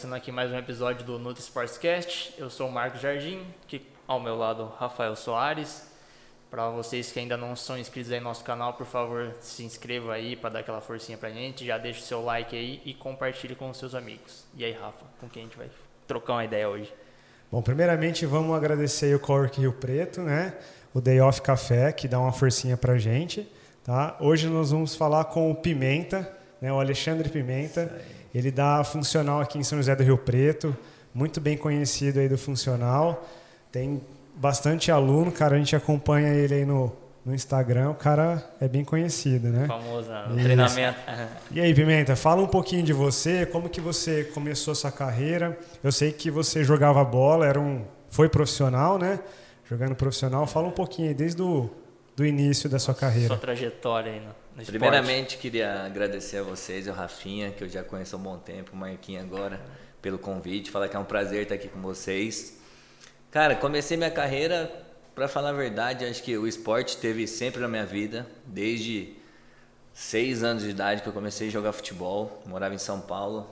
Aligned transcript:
começando 0.00 0.16
aqui 0.16 0.32
mais 0.32 0.50
um 0.50 0.56
episódio 0.56 1.04
do 1.04 1.18
Nutri 1.18 1.42
Sportscast. 1.42 2.32
Eu 2.38 2.48
sou 2.48 2.68
o 2.68 2.72
Marcos 2.72 3.02
Jardim, 3.02 3.44
que 3.68 3.82
ao 4.08 4.18
meu 4.18 4.34
lado 4.34 4.72
Rafael 4.78 5.14
Soares. 5.14 5.82
Para 6.50 6.70
vocês 6.70 7.12
que 7.12 7.18
ainda 7.18 7.36
não 7.36 7.54
são 7.54 7.76
inscritos 7.76 8.10
aí 8.10 8.18
no 8.18 8.24
nosso 8.24 8.42
canal, 8.42 8.72
por 8.72 8.86
favor, 8.86 9.36
se 9.40 9.62
inscreva 9.62 10.14
aí 10.14 10.36
para 10.36 10.48
dar 10.48 10.58
aquela 10.60 10.80
forcinha 10.80 11.18
pra 11.18 11.28
gente. 11.28 11.66
Já 11.66 11.76
deixa 11.76 12.00
o 12.00 12.02
seu 12.02 12.24
like 12.24 12.56
aí 12.56 12.80
e 12.82 12.94
compartilhe 12.94 13.54
com 13.54 13.68
os 13.68 13.76
seus 13.76 13.94
amigos. 13.94 14.46
E 14.56 14.64
aí, 14.64 14.72
Rafa, 14.72 15.04
com 15.20 15.28
quem 15.28 15.42
a 15.42 15.44
gente 15.44 15.58
vai 15.58 15.68
trocar 16.06 16.32
uma 16.32 16.46
ideia 16.46 16.66
hoje? 16.66 16.90
Bom, 17.52 17.60
primeiramente 17.60 18.24
vamos 18.24 18.56
agradecer 18.56 19.14
o 19.14 19.20
Cowork 19.20 19.60
Rio 19.60 19.74
Preto, 19.74 20.22
né? 20.22 20.54
O 20.94 21.00
Day 21.02 21.20
Off 21.20 21.42
Café, 21.42 21.92
que 21.92 22.08
dá 22.08 22.18
uma 22.18 22.32
forcinha 22.32 22.78
pra 22.78 22.96
gente. 22.96 23.46
Tá? 23.84 24.16
Hoje 24.18 24.48
nós 24.48 24.70
vamos 24.70 24.96
falar 24.96 25.26
com 25.26 25.50
o 25.50 25.54
Pimenta, 25.54 26.39
né? 26.60 26.72
o 26.72 26.78
Alexandre 26.78 27.28
Pimenta. 27.28 27.90
Ele 28.34 28.50
dá 28.50 28.82
funcional 28.84 29.40
aqui 29.40 29.58
em 29.58 29.64
São 29.64 29.78
José 29.78 29.94
do 29.96 30.02
Rio 30.02 30.18
Preto, 30.18 30.76
muito 31.12 31.40
bem 31.40 31.56
conhecido 31.56 32.20
aí 32.20 32.28
do 32.28 32.38
funcional. 32.38 33.28
Tem 33.72 34.00
bastante 34.36 34.90
aluno, 34.90 35.32
cara, 35.32 35.56
a 35.56 35.58
gente 35.58 35.74
acompanha 35.74 36.32
ele 36.32 36.54
aí 36.54 36.64
no, 36.64 36.92
no 37.24 37.34
Instagram, 37.34 37.90
o 37.90 37.94
cara 37.94 38.44
é 38.60 38.68
bem 38.68 38.84
conhecido, 38.84 39.48
né? 39.48 39.66
Famoso 39.66 40.10
no 40.28 40.36
treinamento. 40.36 40.98
E 41.50 41.60
aí, 41.60 41.74
Pimenta, 41.74 42.14
fala 42.14 42.40
um 42.42 42.46
pouquinho 42.46 42.82
de 42.82 42.92
você, 42.92 43.44
como 43.46 43.68
que 43.68 43.80
você 43.80 44.24
começou 44.24 44.74
sua 44.74 44.92
carreira. 44.92 45.58
Eu 45.82 45.90
sei 45.90 46.12
que 46.12 46.30
você 46.30 46.62
jogava 46.62 47.04
bola, 47.04 47.46
era 47.46 47.60
um, 47.60 47.84
foi 48.08 48.28
profissional, 48.28 48.98
né? 48.98 49.18
Jogando 49.68 49.94
profissional. 49.94 50.46
Fala 50.46 50.68
um 50.68 50.72
pouquinho 50.72 51.08
aí, 51.08 51.14
desde 51.14 51.42
o 51.42 51.70
do 52.16 52.26
início 52.26 52.68
da 52.68 52.78
sua 52.78 52.94
carreira. 52.94 53.28
Sua 53.28 53.38
trajetória 53.38 54.12
aí 54.12 54.20
no, 54.20 54.34
Primeiramente, 54.66 55.36
queria 55.36 55.84
agradecer 55.84 56.38
a 56.38 56.42
vocês, 56.42 56.86
o 56.86 56.92
Rafinha, 56.92 57.50
que 57.50 57.64
eu 57.64 57.68
já 57.68 57.82
conheço 57.82 58.16
há 58.16 58.18
um 58.18 58.22
bom 58.22 58.38
tempo, 58.38 58.72
o 58.72 58.76
Marquinhos 58.76 59.24
agora, 59.24 59.60
pelo 60.02 60.18
convite. 60.18 60.70
Falar 60.70 60.88
que 60.88 60.96
é 60.96 60.98
um 60.98 61.04
prazer 61.04 61.42
estar 61.42 61.54
aqui 61.54 61.68
com 61.68 61.80
vocês. 61.80 62.58
Cara, 63.30 63.54
comecei 63.54 63.96
minha 63.96 64.10
carreira, 64.10 64.70
para 65.14 65.28
falar 65.28 65.50
a 65.50 65.52
verdade, 65.52 66.04
acho 66.04 66.22
que 66.22 66.36
o 66.36 66.46
esporte 66.46 66.96
teve 66.96 67.26
sempre 67.26 67.60
na 67.60 67.68
minha 67.68 67.86
vida, 67.86 68.26
desde 68.44 69.16
seis 69.92 70.42
anos 70.42 70.62
de 70.62 70.70
idade 70.70 71.02
que 71.02 71.08
eu 71.08 71.12
comecei 71.12 71.48
a 71.48 71.50
jogar 71.50 71.72
futebol, 71.72 72.42
morava 72.46 72.74
em 72.74 72.78
São 72.78 73.00
Paulo, 73.00 73.48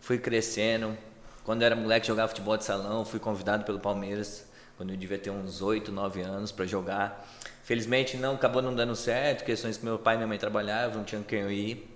fui 0.00 0.18
crescendo. 0.18 0.96
Quando 1.42 1.62
eu 1.62 1.66
era 1.66 1.76
moleque, 1.76 2.06
jogava 2.06 2.28
futebol 2.28 2.56
de 2.56 2.64
salão, 2.64 3.04
fui 3.04 3.20
convidado 3.20 3.64
pelo 3.64 3.78
Palmeiras, 3.78 4.46
quando 4.76 4.90
eu 4.90 4.96
devia 4.96 5.18
ter 5.18 5.30
uns 5.30 5.60
oito, 5.60 5.92
nove 5.92 6.22
anos, 6.22 6.50
para 6.50 6.64
jogar. 6.64 7.28
Felizmente 7.64 8.16
não 8.16 8.34
acabou 8.34 8.62
não 8.62 8.74
dando 8.74 8.94
certo, 8.94 9.44
questões 9.44 9.76
que 9.76 9.84
meu 9.84 9.98
pai 9.98 10.14
e 10.14 10.18
minha 10.18 10.28
mãe 10.28 10.38
trabalhavam, 10.38 10.98
não 10.98 11.04
tinham 11.04 11.22
quem 11.24 11.40
eu 11.40 11.50
ir. 11.50 11.90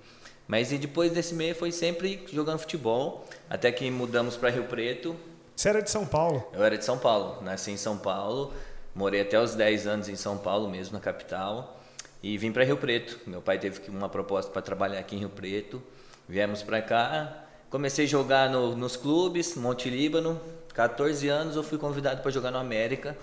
Mas 0.49 0.73
e 0.73 0.79
depois 0.79 1.13
desse 1.13 1.35
meio 1.35 1.55
foi 1.55 1.71
sempre 1.71 2.27
jogando 2.33 2.59
futebol, 2.59 3.25
até 3.49 3.71
que 3.71 3.89
mudamos 3.91 4.37
para 4.37 4.51
Rio 4.51 4.65
Preto, 4.65 5.15
você 5.59 5.71
era 5.71 5.83
de 5.83 5.91
São 5.91 6.07
Paulo? 6.07 6.47
Eu 6.53 6.63
era 6.63 6.79
de 6.79 6.85
São 6.85 6.97
Paulo. 6.97 7.43
Nasci 7.43 7.73
em 7.73 7.77
São 7.77 7.99
Paulo, 7.99 8.55
morei 8.95 9.23
até 9.23 9.41
os 9.41 9.57
10 9.57 9.89
anos 9.89 10.09
em 10.09 10.15
São 10.15 10.39
Paulo 10.39 10.71
mesmo, 10.71 10.95
na 10.95 11.01
capital, 11.01 11.81
e 12.23 12.39
vim 12.39 12.53
para 12.53 12.63
Rio 12.63 12.77
Preto. 12.77 13.19
Meu 13.27 13.43
pai 13.43 13.59
teve 13.59 13.91
uma 13.91 14.09
proposta 14.09 14.53
para 14.53 14.63
trabalhar 14.63 15.01
aqui 15.01 15.17
em 15.17 15.19
Rio 15.19 15.31
Preto. 15.31 15.83
Viemos 16.29 16.63
para 16.63 16.81
cá, 16.81 17.45
comecei 17.69 18.05
a 18.05 18.09
jogar 18.09 18.49
no, 18.49 18.77
nos 18.77 18.97
clubes, 18.97 19.57
Monte 19.57 19.91
Líbano. 19.91 20.41
14 20.75 21.27
anos 21.29 21.57
eu 21.57 21.65
fui 21.65 21.77
convidado 21.77 22.23
para 22.23 22.31
jogar 22.31 22.53
no 22.53 22.59
América, 22.59 23.19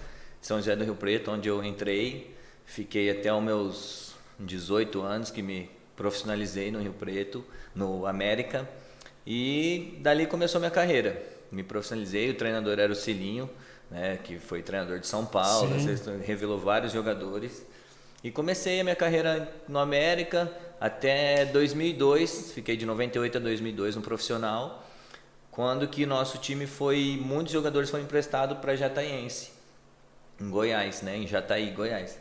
São 0.46 0.58
José 0.58 0.76
do 0.76 0.84
Rio 0.84 0.96
Preto, 0.96 1.32
onde 1.32 1.50
eu 1.50 1.64
entrei. 1.64 2.36
Fiquei 2.66 3.10
até 3.10 3.34
os 3.34 3.44
meus 3.44 4.16
18 4.40 5.02
anos 5.02 5.32
que 5.32 5.42
me 5.42 5.70
profissionalizei 5.96 6.72
no 6.72 6.80
Rio 6.80 6.94
Preto, 6.94 7.44
no 7.74 8.06
América. 8.06 8.68
E 9.26 9.98
dali 10.02 10.28
começou 10.28 10.60
minha 10.60 10.72
carreira 10.72 11.36
me 11.52 11.64
profissionalizei, 11.64 12.30
o 12.30 12.34
treinador 12.34 12.80
era 12.80 12.92
o 12.92 12.96
Cilinho, 12.96 13.50
né, 13.90 14.20
que 14.24 14.38
foi 14.38 14.62
treinador 14.62 15.00
de 15.00 15.08
São 15.08 15.26
Paulo, 15.26 15.70
revelou 16.26 16.60
vários 16.60 16.92
jogadores. 16.92 17.66
E 18.24 18.32
comecei 18.32 18.82
a 18.82 18.84
minha 18.84 18.96
carreira 18.96 19.50
no 19.68 19.80
América 19.80 20.52
até 20.82 21.46
2002, 21.46 22.52
fiquei 22.52 22.76
de 22.76 22.86
98 22.86 23.38
a 23.38 23.42
2002 23.42 23.96
no 23.96 24.02
profissional, 24.02 24.84
quando 25.52 25.88
que 25.88 26.06
nosso 26.06 26.40
time 26.40 26.68
foi, 26.68 27.20
muitos 27.24 27.54
jogadores 27.54 27.90
foram 27.90 28.04
emprestados 28.04 28.58
para 28.58 28.76
Jataiense, 28.76 29.52
em 30.40 30.50
Goiás, 30.50 31.02
né, 31.02 31.18
em 31.18 31.28
Jataí, 31.28 31.72
Goiás. 31.72 32.18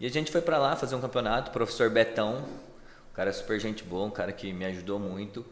E 0.00 0.06
a 0.06 0.10
gente 0.10 0.30
foi 0.30 0.40
para 0.40 0.58
lá 0.58 0.76
fazer 0.76 0.94
um 0.94 1.00
campeonato, 1.00 1.50
professor 1.50 1.88
Betão, 1.90 2.38
um 2.38 3.14
cara 3.14 3.32
super 3.32 3.60
gente 3.60 3.84
boa, 3.84 4.06
um 4.06 4.10
cara 4.10 4.32
que 4.32 4.52
me 4.52 4.64
ajudou 4.64 4.98
muito. 4.98 5.44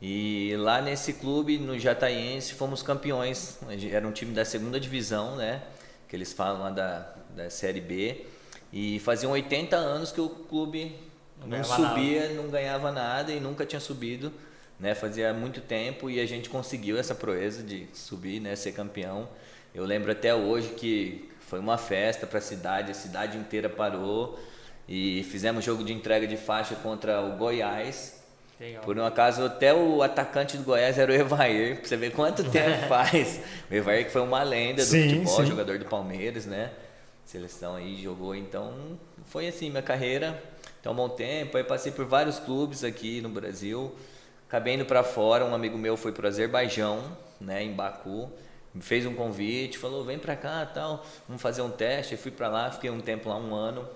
E 0.00 0.54
lá 0.56 0.82
nesse 0.82 1.12
clube, 1.12 1.58
no 1.58 1.78
Jataiense, 1.78 2.54
fomos 2.54 2.82
campeões. 2.82 3.58
Era 3.90 4.06
um 4.06 4.10
time 4.10 4.34
da 4.34 4.44
segunda 4.44 4.80
divisão, 4.80 5.36
né? 5.36 5.62
Que 6.08 6.16
eles 6.16 6.32
falam 6.32 6.62
lá 6.62 6.70
da, 6.70 7.14
da 7.36 7.50
Série 7.50 7.80
B. 7.80 8.26
E 8.72 8.98
faziam 9.00 9.30
80 9.30 9.76
anos 9.76 10.10
que 10.10 10.20
o 10.20 10.28
clube 10.28 10.98
não, 11.38 11.58
não 11.58 11.64
subia, 11.64 12.22
nada. 12.22 12.34
não 12.34 12.48
ganhava 12.48 12.90
nada 12.90 13.32
e 13.32 13.38
nunca 13.38 13.64
tinha 13.64 13.78
subido. 13.78 14.32
Né? 14.78 14.92
Fazia 14.94 15.32
muito 15.32 15.60
tempo 15.60 16.10
e 16.10 16.18
a 16.18 16.26
gente 16.26 16.48
conseguiu 16.48 16.98
essa 16.98 17.14
proeza 17.14 17.62
de 17.62 17.86
subir, 17.92 18.40
né? 18.40 18.56
Ser 18.56 18.72
campeão. 18.72 19.28
Eu 19.72 19.84
lembro 19.84 20.10
até 20.10 20.34
hoje 20.34 20.70
que 20.70 21.30
foi 21.52 21.60
uma 21.60 21.76
festa 21.76 22.26
para 22.26 22.38
a 22.38 22.40
cidade, 22.40 22.92
a 22.92 22.94
cidade 22.94 23.36
inteira 23.36 23.68
parou. 23.68 24.40
E 24.88 25.22
fizemos 25.24 25.62
jogo 25.62 25.84
de 25.84 25.92
entrega 25.92 26.26
de 26.26 26.38
faixa 26.38 26.74
contra 26.76 27.20
o 27.20 27.36
Goiás 27.36 28.22
Legal. 28.58 28.82
Por 28.84 28.96
um 28.96 29.04
acaso, 29.04 29.44
até 29.44 29.74
o 29.74 30.02
atacante 30.02 30.56
do 30.56 30.62
Goiás 30.62 30.96
era 30.96 31.10
o 31.10 31.14
Evair, 31.14 31.80
pra 31.80 31.88
você 31.88 31.96
ver 31.96 32.12
quanto 32.12 32.42
tempo 32.48 32.86
faz. 32.86 33.40
O 33.70 33.74
Evair 33.74 34.06
que 34.06 34.10
foi 34.12 34.22
uma 34.22 34.42
lenda 34.42 34.82
do 34.82 34.88
sim, 34.88 35.02
futebol, 35.02 35.36
sim. 35.36 35.46
jogador 35.46 35.78
do 35.78 35.84
Palmeiras, 35.84 36.46
né? 36.46 36.70
Seleção 37.26 37.74
aí, 37.74 38.00
jogou. 38.00 38.34
Então, 38.34 38.72
foi 39.26 39.46
assim 39.46 39.68
minha 39.68 39.82
carreira. 39.82 40.42
Então, 40.80 40.92
um 40.92 40.96
bom 40.96 41.08
tempo. 41.10 41.58
Aí 41.58 41.64
passei 41.64 41.92
por 41.92 42.06
vários 42.06 42.38
clubes 42.38 42.82
aqui 42.82 43.20
no 43.20 43.28
Brasil. 43.28 43.94
Acabei 44.48 44.74
indo 44.74 44.86
para 44.86 45.02
fora. 45.02 45.44
Um 45.44 45.54
amigo 45.54 45.76
meu 45.76 45.98
foi 45.98 46.12
para 46.12 46.24
o 46.24 46.28
Azerbaijão, 46.28 47.02
né, 47.38 47.62
em 47.62 47.72
Baku. 47.72 48.30
Fez 48.80 49.04
um 49.04 49.14
convite, 49.14 49.78
falou: 49.78 50.04
vem 50.04 50.18
para 50.18 50.34
cá 50.34 50.64
tal, 50.66 51.04
vamos 51.28 51.42
fazer 51.42 51.62
um 51.62 51.70
teste. 51.70 52.12
Eu 52.14 52.18
fui 52.18 52.30
para 52.30 52.48
lá, 52.48 52.70
fiquei 52.70 52.90
um 52.90 53.00
tempo 53.00 53.28
lá, 53.28 53.36
um 53.36 53.54
ano. 53.54 53.88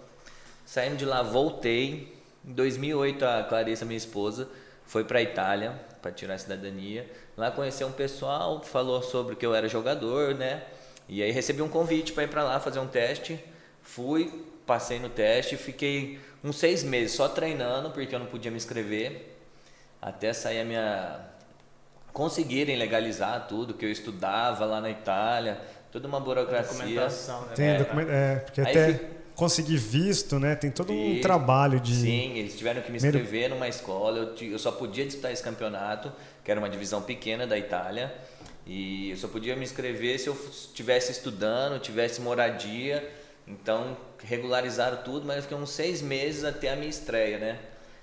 Saindo 0.64 0.96
de 0.96 1.04
lá, 1.04 1.22
voltei 1.22 2.16
em 2.44 2.52
2008, 2.52 3.24
a 3.24 3.42
Clarissa, 3.44 3.84
minha 3.84 3.96
esposa, 3.96 4.48
foi 4.84 5.04
para 5.04 5.18
a 5.18 5.22
Itália 5.22 5.80
para 6.00 6.12
tirar 6.12 6.34
a 6.34 6.38
cidadania. 6.38 7.10
Lá 7.36 7.50
conheceu 7.50 7.88
um 7.88 7.92
pessoal, 7.92 8.62
falou 8.62 9.02
sobre 9.02 9.34
que 9.34 9.44
eu 9.44 9.54
era 9.54 9.68
jogador, 9.68 10.34
né? 10.34 10.62
E 11.08 11.22
aí 11.22 11.30
recebi 11.30 11.62
um 11.62 11.68
convite 11.68 12.12
para 12.12 12.24
ir 12.24 12.28
para 12.28 12.44
lá 12.44 12.60
fazer 12.60 12.78
um 12.78 12.86
teste. 12.86 13.42
Fui, 13.82 14.44
passei 14.64 14.98
no 14.98 15.08
teste, 15.08 15.56
fiquei 15.56 16.20
uns 16.42 16.58
seis 16.58 16.82
meses 16.82 17.16
só 17.16 17.28
treinando, 17.28 17.90
porque 17.90 18.14
eu 18.14 18.18
não 18.18 18.26
podia 18.26 18.50
me 18.50 18.56
inscrever, 18.56 19.36
até 20.00 20.32
sair 20.32 20.60
a 20.60 20.64
minha. 20.64 21.35
Conseguirem 22.16 22.76
legalizar 22.76 23.46
tudo 23.46 23.74
que 23.74 23.84
eu 23.84 23.92
estudava 23.92 24.64
lá 24.64 24.80
na 24.80 24.88
Itália, 24.88 25.60
toda 25.92 26.08
uma 26.08 26.18
burocracia. 26.18 26.72
Documentação, 26.72 27.42
né? 27.42 27.52
Tem, 27.54 27.76
documento, 27.76 28.10
é, 28.10 28.36
porque 28.36 28.60
aí 28.62 28.70
até 28.70 29.00
conseguir 29.34 29.76
visto, 29.76 30.38
né? 30.38 30.56
Tem 30.56 30.70
todo 30.70 30.94
um 30.94 31.20
trabalho 31.20 31.78
de. 31.78 31.94
Sim, 31.94 32.38
eles 32.38 32.56
tiveram 32.56 32.80
que 32.80 32.90
me 32.90 32.96
inscrever 32.96 33.50
numa 33.50 33.68
escola. 33.68 34.34
Eu, 34.40 34.48
eu 34.52 34.58
só 34.58 34.72
podia 34.72 35.04
disputar 35.04 35.30
esse 35.30 35.42
campeonato, 35.42 36.10
que 36.42 36.50
era 36.50 36.58
uma 36.58 36.70
divisão 36.70 37.02
pequena 37.02 37.46
da 37.46 37.58
Itália. 37.58 38.14
E 38.66 39.10
eu 39.10 39.16
só 39.18 39.28
podia 39.28 39.54
me 39.54 39.64
inscrever 39.64 40.18
se 40.18 40.28
eu 40.28 40.34
estivesse 40.50 41.12
estudando, 41.12 41.78
tivesse 41.78 42.22
moradia. 42.22 43.06
Então 43.46 43.94
regularizaram 44.24 45.02
tudo, 45.02 45.26
mas 45.26 45.36
eu 45.36 45.42
fiquei 45.42 45.58
uns 45.58 45.70
seis 45.70 46.00
meses 46.00 46.44
até 46.44 46.70
a 46.70 46.76
minha 46.76 46.88
estreia, 46.88 47.36
né? 47.36 47.58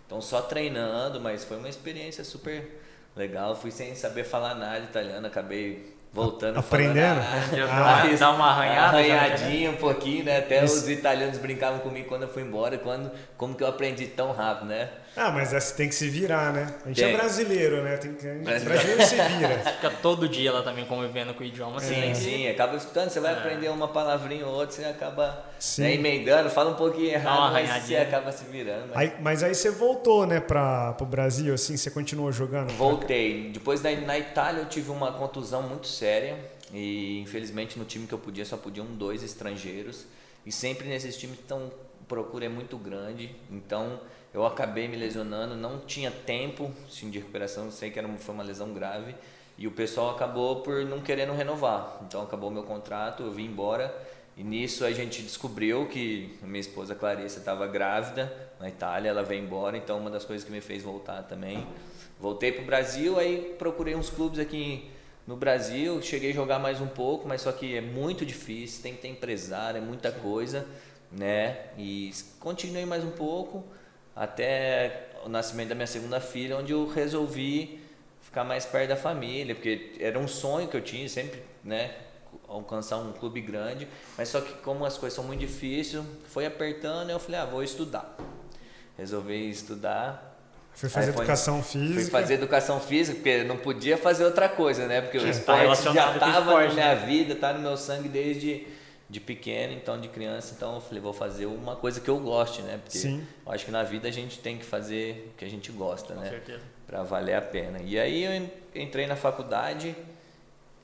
Então 0.05 0.21
só 0.21 0.39
treinando, 0.39 1.19
mas 1.19 1.43
foi 1.43 1.57
uma 1.57 1.67
experiência 1.67 2.23
super 2.23 2.82
legal. 3.15 3.55
Fui 3.55 3.71
sem 3.71 3.95
saber 3.95 4.23
falar 4.23 4.55
nada 4.55 4.79
italiano, 4.79 5.27
acabei 5.27 5.93
voltando 6.13 6.59
aprendendo 6.59 7.19
ah, 7.71 8.03
dá 8.19 8.29
uma 8.29 8.51
arranhada 8.51 8.97
né? 8.97 9.11
arranhadinha 9.11 9.71
um 9.71 9.77
pouquinho 9.77 10.23
né 10.23 10.37
até 10.37 10.63
Isso. 10.63 10.75
os 10.75 10.87
italianos 10.87 11.39
brincavam 11.39 11.79
comigo 11.79 12.07
quando 12.07 12.21
eu 12.21 12.27
fui 12.27 12.43
embora 12.43 12.77
quando 12.77 13.11
como 13.35 13.55
que 13.55 13.63
eu 13.63 13.67
aprendi 13.67 14.05
tão 14.05 14.31
rápido 14.31 14.67
né 14.67 14.89
ah, 15.15 15.31
mas 15.31 15.53
essa 15.53 15.75
tem 15.75 15.87
que 15.87 15.93
se 15.93 16.09
virar, 16.09 16.51
né? 16.51 16.73
A 16.83 16.87
gente 16.87 17.03
é 17.03 17.05
tem. 17.05 17.13
é 17.13 17.17
brasileiro, 17.17 17.83
né? 17.83 17.97
Tem 17.97 18.13
que, 18.13 18.27
brasileiro 18.27 19.03
se 19.03 19.15
vira. 19.15 19.59
Fica 19.75 19.91
todo 20.01 20.27
dia 20.27 20.51
lá 20.51 20.63
também 20.63 20.85
convivendo 20.85 21.35
com 21.35 21.43
o 21.43 21.45
idioma. 21.45 21.79
Sim, 21.79 22.09
é. 22.09 22.13
sim. 22.15 22.47
Acaba 22.47 22.75
escutando, 22.75 23.09
você 23.09 23.19
vai 23.19 23.33
é. 23.33 23.37
aprender 23.37 23.69
uma 23.69 23.87
palavrinha 23.87 24.45
ou 24.47 24.53
outra, 24.53 24.75
você 24.75 24.85
acaba 24.85 25.45
né, 25.77 25.93
emendando, 25.93 26.49
fala 26.49 26.71
um 26.71 26.75
pouquinho 26.75 27.11
errado, 27.11 27.53
mas 27.53 27.83
você 27.83 27.95
acaba 27.95 28.31
se 28.31 28.43
virando. 28.45 28.87
Mas... 28.87 28.97
Aí, 28.97 29.13
mas 29.21 29.43
aí 29.43 29.53
você 29.53 29.69
voltou, 29.69 30.25
né, 30.25 30.39
para 30.39 30.97
o 30.99 31.05
Brasil, 31.05 31.53
assim? 31.53 31.77
Você 31.77 31.91
continuou 31.91 32.31
jogando? 32.31 32.71
Voltei. 32.73 33.51
Depois 33.51 33.81
da, 33.81 33.91
na 33.91 34.17
Itália 34.17 34.61
eu 34.61 34.65
tive 34.65 34.89
uma 34.89 35.11
contusão 35.11 35.61
muito 35.61 35.87
séria 35.87 36.35
e 36.73 37.19
infelizmente 37.19 37.77
no 37.77 37.85
time 37.85 38.07
que 38.07 38.13
eu 38.13 38.19
podia 38.19 38.45
só 38.45 38.57
podiam 38.57 38.85
dois 38.87 39.21
estrangeiros. 39.21 40.07
E 40.43 40.51
sempre 40.51 40.87
nesses 40.89 41.15
times 41.15 41.37
tão 41.47 41.71
procura 42.07 42.45
é 42.45 42.49
muito 42.49 42.77
grande, 42.77 43.33
então 43.49 43.99
eu 44.33 44.45
acabei 44.45 44.87
me 44.87 44.97
lesionando, 44.97 45.55
não 45.55 45.79
tinha 45.79 46.09
tempo 46.09 46.71
sim, 46.89 47.09
de 47.09 47.19
recuperação, 47.19 47.69
sei 47.69 47.91
que 47.91 47.99
era, 47.99 48.07
foi 48.17 48.33
uma 48.33 48.43
lesão 48.43 48.73
grave 48.73 49.15
e 49.57 49.67
o 49.67 49.71
pessoal 49.71 50.09
acabou 50.09 50.61
por 50.61 50.83
não 50.85 51.01
querendo 51.01 51.33
renovar. 51.33 51.99
Então 52.07 52.21
acabou 52.23 52.49
meu 52.49 52.63
contrato, 52.63 53.23
eu 53.23 53.31
vim 53.31 53.45
embora. 53.45 53.93
E 54.35 54.43
nisso 54.43 54.83
a 54.83 54.91
gente 54.91 55.21
descobriu 55.21 55.87
que 55.87 56.35
minha 56.41 56.59
esposa 56.59 56.95
Clarissa 56.95 57.37
estava 57.37 57.67
grávida 57.67 58.33
na 58.59 58.67
Itália, 58.67 59.09
ela 59.09 59.21
veio 59.21 59.43
embora, 59.43 59.77
então 59.77 59.99
uma 59.99 60.09
das 60.09 60.25
coisas 60.25 60.43
que 60.43 60.51
me 60.51 60.59
fez 60.59 60.81
voltar 60.81 61.21
também. 61.23 61.67
Voltei 62.19 62.51
para 62.51 62.63
o 62.63 62.65
Brasil, 62.65 63.19
aí 63.19 63.55
procurei 63.59 63.95
uns 63.95 64.09
clubes 64.09 64.39
aqui 64.39 64.89
no 65.27 65.35
Brasil, 65.35 66.01
cheguei 66.01 66.31
a 66.31 66.33
jogar 66.33 66.57
mais 66.57 66.81
um 66.81 66.87
pouco, 66.87 67.27
mas 67.27 67.41
só 67.41 67.51
que 67.51 67.77
é 67.77 67.81
muito 67.81 68.25
difícil, 68.25 68.81
tem 68.81 68.95
que 68.95 69.01
ter 69.03 69.09
empresário, 69.09 69.77
é 69.77 69.81
muita 69.81 70.11
coisa, 70.11 70.65
né? 71.11 71.67
E 71.77 72.11
continuei 72.39 72.85
mais 72.85 73.03
um 73.03 73.11
pouco 73.11 73.63
até 74.15 75.09
o 75.25 75.29
nascimento 75.29 75.69
da 75.69 75.75
minha 75.75 75.87
segunda 75.87 76.19
filha, 76.19 76.57
onde 76.57 76.71
eu 76.71 76.87
resolvi 76.87 77.79
ficar 78.21 78.43
mais 78.43 78.65
perto 78.65 78.89
da 78.89 78.95
família, 78.95 79.55
porque 79.55 79.93
era 79.99 80.17
um 80.17 80.27
sonho 80.27 80.67
que 80.67 80.75
eu 80.75 80.81
tinha 80.81 81.07
sempre, 81.07 81.41
né? 81.63 81.91
Alcançar 82.47 82.97
um 82.97 83.11
clube 83.13 83.41
grande, 83.41 83.87
mas 84.17 84.29
só 84.29 84.41
que 84.41 84.53
como 84.61 84.85
as 84.85 84.97
coisas 84.97 85.15
são 85.15 85.23
muito 85.23 85.39
difíceis, 85.39 86.03
foi 86.27 86.45
apertando, 86.45 87.09
eu 87.09 87.19
falei, 87.19 87.39
ah, 87.39 87.45
vou 87.45 87.63
estudar. 87.63 88.17
Resolvi 88.97 89.49
estudar, 89.49 90.33
Fui 90.75 90.89
fazer 90.89 91.13
foi, 91.13 91.23
educação 91.23 91.61
física. 91.61 92.01
Fui 92.01 92.09
fazer 92.09 92.33
educação 92.33 92.79
física, 92.79 93.15
porque 93.15 93.43
não 93.43 93.57
podia 93.57 93.97
fazer 93.97 94.25
outra 94.25 94.49
coisa, 94.49 94.87
né? 94.87 95.01
Porque 95.01 95.19
o 95.19 95.27
esporte 95.27 95.83
tá 95.83 95.93
já 95.93 96.13
estava 96.13 96.67
na 96.67 96.73
minha 96.73 96.95
né? 96.95 97.05
vida, 97.05 97.35
tá 97.35 97.53
no 97.53 97.59
meu 97.59 97.77
sangue 97.77 98.09
desde 98.09 98.65
de 99.09 99.19
pequeno, 99.19 99.73
então 99.73 99.99
de 99.99 100.07
criança, 100.07 100.53
então 100.55 100.75
eu 100.75 100.81
falei, 100.81 101.01
vou 101.01 101.13
fazer 101.13 101.45
uma 101.45 101.75
coisa 101.75 101.99
que 101.99 102.09
eu 102.09 102.17
goste, 102.19 102.61
né? 102.61 102.79
Porque 102.83 102.97
Sim. 102.97 103.25
eu 103.45 103.51
acho 103.51 103.65
que 103.65 103.71
na 103.71 103.83
vida 103.83 104.07
a 104.07 104.11
gente 104.11 104.39
tem 104.39 104.57
que 104.57 104.65
fazer 104.65 105.31
o 105.33 105.37
que 105.37 105.45
a 105.45 105.49
gente 105.49 105.71
gosta, 105.71 106.13
Com 106.13 106.21
né? 106.21 106.29
Certeza. 106.29 106.61
Para 106.87 107.03
valer 107.03 107.35
a 107.35 107.41
pena. 107.41 107.79
E 107.83 107.99
aí 107.99 108.23
eu 108.23 108.49
entrei 108.75 109.05
na 109.05 109.15
faculdade 109.15 109.95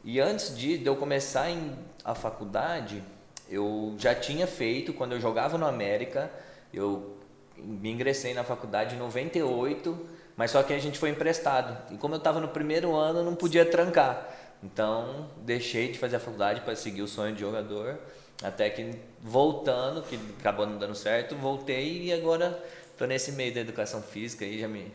e 0.04 0.20
antes 0.20 0.58
de 0.58 0.86
eu 0.86 0.96
começar 0.96 1.50
em, 1.50 1.76
a 2.04 2.16
faculdade, 2.16 3.04
eu 3.50 3.96
já 3.98 4.16
tinha 4.16 4.48
feito 4.48 4.94
quando 4.94 5.14
eu 5.14 5.20
jogava 5.20 5.58
no 5.58 5.66
América, 5.66 6.32
eu 6.74 7.18
me 7.58 7.92
ingressei 7.92 8.34
na 8.34 8.44
faculdade 8.44 8.96
em 8.96 8.98
98, 9.00 10.08
mas 10.38 10.52
só 10.52 10.64
que 10.64 10.74
a 10.74 10.80
gente 10.80 10.98
foi 10.98 11.10
emprestado. 11.10 11.94
E 11.94 11.98
como 11.98 12.14
eu 12.14 12.18
estava 12.18 12.40
no 12.40 12.48
primeiro 12.48 12.96
ano, 12.96 13.20
eu 13.20 13.26
não 13.26 13.36
podia 13.36 13.66
trancar. 13.66 14.39
Então, 14.64 15.30
deixei 15.38 15.92
de 15.92 15.98
fazer 15.98 16.18
a 16.18 16.20
faculdade 16.20 16.62
para 16.62 16.76
seguir 16.76 17.02
o 17.02 17.08
sonho 17.08 17.34
de 17.34 17.42
jogador, 17.42 17.98
até 18.44 18.70
que 18.70 18.94
voltando, 19.22 20.02
que 20.02 20.20
acabou 20.40 20.66
não 20.66 20.78
dando 20.78 20.96
certo, 20.96 21.36
voltei 21.36 22.04
e 22.04 22.14
agora 22.14 22.62
estou 22.92 23.08
nesse 23.08 23.32
meio 23.32 23.54
da 23.54 23.62
educação 23.62 24.02
física 24.02 24.44
aí, 24.44 24.60
já 24.60 24.68
me 24.68 24.92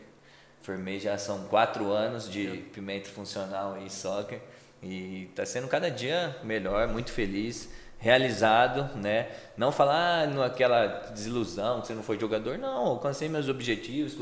formei, 0.61 0.99
já 0.99 1.17
são 1.17 1.45
quatro 1.45 1.91
anos 1.91 2.29
de 2.29 2.47
pimenta 2.73 3.09
funcional 3.09 3.77
e 3.83 3.89
soccer 3.89 4.39
e 4.81 5.27
está 5.29 5.45
sendo 5.45 5.67
cada 5.67 5.89
dia 5.89 6.35
melhor, 6.43 6.87
muito 6.87 7.11
feliz 7.11 7.69
realizado, 7.97 8.95
né? 8.97 9.29
Não 9.57 9.71
falar 9.71 10.27
naquela 10.27 10.85
desilusão 11.11 11.81
que 11.81 11.87
você 11.87 11.93
não 11.93 12.03
foi 12.03 12.19
jogador, 12.19 12.57
não, 12.57 12.85
alcancei 12.85 13.27
meus 13.27 13.49
objetivos, 13.49 14.15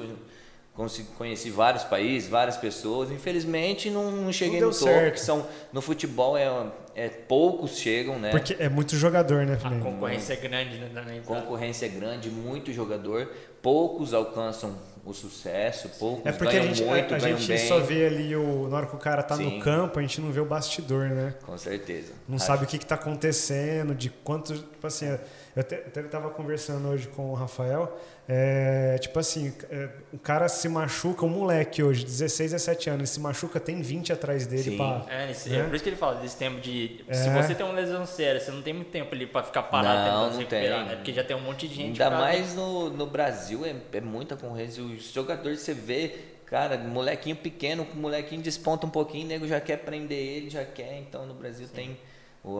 conheci 1.17 1.51
vários 1.51 1.83
países, 1.83 2.27
várias 2.27 2.57
pessoas, 2.57 3.11
infelizmente 3.11 3.91
não, 3.91 4.11
cheguei 4.33 4.59
não 4.59 4.69
no 4.69 4.73
topo, 4.73 4.85
certo. 4.85 5.13
que 5.13 5.19
são 5.19 5.45
no 5.71 5.81
futebol 5.81 6.35
é, 6.35 6.47
é 6.95 7.09
poucos 7.09 7.77
chegam, 7.77 8.17
né? 8.17 8.31
Porque 8.31 8.55
é 8.57 8.67
muito 8.67 8.95
jogador, 8.95 9.45
né, 9.45 9.55
Felipe? 9.55 9.81
A 9.81 9.83
concorrência 9.83 10.33
é 10.33 10.37
grande, 10.37 10.77
né? 10.79 11.21
A 11.21 11.27
concorrência 11.27 11.85
é 11.85 11.89
grande, 11.89 12.29
muito 12.29 12.73
jogador, 12.73 13.31
poucos 13.61 14.13
alcançam 14.15 14.75
o 15.05 15.13
sucesso, 15.13 15.89
poucos 16.00 16.25
é 16.25 16.31
porque 16.31 16.53
ganham 16.53 16.71
a 16.71 16.73
gente, 16.73 16.83
muito, 16.88 17.13
a, 17.13 17.17
a 17.17 17.19
gente 17.19 17.47
bem. 17.47 17.67
só 17.67 17.79
vê 17.79 18.05
ali 18.05 18.35
o 18.35 18.69
na 18.69 18.77
hora 18.77 18.85
que 18.85 18.95
o 18.95 19.00
cara 19.00 19.21
tá 19.21 19.35
Sim. 19.35 19.57
no 19.57 19.63
campo, 19.63 20.00
a 20.00 20.01
gente 20.01 20.21
não 20.21 20.31
vê 20.31 20.39
o 20.39 20.45
bastidor, 20.45 21.09
né? 21.09 21.33
Com 21.45 21.57
certeza. 21.57 22.13
Não 22.27 22.38
Acho. 22.38 22.45
sabe 22.45 22.63
o 22.63 22.67
que 22.67 22.77
está 22.77 22.95
acontecendo, 22.95 23.94
de 23.94 24.09
quanto, 24.09 24.53
tipo 24.53 24.88
assim, 24.88 25.07
eu 25.07 25.19
até, 25.61 25.75
até 25.75 26.01
tava 26.03 26.29
conversando 26.29 26.88
hoje 26.88 27.07
com 27.09 27.31
o 27.31 27.33
Rafael, 27.33 28.00
é, 28.27 28.97
tipo 29.00 29.19
assim, 29.19 29.53
é, 29.69 29.89
o 30.13 30.17
cara 30.17 30.47
se 30.47 30.69
machuca, 30.69 31.25
um 31.25 31.29
moleque 31.29 31.83
hoje, 31.83 32.06
16, 32.06 32.51
17 32.53 32.89
anos, 32.89 32.99
ele 33.01 33.07
se 33.07 33.19
machuca, 33.19 33.59
tem 33.59 33.81
20 33.81 34.13
atrás 34.13 34.47
dele 34.47 34.63
Sim. 34.63 34.77
pra, 34.77 35.06
é, 35.09 35.31
esse, 35.31 35.49
né? 35.49 35.59
é, 35.59 35.63
por 35.63 35.75
isso 35.75 35.83
que 35.83 35.89
ele 35.89 35.97
fala 35.97 36.21
desse 36.21 36.38
tempo 36.38 36.61
de. 36.61 37.03
É. 37.07 37.13
Se 37.13 37.29
você 37.29 37.53
tem 37.53 37.65
uma 37.65 37.75
lesão 37.75 38.06
séria, 38.06 38.39
você 38.39 38.51
não 38.51 38.61
tem 38.61 38.73
muito 38.73 38.91
tempo 38.91 39.13
ali 39.13 39.27
pra 39.27 39.44
ficar 39.44 39.63
parado 39.63 39.97
não, 39.97 40.06
tentando 40.06 40.23
não 40.23 40.31
se 40.31 40.38
recuperar, 40.38 40.79
tem. 40.79 40.88
né? 40.88 40.95
Porque 40.95 41.11
já 41.11 41.23
tem 41.23 41.35
um 41.35 41.41
monte 41.41 41.67
de 41.67 41.75
gente. 41.75 42.01
Ainda 42.01 42.17
mais 42.17 42.56
no, 42.56 42.89
no 42.89 43.06
Brasil, 43.06 43.65
é, 43.65 43.75
é 43.91 44.01
muita 44.01 44.38
concorrência. 44.38 44.81
Os 44.95 45.12
jogadores 45.12 45.60
você 45.60 45.74
vê, 45.74 46.16
cara, 46.45 46.78
molequinho 46.78 47.36
pequeno, 47.36 47.86
com 47.86 47.98
molequinho 47.98 48.42
desponta 48.42 48.86
um 48.86 48.90
pouquinho, 48.90 49.25
o 49.25 49.28
nego 49.28 49.48
já 49.48 49.60
quer 49.60 49.78
prender 49.78 50.18
ele, 50.18 50.50
já 50.50 50.63
quer. 50.63 51.00
Então 51.00 51.25
no 51.25 51.34
Brasil 51.34 51.68
Sim. 51.68 51.74
tem 51.74 51.98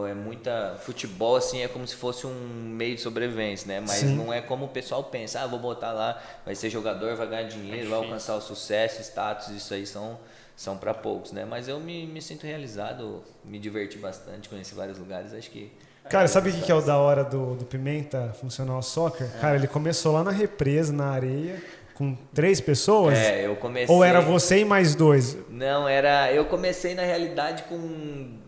é 0.08 0.14
muita 0.14 0.76
futebol 0.80 1.36
assim 1.36 1.60
é 1.60 1.68
como 1.68 1.86
se 1.86 1.94
fosse 1.94 2.26
um 2.26 2.32
meio 2.32 2.96
de 2.96 3.02
sobrevivência 3.02 3.68
né 3.68 3.80
mas 3.80 3.98
Sim. 3.98 4.16
não 4.16 4.32
é 4.32 4.40
como 4.40 4.64
o 4.64 4.68
pessoal 4.68 5.04
pensa 5.04 5.40
ah 5.40 5.46
vou 5.46 5.58
botar 5.58 5.92
lá 5.92 6.22
vai 6.42 6.54
ser 6.54 6.70
jogador 6.70 7.14
vai 7.16 7.26
ganhar 7.26 7.42
dinheiro 7.42 7.88
é 7.88 7.90
vai 7.90 7.98
alcançar 7.98 8.34
o 8.34 8.40
sucesso 8.40 9.02
status 9.02 9.48
isso 9.50 9.74
aí 9.74 9.86
são 9.86 10.18
são 10.56 10.78
para 10.78 10.94
poucos 10.94 11.32
né 11.32 11.44
mas 11.44 11.68
eu 11.68 11.78
me, 11.78 12.06
me 12.06 12.22
sinto 12.22 12.46
realizado 12.46 13.22
me 13.44 13.58
diverti 13.58 13.98
bastante 13.98 14.48
conheci 14.48 14.74
vários 14.74 14.96
lugares 14.96 15.34
acho 15.34 15.50
que 15.50 15.70
Cara, 16.08 16.28
sabe 16.28 16.50
o 16.50 16.52
que, 16.52 16.60
que 16.60 16.70
é 16.70 16.74
o 16.74 16.82
da 16.82 16.98
hora 16.98 17.24
do, 17.24 17.54
do 17.54 17.64
Pimenta 17.64 18.34
Funcional 18.38 18.82
Soccer? 18.82 19.26
É. 19.26 19.38
Cara, 19.40 19.56
ele 19.56 19.66
começou 19.66 20.12
lá 20.12 20.22
na 20.22 20.30
represa, 20.30 20.92
na 20.92 21.06
areia, 21.06 21.62
com 21.94 22.16
três 22.34 22.60
pessoas? 22.60 23.16
É, 23.16 23.46
eu 23.46 23.56
comecei. 23.56 23.94
Ou 23.94 24.04
era 24.04 24.20
você 24.20 24.58
e 24.58 24.64
mais 24.64 24.94
dois? 24.94 25.38
Não, 25.48 25.88
era. 25.88 26.32
Eu 26.32 26.44
comecei 26.46 26.94
na 26.94 27.02
realidade 27.02 27.62
com 27.64 28.38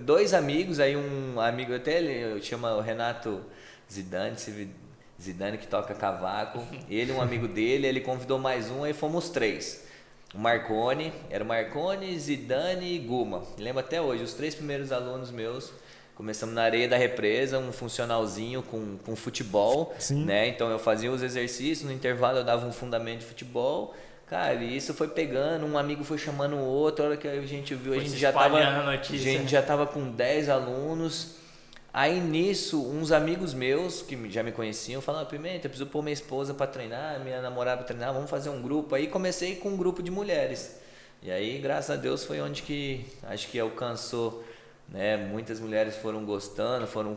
dois 0.00 0.32
amigos, 0.32 0.78
aí 0.78 0.96
um 0.96 1.40
amigo 1.40 1.74
até 1.74 1.98
ele 1.98 2.40
chama 2.42 2.74
o 2.74 2.80
Renato 2.80 3.40
Zidane, 3.92 4.36
Zidane 5.20 5.58
que 5.58 5.66
toca 5.66 5.94
cavaco. 5.94 6.62
Ele, 6.88 7.12
um 7.12 7.20
amigo 7.20 7.48
dele, 7.48 7.86
ele 7.86 8.00
convidou 8.00 8.38
mais 8.38 8.70
um, 8.70 8.84
aí 8.84 8.92
fomos 8.92 9.30
três. 9.30 9.84
O 10.34 10.38
Marcone, 10.38 11.12
era 11.30 11.42
o 11.42 11.46
Marcone, 11.46 12.18
Zidane 12.18 12.94
e 12.94 12.98
Guma. 12.98 13.42
Lembro 13.58 13.80
até 13.80 14.00
hoje, 14.00 14.22
os 14.22 14.34
três 14.34 14.54
primeiros 14.54 14.92
alunos 14.92 15.30
meus. 15.30 15.72
Começamos 16.16 16.54
na 16.54 16.62
areia 16.62 16.88
da 16.88 16.96
represa, 16.96 17.58
um 17.58 17.70
funcionalzinho 17.70 18.62
com, 18.62 18.96
com 19.04 19.14
futebol, 19.14 19.94
Sim. 19.98 20.24
né? 20.24 20.48
Então 20.48 20.68
eu 20.70 20.78
fazia 20.78 21.12
os 21.12 21.22
exercícios, 21.22 21.82
no 21.82 21.92
intervalo 21.92 22.38
eu 22.38 22.44
dava 22.44 22.66
um 22.66 22.72
fundamento 22.72 23.20
de 23.20 23.26
futebol 23.26 23.94
Cara, 24.26 24.54
e 24.54 24.76
isso 24.76 24.92
foi 24.92 25.06
pegando, 25.06 25.64
um 25.66 25.78
amigo 25.78 26.02
foi 26.02 26.18
chamando 26.18 26.56
o 26.56 26.64
outro, 26.64 27.04
a 27.04 27.08
hora 27.08 27.16
que 27.16 27.28
a 27.28 27.40
gente 27.42 27.76
viu, 27.76 27.92
foi 27.92 28.02
a 28.02 28.04
gente 28.04 28.18
já 28.18 28.32
tava. 28.32 28.58
A, 28.58 28.96
gente 28.96 29.50
já 29.52 29.62
tava 29.62 29.86
com 29.86 30.10
10 30.10 30.48
alunos. 30.48 31.36
Aí 31.94 32.20
nisso, 32.20 32.84
uns 32.90 33.12
amigos 33.12 33.54
meus 33.54 34.02
que 34.02 34.28
já 34.28 34.42
me 34.42 34.50
conheciam 34.50 35.00
falaram: 35.00 35.26
Pimenta, 35.26 35.66
eu 35.66 35.70
preciso 35.70 35.86
pôr 35.88 36.02
minha 36.02 36.12
esposa 36.12 36.52
para 36.52 36.66
treinar, 36.66 37.20
minha 37.20 37.40
namorada 37.40 37.76
para 37.76 37.86
treinar, 37.86 38.12
vamos 38.12 38.28
fazer 38.28 38.50
um 38.50 38.60
grupo. 38.60 38.96
Aí 38.96 39.06
comecei 39.06 39.54
com 39.56 39.70
um 39.70 39.76
grupo 39.76 40.02
de 40.02 40.10
mulheres. 40.10 40.80
E 41.22 41.30
aí, 41.30 41.58
graças 41.58 41.96
a 41.96 41.98
Deus, 41.98 42.24
foi 42.24 42.40
onde 42.40 42.62
que 42.62 43.06
acho 43.22 43.48
que 43.48 43.60
alcançou. 43.60 44.44
Né? 44.88 45.16
Muitas 45.16 45.60
mulheres 45.60 45.96
foram 45.96 46.24
gostando, 46.24 46.86
foram 46.86 47.16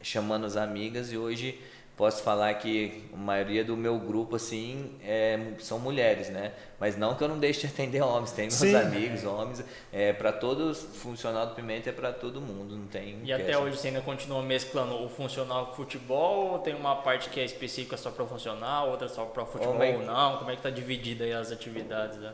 chamando 0.00 0.46
as 0.46 0.56
amigas 0.56 1.12
e 1.12 1.16
hoje 1.16 1.60
posso 1.98 2.22
falar 2.22 2.54
que 2.54 3.10
a 3.12 3.16
maioria 3.16 3.64
do 3.64 3.76
meu 3.76 3.98
grupo 3.98 4.36
assim 4.36 4.92
é, 5.02 5.36
são 5.58 5.80
mulheres, 5.80 6.30
né? 6.30 6.52
Mas 6.78 6.96
não 6.96 7.16
que 7.16 7.24
eu 7.24 7.28
não 7.28 7.40
deixe 7.40 7.62
de 7.62 7.66
atender 7.66 8.00
homens, 8.00 8.30
tem 8.30 8.46
meus 8.46 8.54
Sim. 8.54 8.76
amigos 8.76 9.24
homens, 9.24 9.64
é 9.92 10.12
para 10.12 10.30
todos 10.32 10.80
funcional 10.94 11.48
do 11.48 11.56
Pimenta 11.56 11.90
é 11.90 11.92
para 11.92 12.12
todo 12.12 12.40
mundo, 12.40 12.76
não 12.76 12.86
tem. 12.86 13.18
E 13.24 13.32
até 13.32 13.58
hoje 13.58 13.76
você 13.76 13.88
ainda 13.88 14.00
continua 14.00 14.40
mesclando 14.42 14.94
o 14.94 15.08
funcional 15.08 15.66
com 15.66 15.72
o 15.72 15.74
futebol 15.74 16.52
ou 16.52 16.58
tem 16.60 16.72
uma 16.72 16.94
parte 16.94 17.28
que 17.30 17.40
é 17.40 17.44
específica 17.44 17.96
só 17.96 18.12
para 18.12 18.24
funcional, 18.24 18.90
outra 18.90 19.08
só 19.08 19.24
para 19.24 19.44
futebol 19.44 19.74
ou 19.74 20.02
não? 20.04 20.38
Como 20.38 20.52
é 20.52 20.54
que 20.54 20.62
tá 20.62 20.70
dividida 20.70 21.24
aí 21.24 21.32
as 21.32 21.50
atividades? 21.50 22.16
Né? 22.18 22.32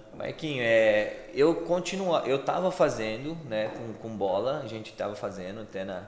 É, 0.60 1.30
eu 1.32 1.54
continuo, 1.62 2.18
eu 2.18 2.44
tava 2.44 2.70
fazendo, 2.70 3.34
né, 3.46 3.68
com, 3.68 3.94
com 3.94 4.14
bola, 4.14 4.60
a 4.62 4.68
gente 4.68 4.92
tava 4.92 5.16
fazendo 5.16 5.62
até 5.62 5.84
na 5.84 6.06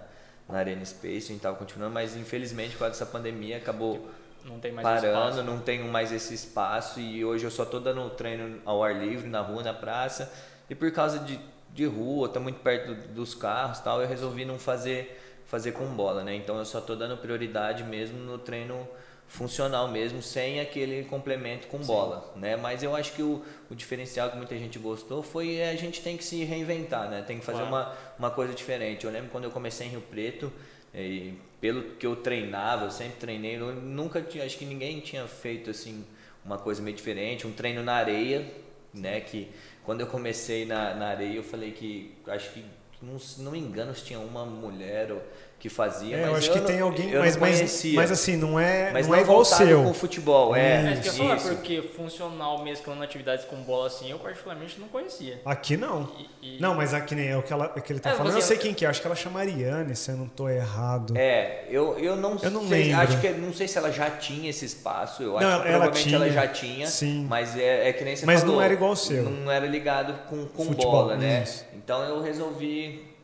na 0.49 0.59
Arena 0.59 0.85
Space, 0.85 1.27
a 1.27 1.29
gente 1.29 1.37
estava 1.37 1.57
continuando, 1.57 1.93
mas 1.93 2.17
infelizmente 2.17 2.73
por 2.73 2.81
causa 2.81 2.93
dessa 2.93 3.07
pandemia 3.07 3.57
acabou 3.57 4.09
não 4.45 4.61
tem 4.61 4.73
parando, 4.73 5.07
espaço, 5.07 5.43
não 5.43 5.59
tenho 5.59 5.87
mais 5.89 6.13
esse 6.13 6.33
espaço 6.33 7.01
e 7.01 7.25
hoje 7.25 7.45
eu 7.45 7.51
só 7.51 7.65
estou 7.65 7.81
dando 7.81 8.09
treino 8.11 8.61
ao 8.65 8.83
ar 8.83 8.95
livre, 8.95 9.29
na 9.29 9.41
rua, 9.41 9.63
na 9.63 9.75
praça, 9.75 10.33
e 10.71 10.75
por 10.75 10.91
causa 10.93 11.19
de, 11.19 11.39
de 11.73 11.85
rua, 11.85 12.27
estou 12.27 12.41
muito 12.41 12.61
perto 12.61 12.95
dos 13.13 13.35
carros 13.35 13.81
tal, 13.81 14.01
eu 14.01 14.09
resolvi 14.09 14.45
não 14.45 14.59
fazer, 14.59 15.21
fazer 15.47 15.73
com 15.73 15.85
bola, 15.87 16.23
né? 16.23 16.37
Então 16.37 16.57
eu 16.59 16.65
só 16.65 16.79
estou 16.79 16.95
dando 16.95 17.17
prioridade 17.17 17.83
mesmo 17.83 18.19
no 18.19 18.39
treino 18.39 18.89
funcional 19.29 19.89
mesmo, 19.89 20.23
sem 20.23 20.61
aquele 20.61 21.05
complemento 21.05 21.67
com 21.67 21.79
Sim. 21.79 21.87
bola, 21.87 22.33
né? 22.37 22.57
Mas 22.57 22.83
eu 22.83 22.95
acho 22.95 23.13
que 23.13 23.23
o, 23.23 23.43
o 23.71 23.75
diferencial 23.75 24.31
que 24.31 24.37
muita 24.37 24.57
gente 24.57 24.79
gostou 24.79 25.23
foi 25.23 25.57
é, 25.57 25.71
a 25.71 25.77
gente 25.77 26.01
tem 26.01 26.17
que 26.17 26.25
se 26.25 26.45
reinventar, 26.45 27.11
né? 27.11 27.23
Tem 27.23 27.39
que 27.39 27.45
fazer 27.45 27.67
claro. 27.67 27.75
uma, 27.75 27.97
uma 28.19 28.31
coisa 28.31 28.55
diferente. 28.55 29.05
Eu 29.05 29.11
lembro 29.11 29.31
quando 29.31 29.45
eu 29.45 29.51
comecei 29.51 29.87
em 29.87 29.91
Rio 29.91 30.01
Preto, 30.03 30.53
e 30.95 31.35
pelo 31.61 31.83
que 31.97 32.07
eu 32.07 32.17
treinava, 32.17 32.85
eu 32.85 32.91
sempre 32.91 33.17
treinei, 33.19 33.57
eu 33.57 33.75
nunca 33.75 34.23
tinha, 34.23 34.45
acho 34.45 34.57
que 34.57 34.65
ninguém 34.65 35.01
tinha 35.01 35.27
feito 35.27 35.71
assim 35.71 36.05
uma 36.45 36.57
coisa 36.57 36.81
meio 36.81 36.97
diferente, 36.97 37.47
um 37.47 37.53
treino 37.53 37.83
na 37.83 37.95
areia, 37.95 38.51
né? 38.95 39.21
Que 39.21 39.51
quando 39.85 40.01
eu 40.01 40.07
comecei 40.07 40.65
na, 40.65 40.95
na 40.95 41.09
areia, 41.09 41.37
eu 41.37 41.43
falei 41.43 41.73
que 41.73 42.15
acho 42.29 42.53
que 42.53 42.65
não, 43.03 43.19
não 43.39 43.53
me 43.53 43.59
engano 43.59 43.95
se 43.95 44.05
tinha 44.05 44.19
uma 44.19 44.45
mulher 44.47 45.13
ou 45.13 45.23
que 45.59 45.71
fazia. 45.71 46.17
É, 46.17 46.21
mas 46.21 46.29
eu 46.31 46.37
acho 46.37 46.49
eu 46.49 46.53
que 46.53 46.59
não, 46.61 46.67
tem 46.67 46.81
alguém, 46.81 47.11
eu 47.11 47.21
mas, 47.21 47.35
não 47.35 47.41
mas, 47.41 47.57
conhecia. 47.57 47.95
mas 47.97 48.11
assim, 48.13 48.37
não 48.37 48.61
é, 48.61 48.91
Mas 48.93 49.07
não 49.09 49.15
é 49.15 49.23
igual 49.23 49.39
o 49.41 49.45
seu. 49.45 49.85
com 49.85 49.95
futebol, 49.95 50.55
é. 50.55 50.91
É 50.91 50.93
isso 50.93 51.03
que 51.03 51.09
eu 51.09 51.15
falar, 51.15 51.37
porque 51.41 51.83
funcional 51.83 52.63
mesclando 52.63 53.03
atividades 53.03 53.45
com 53.47 53.57
bola 53.63 53.87
assim, 53.87 54.11
eu 54.11 54.19
particularmente 54.19 54.79
não 54.79 54.87
conhecia. 54.89 55.41
Aqui 55.45 55.77
não. 55.77 56.11
E- 56.43 56.57
e- 56.57 56.61
Não, 56.61 56.75
mas 56.75 56.93
aqui 56.93 57.15
nem 57.15 57.29
é 57.29 57.37
o 57.39 57.43
que, 57.43 57.53
ela, 57.53 57.73
o 57.75 57.81
que 57.81 57.91
ele 57.93 58.01
tá 58.01 58.11
É, 58.11 58.13
falando. 58.15 58.33
você- 58.33 58.39
Eu 58.39 58.43
sei 58.43 58.59
quem 58.59 58.75
que 58.75 58.85
é, 58.85 58.89
acho 58.89 59.01
que 59.01 59.07
ela 59.07 59.17
chama 59.17 59.41
Ariane, 59.41 59.97
se 59.97 60.11
eu 60.11 60.17
não 60.19 60.29
tô 60.29 60.49
errado. 60.49 61.17
É, 61.17 61.65
eu, 61.71 61.99
eu 61.99 62.17
não 62.17 62.39
Eu 62.43 62.51
não 62.51 62.69
sei, 62.69 62.85
lembro. 62.85 63.01
acho 63.03 63.21
que 63.21 63.29
não 63.31 63.53
sei 63.55 63.67
se 63.67 63.79
ela 63.79 63.91
já 63.91 64.11
tinha 64.11 64.51
esse 64.51 64.65
espaço, 64.67 65.23
eu 65.23 65.39
acho 65.39 65.47
Não, 65.49 65.63
que 65.63 65.69
ela 65.69 65.79
provavelmente 65.91 66.15
ela 66.15 66.25
tinha. 66.27 66.35
já 66.43 66.49
tinha, 66.49 66.87
Sim. 66.87 67.27
mas 67.29 67.57
é, 67.57 67.89
é 67.89 67.93
que 67.95 68.05
nem 68.05 68.15
você 68.15 68.27
Mas 68.27 68.41
falou. 68.41 68.57
não 68.57 68.63
era 68.63 68.75
igual 68.75 68.93
o 68.93 68.97
seu. 68.97 69.23
Não 69.25 69.51
era 69.51 69.67
ligado 69.67 70.15
com, 70.29 70.47
com 70.47 70.65
Futebol, 70.67 70.93
bola, 70.93 71.17
né? 71.17 71.43
isso. 71.45 71.65
Então 71.75 72.03
eu 72.05 72.21
resolvi 72.21 73.16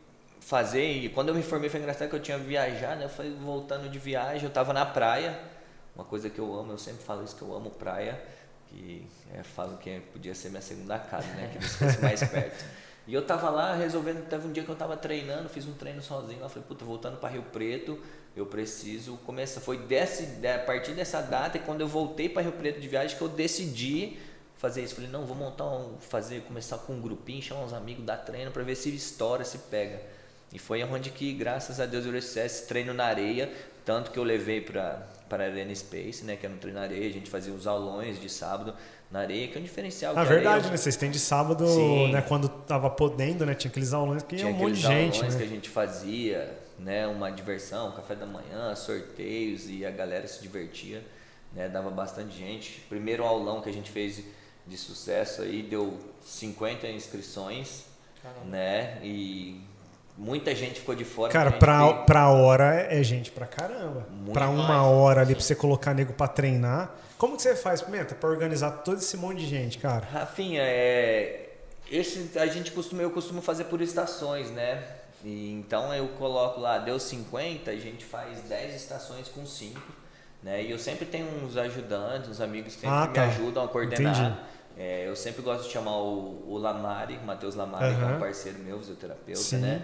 fazer 0.43 0.85
e 0.85 1.09
quando 1.09 1.29
eu 1.29 1.35
me 1.35 1.43
formei 1.43 1.71
foi 1.71 1.81
engraçado 1.81 2.09
que 2.09 2.17
eu 2.17 2.21
tinha 2.21 2.37
viajado, 2.39 2.97
né? 2.99 3.05
Eu 3.05 3.09
fui 3.09 3.31
voltando 3.31 3.89
de 3.89 3.99
viagem, 3.99 4.45
eu 4.45 4.51
tava 4.51 4.73
na 4.73 4.85
praia, 4.85 5.39
uma 5.95 6.05
coisa 6.05 6.29
que 6.29 6.39
eu 6.39 6.55
amo, 6.59 6.73
eu 6.73 6.79
sempre 6.79 7.03
falo 7.05 7.25
isso 7.25 7.37
que 7.37 7.43
eu 7.43 7.55
amo 7.55 7.71
praia, 7.71 8.21
que 8.69 9.07
é, 9.35 9.43
falo 9.43 9.77
que 9.79 10.01
podia 10.13 10.35
ser 10.35 10.49
minha 10.51 10.63
segunda 10.63 10.99
casa, 10.99 11.27
né? 11.29 11.51
Que 11.57 11.65
se 11.65 11.77
fosse 11.79 12.01
mais 12.03 12.23
perto. 12.23 12.65
E 13.05 13.13
eu 13.13 13.27
tava 13.27 13.51
lá 13.51 13.75
resolvendo, 13.75 14.25
teve 14.29 14.47
um 14.47 14.53
dia 14.53 14.63
que 14.63 14.69
eu 14.69 14.77
tava 14.77 14.97
treinando, 14.97 15.49
fiz 15.49 15.67
um 15.67 15.73
treino 15.73 16.01
sozinho, 16.01 16.41
lá 16.41 16.49
falei, 16.49 16.65
puta, 16.69 16.85
voltando 16.85 17.17
para 17.17 17.31
Rio 17.31 17.43
Preto, 17.43 17.99
eu 18.37 18.47
preciso 18.47 19.17
começar. 19.27 19.61
Foi 19.61 19.77
desse, 19.77 20.25
de- 20.37 20.47
a 20.47 20.61
partir 20.61 20.93
dessa 20.93 21.21
data, 21.21 21.57
e 21.59 21.61
quando 21.61 21.81
eu 21.81 21.89
voltei 21.89 22.29
para 22.29 22.43
Rio 22.43 22.53
Preto 22.53 22.81
de 22.81 22.87
viagem, 22.87 23.17
que 23.19 23.23
eu 23.25 23.29
decidi 23.29 24.19
fazer 24.57 24.85
isso. 24.85 24.95
Falei, 24.95 25.11
não, 25.11 25.27
vou 25.27 25.37
montar 25.37 25.65
um, 25.65 25.97
fazer, 25.99 26.43
começar 26.43 26.79
com 26.79 26.93
um 26.93 27.01
grupinho, 27.01 27.43
chamar 27.43 27.65
uns 27.65 27.73
amigos, 27.73 28.05
dar 28.05 28.19
treino 28.19 28.53
para 28.53 28.63
ver 28.63 28.77
se 28.77 28.95
estoura, 28.95 29.45
se 29.45 29.59
pega. 29.59 30.01
E 30.53 30.59
foi 30.59 30.83
onde 30.85 31.11
que, 31.11 31.33
graças 31.33 31.81
a 31.81 31.87
Deus, 31.87 32.05
eu 32.05 32.13
recebi 32.13 32.47
esse 32.47 32.67
treino 32.67 32.93
na 32.93 33.05
areia, 33.05 33.51
tanto 33.85 34.11
que 34.11 34.19
eu 34.19 34.25
levei 34.25 34.61
para 34.61 35.09
para 35.29 35.45
Arena 35.45 35.75
Space, 35.75 36.23
né, 36.25 36.37
que 36.37 36.45
era 36.45 36.55
um 36.55 36.59
treino 36.59 36.79
na 36.79 36.85
areia, 36.85 37.09
a 37.09 37.13
gente 37.13 37.31
fazia 37.31 37.55
os 37.55 37.67
aulões 37.67 38.21
de 38.21 38.29
sábado 38.29 38.75
na 39.11 39.21
areia, 39.21 39.49
que 39.49 39.57
é 39.57 39.61
um 39.61 39.65
diferencial. 39.65 40.13
Na 40.15 40.21
que 40.21 40.29
a 40.29 40.31
areia- 40.31 40.51
verdade, 40.51 40.71
né? 40.71 40.77
Vocês 40.77 40.95
têm 40.95 41.11
de 41.11 41.19
sábado, 41.19 41.67
Sim. 41.67 42.13
né? 42.13 42.21
Quando 42.21 42.51
tava 42.51 42.91
podendo, 42.91 43.47
né? 43.47 43.55
Tinha 43.55 43.71
aqueles 43.71 43.95
aulões 43.95 44.23
que 44.23 44.35
ia 44.37 44.41
Tinha 44.43 44.51
um 44.51 44.59
monte 44.59 44.75
de 44.75 44.85
aqueles 44.87 45.05
gente, 45.05 45.17
aulões 45.17 45.35
né? 45.35 45.41
que 45.41 45.47
a 45.47 45.49
gente 45.49 45.71
fazia, 45.71 46.59
né, 46.79 47.07
uma 47.07 47.31
diversão, 47.31 47.93
café 47.93 48.15
da 48.15 48.27
manhã, 48.27 48.75
sorteios 48.77 49.71
e 49.71 49.87
a 49.87 49.91
galera 49.91 50.27
se 50.29 50.43
divertia, 50.43 51.03
né, 51.55 51.67
dava 51.67 51.89
bastante 51.91 52.37
gente. 52.37 52.81
Primeiro 52.91 53.25
aulão 53.25 53.63
que 53.63 53.71
a 53.71 53.73
gente 53.73 53.91
fez 53.91 54.23
de 54.67 54.77
sucesso 54.77 55.41
aí 55.41 55.63
deu 55.63 55.99
50 56.23 56.87
inscrições, 56.89 57.85
Caramba. 58.23 58.45
né, 58.45 58.99
e 59.03 59.63
muita 60.23 60.55
gente 60.55 60.81
ficou 60.81 60.95
de 60.95 61.05
fora. 61.05 61.33
Cara, 61.33 61.51
muita 61.51 61.59
pra, 61.67 61.79
veio- 61.85 62.05
pra 62.05 62.29
hora 62.31 62.75
é 62.89 63.03
gente 63.03 63.31
pra 63.31 63.47
caramba. 63.47 64.07
Muito 64.11 64.33
pra 64.33 64.49
uma 64.49 64.69
mais. 64.69 64.87
hora 64.87 65.21
ali 65.21 65.35
pra 65.35 65.43
você 65.43 65.55
colocar 65.55 65.93
nego 65.95 66.13
pra 66.13 66.29
treinar. 66.29 66.95
Como 67.19 67.37
que 67.37 67.43
você 67.43 67.55
faz, 67.55 67.83
Pimenta, 67.83 68.15
pra 68.15 68.29
organizar 68.29 68.71
todo 68.83 68.99
esse 68.99 69.17
monte 69.17 69.39
de 69.41 69.47
gente, 69.47 69.79
cara? 69.79 70.07
Rafinha, 70.11 70.63
é, 70.63 71.51
esse 71.91 72.31
a 72.39 72.47
gente 72.47 72.71
costuma, 72.73 73.03
eu 73.03 73.11
costumo 73.11 73.41
fazer 73.43 73.65
por 73.65 73.81
estações, 73.81 74.51
né? 74.51 74.83
E, 75.25 75.53
então 75.53 75.95
eu 75.95 76.09
coloco 76.19 76.61
lá, 76.61 76.79
deu 76.79 76.99
50, 76.99 77.71
a 77.71 77.77
gente 77.77 78.05
faz 78.05 78.41
10 78.49 78.75
estações 78.75 79.29
com 79.29 79.47
5, 79.47 79.81
né? 80.43 80.63
E 80.65 80.71
eu 80.73 80.79
sempre 80.79 81.07
tenho 81.07 81.27
uns 81.45 81.57
ajudantes, 81.57 82.29
uns 82.29 82.41
amigos 82.41 82.75
que 82.75 82.85
Ah, 82.87 83.07
me 83.07 83.15
tá. 83.15 83.25
ajudam 83.25 83.65
a 83.65 83.69
coordenar. 83.69 84.41
É, 84.77 85.07
eu 85.07 85.15
sempre 85.15 85.43
gosto 85.43 85.65
de 85.67 85.71
chamar 85.73 85.97
o, 85.99 86.45
o 86.49 86.59
Lamari, 86.59 87.19
o 87.23 87.27
Matheus 87.27 87.55
Lamari, 87.55 87.95
que 87.95 88.03
é 88.03 88.07
um 88.07 88.19
parceiro 88.19 88.59
meu, 88.59 88.79
fisioterapeuta, 88.81 89.39
Sim. 89.41 89.59
né? 89.59 89.83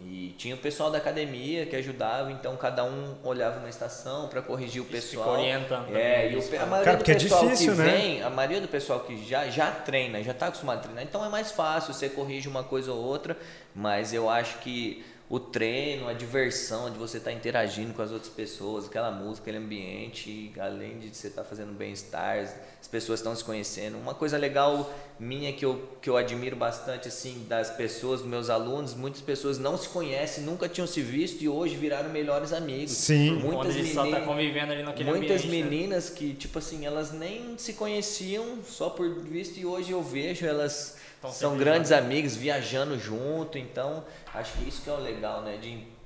E 0.00 0.32
tinha 0.38 0.54
o 0.54 0.58
pessoal 0.58 0.90
da 0.92 0.98
academia 0.98 1.66
que 1.66 1.74
ajudava, 1.74 2.30
então 2.30 2.56
cada 2.56 2.84
um 2.84 3.16
olhava 3.24 3.58
uma 3.58 3.68
estação 3.68 4.28
para 4.28 4.40
corrigir 4.40 4.80
o 4.80 4.84
Isso 4.84 4.92
pessoal. 4.92 5.30
orientando 5.30 5.86
também, 5.86 6.00
É, 6.02 6.30
e 6.30 6.36
o, 6.36 6.38
isso, 6.38 6.48
a 6.54 6.58
cara. 6.58 6.66
maioria 6.66 6.84
Cara, 6.84 6.96
do 6.96 6.98
porque 7.00 7.10
é 7.12 7.14
pessoal 7.14 7.44
difícil, 7.44 7.72
que 7.72 7.78
né? 7.78 7.84
vem, 7.90 8.22
a 8.22 8.30
maioria 8.30 8.60
do 8.60 8.68
pessoal 8.68 9.00
que 9.00 9.24
já, 9.28 9.48
já 9.48 9.70
treina, 9.72 10.22
já 10.22 10.30
está 10.30 10.46
acostumado 10.46 10.78
a 10.78 10.82
treinar, 10.82 11.02
então 11.02 11.24
é 11.24 11.28
mais 11.28 11.50
fácil, 11.50 11.92
você 11.92 12.08
corrige 12.08 12.46
uma 12.48 12.62
coisa 12.62 12.92
ou 12.92 13.02
outra, 13.04 13.36
mas 13.74 14.12
eu 14.14 14.30
acho 14.30 14.58
que 14.58 15.04
o 15.28 15.38
treino, 15.38 16.08
a 16.08 16.14
diversão 16.14 16.90
de 16.90 16.96
você 16.96 17.18
estar 17.18 17.32
interagindo 17.32 17.92
com 17.92 18.00
as 18.00 18.10
outras 18.12 18.32
pessoas, 18.32 18.86
aquela 18.86 19.10
música, 19.10 19.42
aquele 19.50 19.62
ambiente, 19.62 20.52
além 20.58 20.98
de 21.00 21.14
você 21.14 21.26
estar 21.26 21.44
fazendo 21.44 21.72
bem-estar, 21.76 22.38
as 22.80 22.88
pessoas 22.90 23.18
estão 23.20 23.36
se 23.36 23.44
conhecendo. 23.44 23.98
Uma 23.98 24.14
coisa 24.14 24.38
legal 24.38 24.90
minha 25.20 25.52
que 25.52 25.64
eu, 25.64 25.88
que 26.00 26.08
eu 26.08 26.16
admiro 26.16 26.54
bastante 26.56 27.08
assim 27.08 27.44
das 27.48 27.70
pessoas, 27.70 28.20
dos 28.20 28.28
meus 28.28 28.48
alunos, 28.48 28.94
muitas 28.94 29.20
pessoas 29.20 29.58
não 29.58 29.76
se 29.76 29.88
conhecem, 29.88 30.44
nunca 30.44 30.68
tinham 30.68 30.86
se 30.86 31.00
visto 31.02 31.42
e 31.42 31.48
hoje 31.48 31.74
viraram 31.76 32.10
melhores 32.10 32.52
amigos. 32.52 32.92
Sim. 32.92 33.32
Muitas 33.32 33.74
ele 33.76 33.88
só 33.92 34.00
tá 34.00 34.04
meninas- 34.06 34.24
convivendo 34.26 34.72
ali 34.72 34.82
naquele 34.82 35.10
Muitas 35.10 35.44
ambiente. 35.44 35.64
né? 35.64 35.70
meninas 35.70 36.10
que, 36.10 36.34
tipo 36.34 36.58
assim, 36.58 36.86
elas 36.86 37.12
nem 37.12 37.58
se 37.58 37.72
conheciam 37.72 38.58
só 38.66 38.90
por 38.90 39.08
visto 39.20 39.58
e 39.58 39.66
hoje 39.66 39.90
eu 39.92 40.02
vejo 40.02 40.46
elas 40.46 40.96
Tão 41.20 41.32
são 41.32 41.56
grandes 41.58 41.90
amigos, 41.90 42.36
viajando 42.36 42.96
junto, 42.96 43.58
então 43.58 44.04
acho 44.32 44.52
que 44.52 44.68
isso 44.68 44.82
que 44.82 44.88
é 44.88 44.92
o 44.92 45.00
legal, 45.00 45.42
né? 45.42 45.56
De 45.56 45.98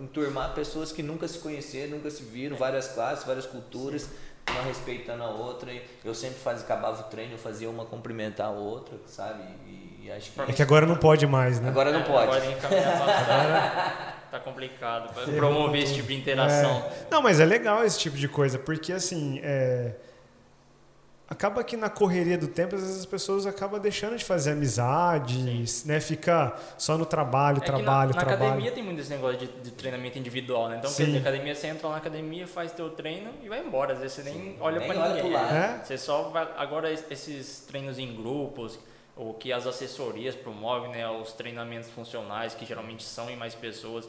enturmar 0.00 0.54
pessoas 0.54 0.92
que 0.92 1.02
nunca 1.02 1.26
se 1.26 1.38
conheceram, 1.38 1.92
nunca 1.96 2.10
se 2.10 2.22
viram, 2.22 2.56
várias 2.56 2.88
classes, 2.88 3.24
várias 3.24 3.46
culturas, 3.46 4.08
uma 4.52 4.62
respeitando 4.62 5.22
a 5.22 5.30
outra. 5.30 5.72
E 5.72 5.82
eu 6.04 6.14
sempre 6.14 6.38
fazia, 6.38 6.64
acabava 6.64 7.00
o 7.00 7.04
treino, 7.04 7.34
eu 7.34 7.38
fazia 7.38 7.68
uma 7.68 7.84
cumprimentar 7.84 8.48
a 8.48 8.50
outra, 8.50 8.96
sabe? 9.06 9.42
E, 9.66 10.06
e 10.06 10.12
acho 10.12 10.30
que. 10.32 10.40
É 10.40 10.52
que 10.52 10.62
agora 10.62 10.86
não 10.86 10.96
pode 10.96 11.26
mais, 11.26 11.60
né? 11.60 11.68
Agora 11.68 11.92
não 11.92 12.00
É, 12.00 12.04
pode. 12.04 12.22
Agora 12.22 12.40
bastante. 12.40 14.18
tá 14.30 14.40
complicado. 14.40 15.12
Pra 15.14 15.24
promover 15.24 15.82
esse 15.82 15.94
tipo 15.94 16.08
de 16.08 16.14
interação. 16.14 16.78
É. 16.78 17.06
Não, 17.10 17.22
mas 17.22 17.40
é 17.40 17.44
legal 17.44 17.84
esse 17.84 17.98
tipo 17.98 18.16
de 18.16 18.28
coisa, 18.28 18.58
porque 18.58 18.92
assim, 18.92 19.40
é, 19.42 19.94
acaba 21.28 21.62
que 21.62 21.76
na 21.76 21.90
correria 21.90 22.38
do 22.38 22.48
tempo, 22.48 22.74
às 22.74 22.80
vezes 22.82 22.98
as 23.00 23.06
pessoas 23.06 23.46
acabam 23.46 23.78
deixando 23.80 24.16
de 24.16 24.24
fazer 24.24 24.52
amizades, 24.52 25.84
né? 25.84 26.00
Fica 26.00 26.56
só 26.76 26.96
no 26.96 27.04
trabalho, 27.06 27.58
É 27.58 27.66
trabalho, 27.66 28.10
na, 28.10 28.16
na 28.16 28.20
trabalho. 28.24 28.44
academia 28.50 28.72
tem 28.72 28.82
muito 28.82 29.00
esse 29.00 29.10
negócio 29.10 29.38
de, 29.38 29.46
de 29.46 29.70
treinamento 29.72 30.18
individual, 30.18 30.68
né? 30.68 30.76
Então, 30.78 30.90
Sim. 30.90 31.04
quer 31.04 31.06
dizer, 31.06 31.18
academia, 31.20 31.54
você 31.54 31.66
entra 31.66 31.86
lá 31.86 31.92
na 31.94 31.98
academia, 31.98 32.46
faz 32.46 32.72
teu 32.72 32.90
treino 32.90 33.30
e 33.42 33.48
vai 33.48 33.60
embora. 33.64 33.92
Às 33.94 34.00
vezes 34.00 34.16
você 34.16 34.22
nem 34.30 34.56
olha 34.60 34.78
Nem 34.80 34.88
pra 34.88 35.00
olha 35.00 35.08
ninguém. 35.14 35.22
pro 35.24 35.32
lado. 35.32 35.54
É? 35.54 35.80
Você 35.84 35.98
só 35.98 36.22
vai. 36.30 36.48
Agora, 36.56 36.90
es- 36.90 37.04
esses 37.10 37.60
treinos 37.60 37.98
em 37.98 38.14
grupos, 38.16 38.78
o 39.16 39.34
que 39.34 39.52
as 39.52 39.66
assessorias 39.66 40.34
promovem, 40.34 40.90
né? 40.92 41.08
Os 41.10 41.32
treinamentos 41.32 41.90
funcionais, 41.90 42.54
que 42.54 42.64
geralmente 42.64 43.02
são 43.02 43.28
em 43.28 43.36
mais 43.36 43.54
pessoas, 43.54 44.08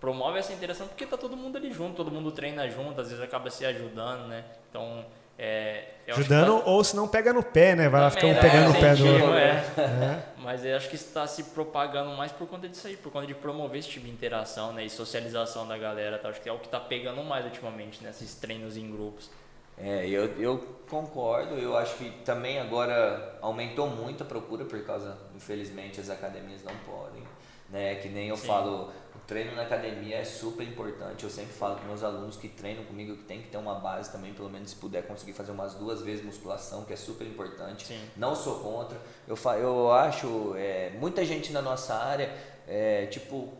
promove 0.00 0.38
essa 0.38 0.52
interação 0.52 0.86
porque 0.88 1.06
tá 1.06 1.16
todo 1.16 1.36
mundo 1.36 1.56
ali 1.56 1.72
junto, 1.72 1.94
todo 1.96 2.10
mundo 2.10 2.30
treina 2.32 2.68
junto, 2.70 3.00
às 3.00 3.08
vezes 3.08 3.22
acaba 3.22 3.50
se 3.50 3.64
ajudando, 3.64 4.26
né? 4.28 4.44
Então, 4.68 5.04
é. 5.38 5.84
eu 6.06 6.14
acho 6.14 6.24
que 6.26 6.32
Ajudando, 6.34 6.60
tá- 6.60 6.70
ou 6.70 6.84
se 6.84 6.96
não 6.96 7.06
pega 7.08 7.32
no 7.32 7.42
pé, 7.42 7.74
né? 7.76 7.88
Vai 7.88 8.00
lá 8.00 8.10
ficar 8.10 8.26
um 8.26 8.32
né? 8.32 8.40
pegando 8.40 8.72
no 8.72 8.80
pé 8.80 8.94
do 8.94 9.06
outro. 9.06 9.34
é. 9.34 9.64
É. 9.76 10.22
Mas 10.38 10.64
eu 10.64 10.76
acho 10.76 10.88
que 10.88 10.94
está 10.94 11.26
se 11.26 11.42
propagando 11.42 12.10
mais 12.12 12.30
por 12.30 12.46
conta 12.46 12.68
disso 12.68 12.86
aí, 12.86 12.96
por 12.96 13.10
conta 13.10 13.26
de 13.26 13.34
promover 13.34 13.80
esse 13.80 13.88
tipo 13.88 14.06
de 14.06 14.12
interação 14.12 14.72
né, 14.72 14.84
e 14.84 14.90
socialização 14.90 15.66
da 15.66 15.76
galera. 15.76 16.18
Tá? 16.18 16.28
Acho 16.28 16.40
que 16.40 16.48
é 16.48 16.52
o 16.52 16.58
que 16.58 16.66
está 16.66 16.78
pegando 16.78 17.22
mais 17.24 17.44
ultimamente, 17.44 18.02
né, 18.02 18.10
esses 18.10 18.34
treinos 18.36 18.76
em 18.76 18.88
grupos. 18.90 19.28
É, 19.76 20.08
eu, 20.08 20.24
eu 20.40 20.58
concordo, 20.88 21.56
eu 21.56 21.76
acho 21.76 21.96
que 21.96 22.10
também 22.24 22.58
agora 22.60 23.36
aumentou 23.42 23.88
muito 23.88 24.22
a 24.22 24.26
procura 24.26 24.64
por 24.64 24.82
causa, 24.84 25.18
infelizmente, 25.34 26.00
as 26.00 26.08
academias 26.08 26.62
não 26.62 26.72
podem, 26.86 27.22
né? 27.68 27.96
Que 27.96 28.08
nem 28.08 28.28
eu 28.28 28.36
Sim. 28.36 28.46
falo, 28.46 28.90
treino 29.26 29.54
na 29.54 29.62
academia 29.62 30.16
é 30.16 30.24
super 30.24 30.66
importante, 30.66 31.24
eu 31.24 31.30
sempre 31.30 31.52
falo 31.52 31.76
com 31.76 31.86
meus 31.86 32.02
alunos 32.02 32.36
que 32.36 32.48
treinam 32.48 32.84
comigo 32.84 33.16
que 33.16 33.24
tem 33.24 33.42
que 33.42 33.48
ter 33.48 33.56
uma 33.56 33.74
base 33.74 34.10
também, 34.10 34.32
pelo 34.32 34.48
menos 34.48 34.70
se 34.70 34.76
puder 34.76 35.06
conseguir 35.06 35.32
fazer 35.32 35.52
umas 35.52 35.74
duas 35.74 36.00
vezes 36.02 36.24
musculação, 36.24 36.84
que 36.84 36.92
é 36.92 36.96
super 36.96 37.26
importante. 37.26 37.86
Sim. 37.86 38.00
Não 38.16 38.36
sou 38.36 38.60
contra, 38.60 38.98
eu, 39.26 39.36
eu 39.58 39.92
acho, 39.92 40.54
é, 40.56 40.90
muita 40.98 41.24
gente 41.24 41.52
na 41.52 41.60
nossa 41.60 41.94
área, 41.94 42.32
é, 42.68 43.06
tipo, 43.06 43.52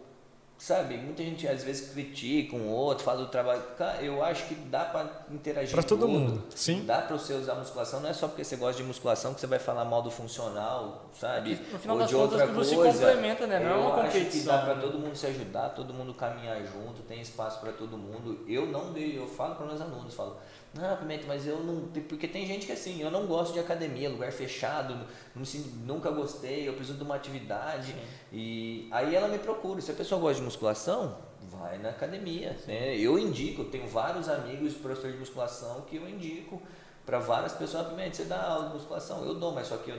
sabe, 0.58 0.96
muita 0.96 1.22
gente 1.22 1.46
às 1.46 1.62
vezes 1.62 1.90
critica 1.92 2.56
um 2.56 2.68
outro, 2.68 3.04
fala 3.04 3.18
do 3.24 3.28
trabalho. 3.28 3.62
Cara, 3.76 4.02
eu 4.02 4.22
acho 4.24 4.46
que 4.46 4.54
dá 4.54 4.84
pra 4.86 5.06
interagir 5.30 5.72
Pra 5.74 5.82
todo 5.82 6.08
mundo, 6.08 6.42
sim. 6.54 6.84
Dá 6.84 7.02
pra 7.02 7.16
você 7.16 7.34
usar 7.34 7.54
musculação, 7.54 8.00
não 8.00 8.08
é 8.08 8.12
só 8.12 8.26
porque 8.28 8.42
você 8.44 8.56
gosta 8.56 8.80
de 8.80 8.86
musculação 8.86 9.34
que 9.34 9.40
você 9.40 9.46
vai 9.46 9.58
falar 9.58 9.84
mal 9.84 10.02
do 10.02 10.10
funcional, 10.10 11.06
sabe? 11.12 11.60
No 11.72 11.78
final 11.78 11.96
Ou 11.96 12.00
das 12.02 12.08
de 12.10 12.16
contas, 12.16 12.32
outra 12.40 12.46
tudo 12.48 12.64
se 12.64 12.74
coisa. 12.74 12.92
complementa, 13.06 13.46
né? 13.46 13.58
Não 13.60 13.66
é 13.70 13.72
eu 13.74 13.80
uma 13.80 13.94
acho 14.02 14.12
que 14.12 14.18
competição. 14.18 14.56
dá 14.56 14.62
pra 14.64 14.74
todo 14.76 14.98
mundo 14.98 15.14
se 15.16 15.26
ajudar, 15.26 15.68
todo 15.70 15.92
mundo 15.94 16.14
caminhar 16.14 16.58
junto, 16.64 17.02
tem 17.02 17.20
espaço 17.20 17.60
pra 17.60 17.72
todo 17.72 17.96
mundo. 17.96 18.44
Eu 18.48 18.66
não 18.66 18.92
dei, 18.92 19.18
eu 19.18 19.26
falo 19.26 19.54
para 19.56 19.66
meus 19.66 19.80
alunos, 19.80 20.14
falo, 20.14 20.36
não, 20.80 20.96
Pimenta, 20.96 21.24
mas 21.26 21.46
eu 21.46 21.58
não. 21.58 21.88
Porque 22.08 22.28
tem 22.28 22.46
gente 22.46 22.66
que 22.66 22.72
assim, 22.72 23.00
eu 23.00 23.10
não 23.10 23.26
gosto 23.26 23.52
de 23.52 23.58
academia, 23.58 24.08
lugar 24.08 24.32
fechado, 24.32 25.06
não 25.34 25.44
nunca 25.84 26.10
gostei, 26.10 26.68
eu 26.68 26.74
preciso 26.74 26.98
de 26.98 27.04
uma 27.04 27.16
atividade. 27.16 27.94
E 28.32 28.88
aí 28.90 29.14
ela 29.14 29.28
me 29.28 29.38
procura. 29.38 29.80
Se 29.80 29.90
a 29.90 29.94
pessoa 29.94 30.20
gosta 30.20 30.36
de 30.36 30.42
musculação, 30.42 31.16
vai 31.50 31.78
na 31.78 31.90
academia. 31.90 32.56
Né? 32.66 32.96
Eu 32.96 33.18
indico, 33.18 33.62
eu 33.62 33.70
tenho 33.70 33.86
vários 33.86 34.28
amigos 34.28 34.74
professores 34.74 35.12
de 35.12 35.20
musculação 35.20 35.82
que 35.82 35.96
eu 35.96 36.08
indico. 36.08 36.60
para 37.04 37.18
várias 37.18 37.52
pessoas. 37.52 37.86
Pimenta, 37.86 38.14
você 38.14 38.24
dá 38.24 38.42
aula 38.42 38.68
de 38.68 38.74
musculação? 38.74 39.24
Eu 39.24 39.34
dou, 39.34 39.52
mas 39.52 39.68
só 39.68 39.76
que 39.76 39.90
eu, 39.90 39.98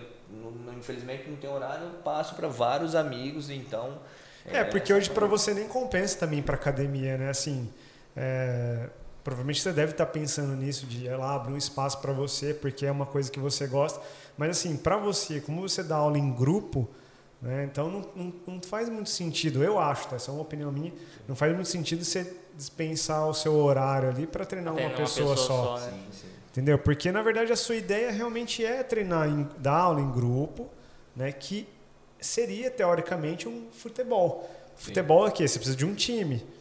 infelizmente 0.77 1.29
não 1.29 1.37
tem 1.37 1.49
horário, 1.49 1.85
eu 1.85 1.99
passo 2.03 2.35
para 2.35 2.47
vários 2.47 2.95
amigos, 2.95 3.49
então. 3.49 3.97
É, 4.45 4.59
é 4.59 4.63
porque 4.63 4.93
hoje 4.93 5.09
para 5.09 5.25
você 5.25 5.53
nem 5.53 5.67
compensa 5.67 6.19
também 6.19 6.41
para 6.41 6.55
academia, 6.55 7.17
né? 7.17 7.29
Assim, 7.29 7.69
é, 8.15 8.89
provavelmente 9.27 9.61
você 9.61 9.73
deve 9.73 9.91
estar 9.91 10.05
pensando 10.05 10.55
nisso 10.55 10.85
de 10.85 11.03
ir 11.03 11.17
lá 11.17 11.35
abrir 11.35 11.51
um 11.51 11.57
espaço 11.57 11.99
para 11.99 12.13
você, 12.13 12.53
porque 12.53 12.85
é 12.85 12.91
uma 12.91 13.05
coisa 13.05 13.29
que 13.29 13.41
você 13.41 13.67
gosta. 13.67 14.01
Mas 14.37 14.51
assim, 14.51 14.77
para 14.77 14.95
você, 14.95 15.41
como 15.41 15.59
você 15.59 15.83
dá 15.83 15.97
aula 15.97 16.17
em 16.17 16.31
grupo, 16.31 16.87
né? 17.41 17.65
Então 17.65 17.91
não, 17.91 18.09
não, 18.15 18.33
não, 18.47 18.61
faz 18.61 18.87
muito 18.87 19.09
sentido, 19.09 19.61
eu 19.61 19.77
acho, 19.77 20.07
tá? 20.07 20.15
essa 20.15 20.31
é 20.31 20.33
uma 20.33 20.43
opinião 20.43 20.71
minha, 20.71 20.93
não 21.27 21.35
faz 21.35 21.53
muito 21.53 21.67
sentido 21.67 22.05
você 22.05 22.37
dispensar 22.55 23.27
o 23.27 23.33
seu 23.33 23.53
horário 23.53 24.07
ali 24.07 24.25
para 24.25 24.45
treinar 24.45 24.73
uma 24.73 24.89
pessoa, 24.91 25.31
uma 25.31 25.35
pessoa, 25.35 25.35
só. 25.35 25.77
só 25.77 25.85
né? 25.85 25.91
sim, 25.91 26.19
sim. 26.21 26.27
Entendeu? 26.51 26.79
Porque 26.79 27.11
na 27.11 27.21
verdade 27.21 27.51
a 27.51 27.57
sua 27.57 27.75
ideia 27.75 28.09
realmente 28.09 28.63
é 28.63 28.81
treinar, 28.81 29.27
em, 29.27 29.45
dar 29.57 29.75
aula 29.75 29.99
em 29.99 30.09
grupo, 30.09 30.69
né? 31.13 31.33
que 31.33 31.67
seria 32.17 32.71
teoricamente 32.71 33.45
um 33.45 33.67
futebol. 33.73 34.49
Sim. 34.77 34.85
Futebol 34.85 35.27
é 35.27 35.31
que 35.31 35.45
você 35.45 35.59
precisa 35.59 35.75
de 35.75 35.85
um 35.85 35.93
time. 35.93 36.55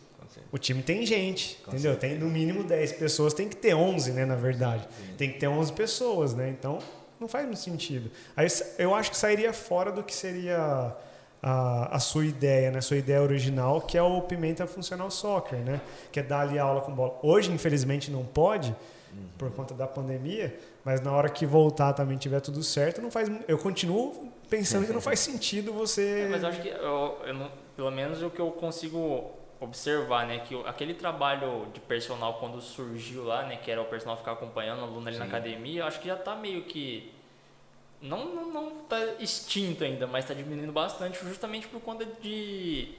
O 0.57 0.59
time 0.59 0.83
tem 0.83 1.05
gente, 1.05 1.59
Com 1.63 1.71
entendeu? 1.73 1.93
Certeza. 1.93 2.15
Tem 2.15 2.19
no 2.19 2.33
mínimo 2.33 2.65
10 2.65 2.93
pessoas, 2.93 3.35
tem 3.35 3.47
que 3.47 3.57
ter 3.57 3.75
11, 3.75 4.13
né, 4.13 4.25
na 4.25 4.37
verdade. 4.37 4.89
Tem 5.19 5.31
que 5.31 5.39
ter 5.39 5.49
11 5.49 5.71
pessoas, 5.75 6.33
né? 6.33 6.49
Então, 6.49 6.79
não 7.21 7.29
faz 7.29 7.45
muito 7.45 7.61
sentido. 7.61 8.11
Aí 8.35 8.49
eu 8.79 8.95
acho 8.95 9.11
que 9.11 9.19
sairia 9.19 9.53
fora 9.53 9.93
do 9.93 10.03
que 10.03 10.15
seria 10.15 10.97
a, 11.43 11.97
a 11.97 11.99
sua 11.99 12.25
ideia, 12.25 12.71
né? 12.71 12.79
A 12.79 12.83
sua 12.83 12.97
ideia 12.97 13.21
original, 13.21 13.83
que 13.83 13.99
é 13.99 14.03
o 14.03 14.23
Pimenta 14.23 14.67
Funcional 14.67 15.11
Soccer, 15.11 15.59
né? 15.59 15.79
Que 16.11 16.21
é 16.21 16.23
dar 16.23 16.41
ali 16.41 16.59
aula 16.59 16.81
com 16.81 16.91
bola. 16.91 17.19
Hoje, 17.23 17.53
infelizmente, 17.53 18.11
não 18.11 18.25
pode, 18.25 18.71
uhum. 18.71 19.27
por 19.37 19.51
conta 19.51 19.75
da 19.75 19.87
pandemia, 19.87 20.59
mas 20.83 21.03
na 21.03 21.13
hora 21.13 21.29
que 21.29 21.45
voltar 21.45 21.93
também 21.93 22.17
tiver 22.17 22.41
tudo 22.41 22.63
certo, 22.63 23.03
não 23.03 23.11
faz. 23.11 23.31
Eu 23.47 23.59
continuo 23.59 24.33
pensando 24.49 24.87
que 24.87 24.93
não 24.95 25.03
faz 25.03 25.21
sentido 25.21 25.71
você. 25.75 26.25
É, 26.25 26.29
mas 26.31 26.43
eu 26.43 26.49
acho 26.49 26.63
que 26.63 26.69
eu, 26.69 27.19
eu 27.27 27.35
não, 27.35 27.51
pelo 27.77 27.91
menos 27.91 28.23
o 28.23 28.31
que 28.31 28.41
eu 28.41 28.51
consigo 28.53 29.45
observar, 29.61 30.27
né, 30.27 30.39
que 30.41 30.55
aquele 30.67 30.95
trabalho 30.95 31.67
de 31.73 31.81
personal 31.81 32.35
quando 32.35 32.61
surgiu 32.61 33.25
lá, 33.25 33.45
né, 33.45 33.57
que 33.57 33.71
era 33.71 33.81
o 33.81 33.87
personal 33.87 34.17
ficar 34.17 34.33
acompanhando 34.33 34.81
o 34.81 34.85
aluno 34.85 35.09
ali 35.09 35.17
Sim. 35.17 35.21
na 35.21 35.27
academia, 35.27 35.81
eu 35.81 35.87
acho 35.87 36.01
que 36.01 36.09
já 36.09 36.15
está 36.15 36.35
meio 36.35 36.65
que 36.65 37.13
não 38.01 38.35
não 38.35 38.53
não 38.53 38.71
tá 38.85 38.99
extinto 39.19 39.83
ainda, 39.83 40.07
mas 40.07 40.25
está 40.25 40.35
diminuindo 40.35 40.73
bastante 40.73 41.19
justamente 41.25 41.67
por 41.69 41.81
conta 41.81 42.05
de, 42.05 42.91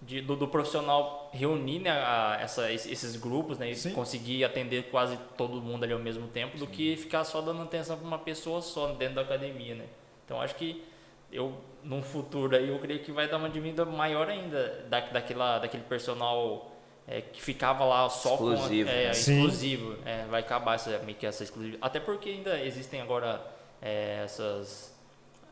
de 0.00 0.20
do, 0.20 0.36
do, 0.36 0.46
profissional 0.46 1.28
reunir 1.32 1.80
né, 1.80 1.90
a, 1.90 2.38
essa, 2.40 2.70
esses 2.70 3.16
grupos, 3.16 3.58
né, 3.58 3.72
e 3.72 3.90
conseguir 3.90 4.44
atender 4.44 4.84
quase 4.84 5.18
todo 5.36 5.60
mundo 5.60 5.82
ali 5.82 5.92
ao 5.92 5.98
mesmo 5.98 6.28
tempo, 6.28 6.56
Sim. 6.56 6.64
do 6.64 6.70
que 6.70 6.96
ficar 6.96 7.24
só 7.24 7.40
dando 7.40 7.62
atenção 7.62 7.98
para 7.98 8.06
uma 8.06 8.18
pessoa 8.18 8.62
só 8.62 8.92
dentro 8.92 9.16
da 9.16 9.22
academia, 9.22 9.74
né? 9.74 9.86
Então 10.24 10.40
acho 10.40 10.54
que 10.54 10.84
eu 11.30 11.54
num 11.82 12.02
futuro 12.02 12.56
aí 12.56 12.68
eu 12.68 12.78
creio 12.78 13.00
que 13.00 13.12
vai 13.12 13.28
dar 13.28 13.36
uma 13.36 13.48
diminuída 13.48 13.84
maior 13.84 14.28
ainda 14.28 14.84
da, 14.88 15.00
daquela, 15.00 15.58
daquele 15.58 15.84
personal 15.84 16.72
é, 17.06 17.20
que 17.20 17.40
ficava 17.40 17.84
lá 17.84 18.08
só 18.08 18.34
exclusivo. 18.34 18.90
com 18.90 18.96
é, 18.96 19.10
exclusivo. 19.10 19.96
É, 20.04 20.24
vai 20.24 20.40
acabar 20.40 20.74
essa, 20.74 20.98
meio 20.98 21.16
que 21.16 21.26
essa 21.26 21.44
exclusividade. 21.44 21.82
Até 21.86 22.00
porque 22.00 22.30
ainda 22.30 22.60
existem 22.60 23.00
agora 23.00 23.40
é, 23.80 24.22
essas. 24.24 24.92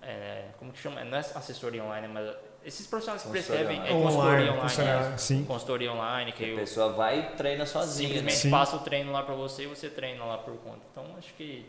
É, 0.03 0.47
como 0.59 0.73
que 0.73 0.81
chama? 0.81 1.03
Não 1.05 1.17
é 1.17 1.21
assessoria 1.21 1.83
online, 1.85 2.09
mas 2.09 2.35
esses 2.65 2.87
profissionais 2.87 3.23
que 3.23 3.31
prescrevem 3.31 3.81
é 3.83 3.91
consultoria 3.91 4.53
online. 4.53 4.61
Consultoria, 4.61 5.19
sim. 5.19 5.45
consultoria 5.45 5.93
online. 5.93 6.33
Que, 6.33 6.45
que 6.45 6.53
a 6.53 6.57
pessoa 6.57 6.93
vai 6.93 7.21
e 7.21 7.23
treina 7.37 7.65
sozinha. 7.65 8.09
Simplesmente 8.09 8.47
né? 8.47 8.51
passa 8.51 8.77
o 8.77 8.81
treino 8.81 9.13
lá 9.13 9.23
para 9.23 9.35
você 9.35 9.63
e 9.63 9.67
você 9.67 9.89
treina 9.89 10.25
lá 10.25 10.39
por 10.39 10.55
conta. 10.57 10.81
Então 10.91 11.05
acho 11.17 11.33
que 11.35 11.65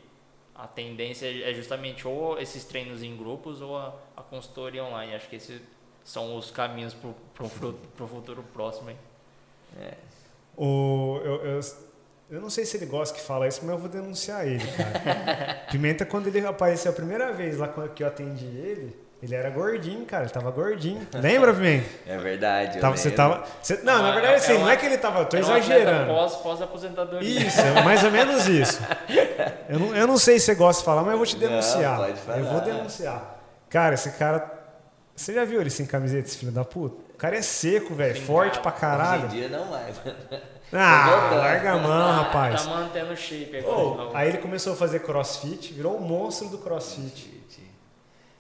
a 0.56 0.68
tendência 0.68 1.28
é 1.28 1.54
justamente 1.54 2.08
ou 2.08 2.40
esses 2.40 2.64
treinos 2.64 3.04
em 3.04 3.16
grupos 3.16 3.62
ou 3.62 3.78
a, 3.78 3.94
a 4.16 4.22
consultoria 4.22 4.84
online. 4.84 5.14
Acho 5.14 5.28
que 5.28 5.36
esses 5.36 5.62
são 6.04 6.38
os 6.38 6.50
caminhos 6.50 6.94
para 6.94 7.46
o 7.46 8.08
futuro 8.08 8.44
próximo. 8.54 8.90
Hein? 8.90 8.98
É. 9.82 9.94
O, 10.56 11.20
eu, 11.26 11.46
eu, 11.46 11.60
eu, 12.32 12.42
não 12.42 12.50
sei 12.50 12.64
se 12.64 12.78
ele 12.78 12.86
gosta 12.86 13.14
que 13.14 13.22
fala 13.22 13.48
isso, 13.48 13.60
mas 13.64 13.72
eu 13.72 13.78
vou 13.78 13.90
denunciar 13.90 14.48
ele, 14.48 14.64
cara. 14.66 15.56
Pimenta, 15.70 16.06
quando 16.06 16.28
ele 16.28 16.46
apareceu 16.46 16.92
a 16.92 16.96
primeira 16.96 17.34
vez 17.34 17.58
lá 17.58 17.68
que 17.68 18.02
eu 18.02 18.08
atendi 18.08 18.46
ele, 18.46 18.96
ele 19.22 19.34
era 19.34 19.50
gordinho, 19.50 20.06
cara. 20.06 20.24
Ele 20.24 20.32
tava 20.32 20.52
gordinho. 20.52 21.06
Lembra, 21.14 21.54
Pimenta? 21.54 21.90
É 22.08 22.18
verdade. 22.18 22.80
Tava, 22.80 22.96
você 22.96 23.12
tava. 23.12 23.44
Você, 23.62 23.80
não, 23.84 24.02
na 24.02 24.12
verdade, 24.12 24.36
assim, 24.36 24.54
é 24.54 24.56
uma, 24.56 24.66
não 24.66 24.72
é 24.72 24.78
que 24.78 24.86
ele 24.86 24.98
tava. 24.98 25.26
Tô 25.26 25.36
exagerando. 25.36 26.14
Pós, 26.14 26.36
pós-aposentadoria. 26.36 27.48
Isso, 27.48 27.60
é 27.60 27.84
mais 27.84 28.04
ou 28.04 28.12
menos 28.12 28.48
isso. 28.48 28.80
Eu 29.70 29.80
não, 29.80 29.96
eu 29.96 30.08
não 30.08 30.18
sei 30.18 30.40
se 30.40 30.46
você 30.46 30.56
gosta 30.56 30.82
de 30.82 30.86
falar, 30.86 31.02
mas 31.02 31.12
eu 31.12 31.18
vou 31.18 31.26
te 31.26 31.36
denunciar. 31.36 31.98
Não, 31.98 32.06
pode 32.06 32.20
falar. 32.20 32.40
Eu 32.40 32.46
vou 32.46 32.62
denunciar. 32.62 33.40
Cara, 33.70 33.96
esse 33.96 34.12
cara. 34.12 34.54
Você 35.16 35.34
já 35.34 35.46
viu 35.46 35.62
ele 35.62 35.70
sem 35.70 35.86
camiseta, 35.86 36.28
esse 36.28 36.38
filho 36.38 36.52
da 36.52 36.64
puta? 36.66 36.96
O 37.14 37.18
cara 37.18 37.38
é 37.38 37.42
seco, 37.42 37.96
velho. 37.96 38.22
Forte 38.22 38.60
pra 38.60 38.72
caralho. 38.72 39.28
Hoje 39.28 39.38
em 39.38 39.40
dia 39.40 39.50
não 39.50 39.66
mais. 39.66 39.96
Ah, 40.74 41.30
larga 41.32 41.74
a 41.74 41.78
mão, 41.78 42.12
rapaz. 42.24 42.64
Tá 42.64 42.70
mantendo 42.70 43.14
o 43.14 43.16
shape 43.16 43.60
agora. 43.60 44.10
Oh, 44.12 44.18
aí 44.18 44.30
ele 44.30 44.40
começou 44.40 44.74
a 44.74 44.76
fazer 44.76 45.00
crossfit, 45.00 45.72
virou 45.72 45.94
o 45.94 45.98
um 45.98 46.02
monstro 46.02 46.50
do 46.50 46.58
crossfit 46.58 47.35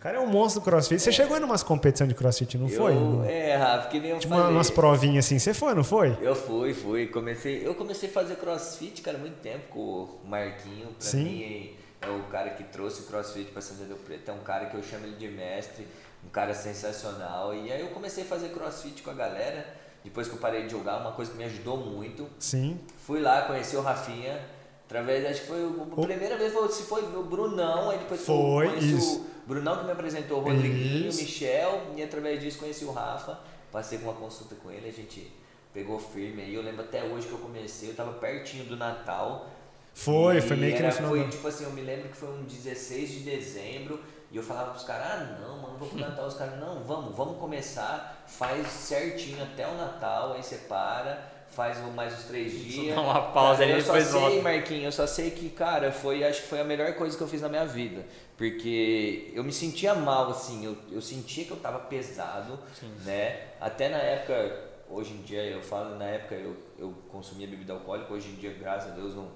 cara 0.05 0.17
é 0.17 0.19
um 0.19 0.27
monstro 0.27 0.61
do 0.61 0.65
crossfit. 0.65 1.01
Você 1.01 1.11
chegou 1.11 1.35
em 1.35 1.43
umas 1.43 1.63
competições 1.63 2.07
de 2.07 2.13
crossfit, 2.13 2.59
não 2.59 2.69
eu, 2.69 2.77
foi? 2.77 3.27
É, 3.27 3.55
Rafa, 3.55 3.89
que 3.89 3.99
nem 3.99 4.11
eu 4.11 4.19
tipo 4.19 4.35
falei. 4.35 4.51
umas 4.51 4.69
provinhas 4.69 5.25
assim. 5.25 5.39
Você 5.39 5.51
foi, 5.51 5.73
não 5.73 5.83
foi? 5.83 6.15
Eu 6.21 6.35
fui, 6.35 6.75
fui. 6.75 7.07
Comecei, 7.07 7.65
eu 7.65 7.73
comecei 7.73 8.07
a 8.07 8.11
fazer 8.11 8.35
crossfit, 8.35 9.01
cara, 9.01 9.17
muito 9.17 9.41
tempo 9.41 9.67
com 9.69 9.79
o 9.79 10.19
Marquinho. 10.23 10.89
Pra 10.89 11.07
Sim. 11.07 11.23
mim, 11.23 11.75
é 11.99 12.07
o 12.07 12.21
cara 12.31 12.51
que 12.51 12.63
trouxe 12.65 13.01
o 13.01 13.05
crossfit 13.05 13.45
pra 13.45 13.63
São 13.63 13.75
José 13.77 13.89
do 13.89 13.95
Preto. 13.95 14.29
É 14.29 14.33
um 14.35 14.43
cara 14.43 14.67
que 14.67 14.75
eu 14.75 14.83
chamo 14.83 15.07
ele 15.07 15.15
de 15.15 15.27
mestre, 15.27 15.87
um 16.23 16.29
cara 16.29 16.53
sensacional. 16.53 17.55
E 17.55 17.71
aí 17.71 17.81
eu 17.81 17.87
comecei 17.87 18.25
a 18.25 18.27
fazer 18.27 18.49
crossfit 18.49 19.01
com 19.01 19.09
a 19.09 19.15
galera. 19.15 19.65
Depois 20.03 20.27
que 20.27 20.35
eu 20.35 20.39
parei 20.39 20.67
de 20.67 20.71
jogar, 20.71 20.97
uma 20.99 21.13
coisa 21.13 21.31
que 21.31 21.37
me 21.37 21.45
ajudou 21.45 21.77
muito. 21.77 22.29
Sim. 22.37 22.79
Fui 23.07 23.19
lá, 23.19 23.41
conheci 23.41 23.75
o 23.75 23.81
Rafinha. 23.81 24.39
Através, 24.85 25.25
acho 25.25 25.41
que 25.41 25.47
foi 25.47 25.63
a 25.63 26.05
primeira 26.05 26.37
vez, 26.37 26.53
foi, 26.53 26.69
se 26.69 26.83
foi 26.83 27.01
o 27.03 27.23
Brunão, 27.23 27.89
aí 27.89 27.97
depois 27.97 28.21
foi, 28.23 28.77
isso. 28.77 29.25
o 29.43 29.49
Brunão 29.49 29.79
que 29.79 29.85
me 29.85 29.91
apresentou, 29.91 30.39
o 30.39 30.41
Rodriguinho, 30.41 31.11
o 31.11 31.15
Michel, 31.15 31.81
e 31.95 32.03
através 32.03 32.39
disso 32.39 32.59
conheci 32.59 32.85
o 32.85 32.91
Rafa, 32.91 33.39
passei 33.71 33.97
com 33.97 34.05
uma 34.05 34.13
consulta 34.13 34.53
com 34.55 34.69
ele, 34.69 34.87
a 34.87 34.91
gente 34.91 35.31
pegou 35.73 35.99
firme 35.99 36.43
aí. 36.43 36.53
Eu 36.53 36.61
lembro 36.61 36.83
até 36.83 37.03
hoje 37.03 37.27
que 37.27 37.33
eu 37.33 37.39
comecei, 37.39 37.89
eu 37.89 37.91
estava 37.91 38.13
pertinho 38.13 38.65
do 38.65 38.77
Natal. 38.77 39.49
Foi, 39.93 40.39
foi 40.41 40.55
meio 40.55 40.75
que 40.75 40.83
no 40.83 40.91
Foi 40.91 41.27
tipo 41.29 41.47
assim, 41.47 41.63
eu 41.63 41.71
me 41.71 41.81
lembro 41.81 42.09
que 42.09 42.15
foi 42.15 42.29
um 42.29 42.43
16 42.43 43.09
de 43.09 43.19
dezembro, 43.21 43.99
e 44.35 44.37
eu 44.37 44.43
falava 44.43 44.71
pros 44.71 44.83
caras, 44.83 45.07
ah 45.07 45.37
não, 45.39 45.61
mano, 45.61 45.77
vou 45.77 45.87
pro 45.87 45.97
Natal. 45.97 46.27
Os 46.27 46.33
caras, 46.33 46.59
não, 46.59 46.83
vamos, 46.83 47.15
vamos 47.15 47.39
começar, 47.39 48.21
faz 48.27 48.67
certinho 48.67 49.41
até 49.41 49.65
o 49.65 49.75
Natal, 49.75 50.33
aí 50.33 50.43
você 50.43 50.57
para 50.57 51.31
faz 51.47 51.77
mais 51.93 52.13
uns 52.13 52.25
três 52.25 52.51
dias. 52.51 52.93
Dá 52.93 53.01
uma 53.01 53.31
pausa 53.31 53.63
ali 53.63 53.75
depois 53.75 54.11
volta. 54.11 54.17
Eu 54.17 54.21
só 54.21 54.29
sei, 54.29 54.41
Marquinhos, 54.41 54.83
eu 54.83 54.91
só 54.91 55.07
sei 55.07 55.31
que, 55.31 55.49
cara, 55.51 55.89
foi, 55.89 56.21
acho 56.25 56.41
que 56.41 56.47
foi 56.49 56.59
a 56.59 56.65
melhor 56.65 56.93
coisa 56.95 57.15
que 57.15 57.23
eu 57.23 57.29
fiz 57.29 57.41
na 57.41 57.47
minha 57.47 57.65
vida. 57.65 58.05
Porque 58.35 59.31
eu 59.33 59.41
me 59.41 59.53
sentia 59.53 59.95
mal, 59.95 60.29
assim, 60.29 60.65
eu, 60.65 60.77
eu 60.91 61.01
sentia 61.01 61.45
que 61.45 61.51
eu 61.51 61.57
tava 61.61 61.79
pesado, 61.79 62.59
Sim. 62.77 62.91
né? 63.05 63.51
Até 63.61 63.87
na 63.87 63.99
época, 63.99 64.69
hoje 64.89 65.13
em 65.13 65.21
dia, 65.21 65.45
eu 65.45 65.61
falo, 65.61 65.95
na 65.95 66.07
época 66.07 66.35
eu, 66.35 66.57
eu 66.77 66.93
consumia 67.07 67.47
bebida 67.47 67.71
alcoólica, 67.71 68.13
hoje 68.13 68.27
em 68.27 68.35
dia, 68.35 68.51
graças 68.51 68.91
a 68.91 68.95
Deus, 68.95 69.15
não, 69.15 69.29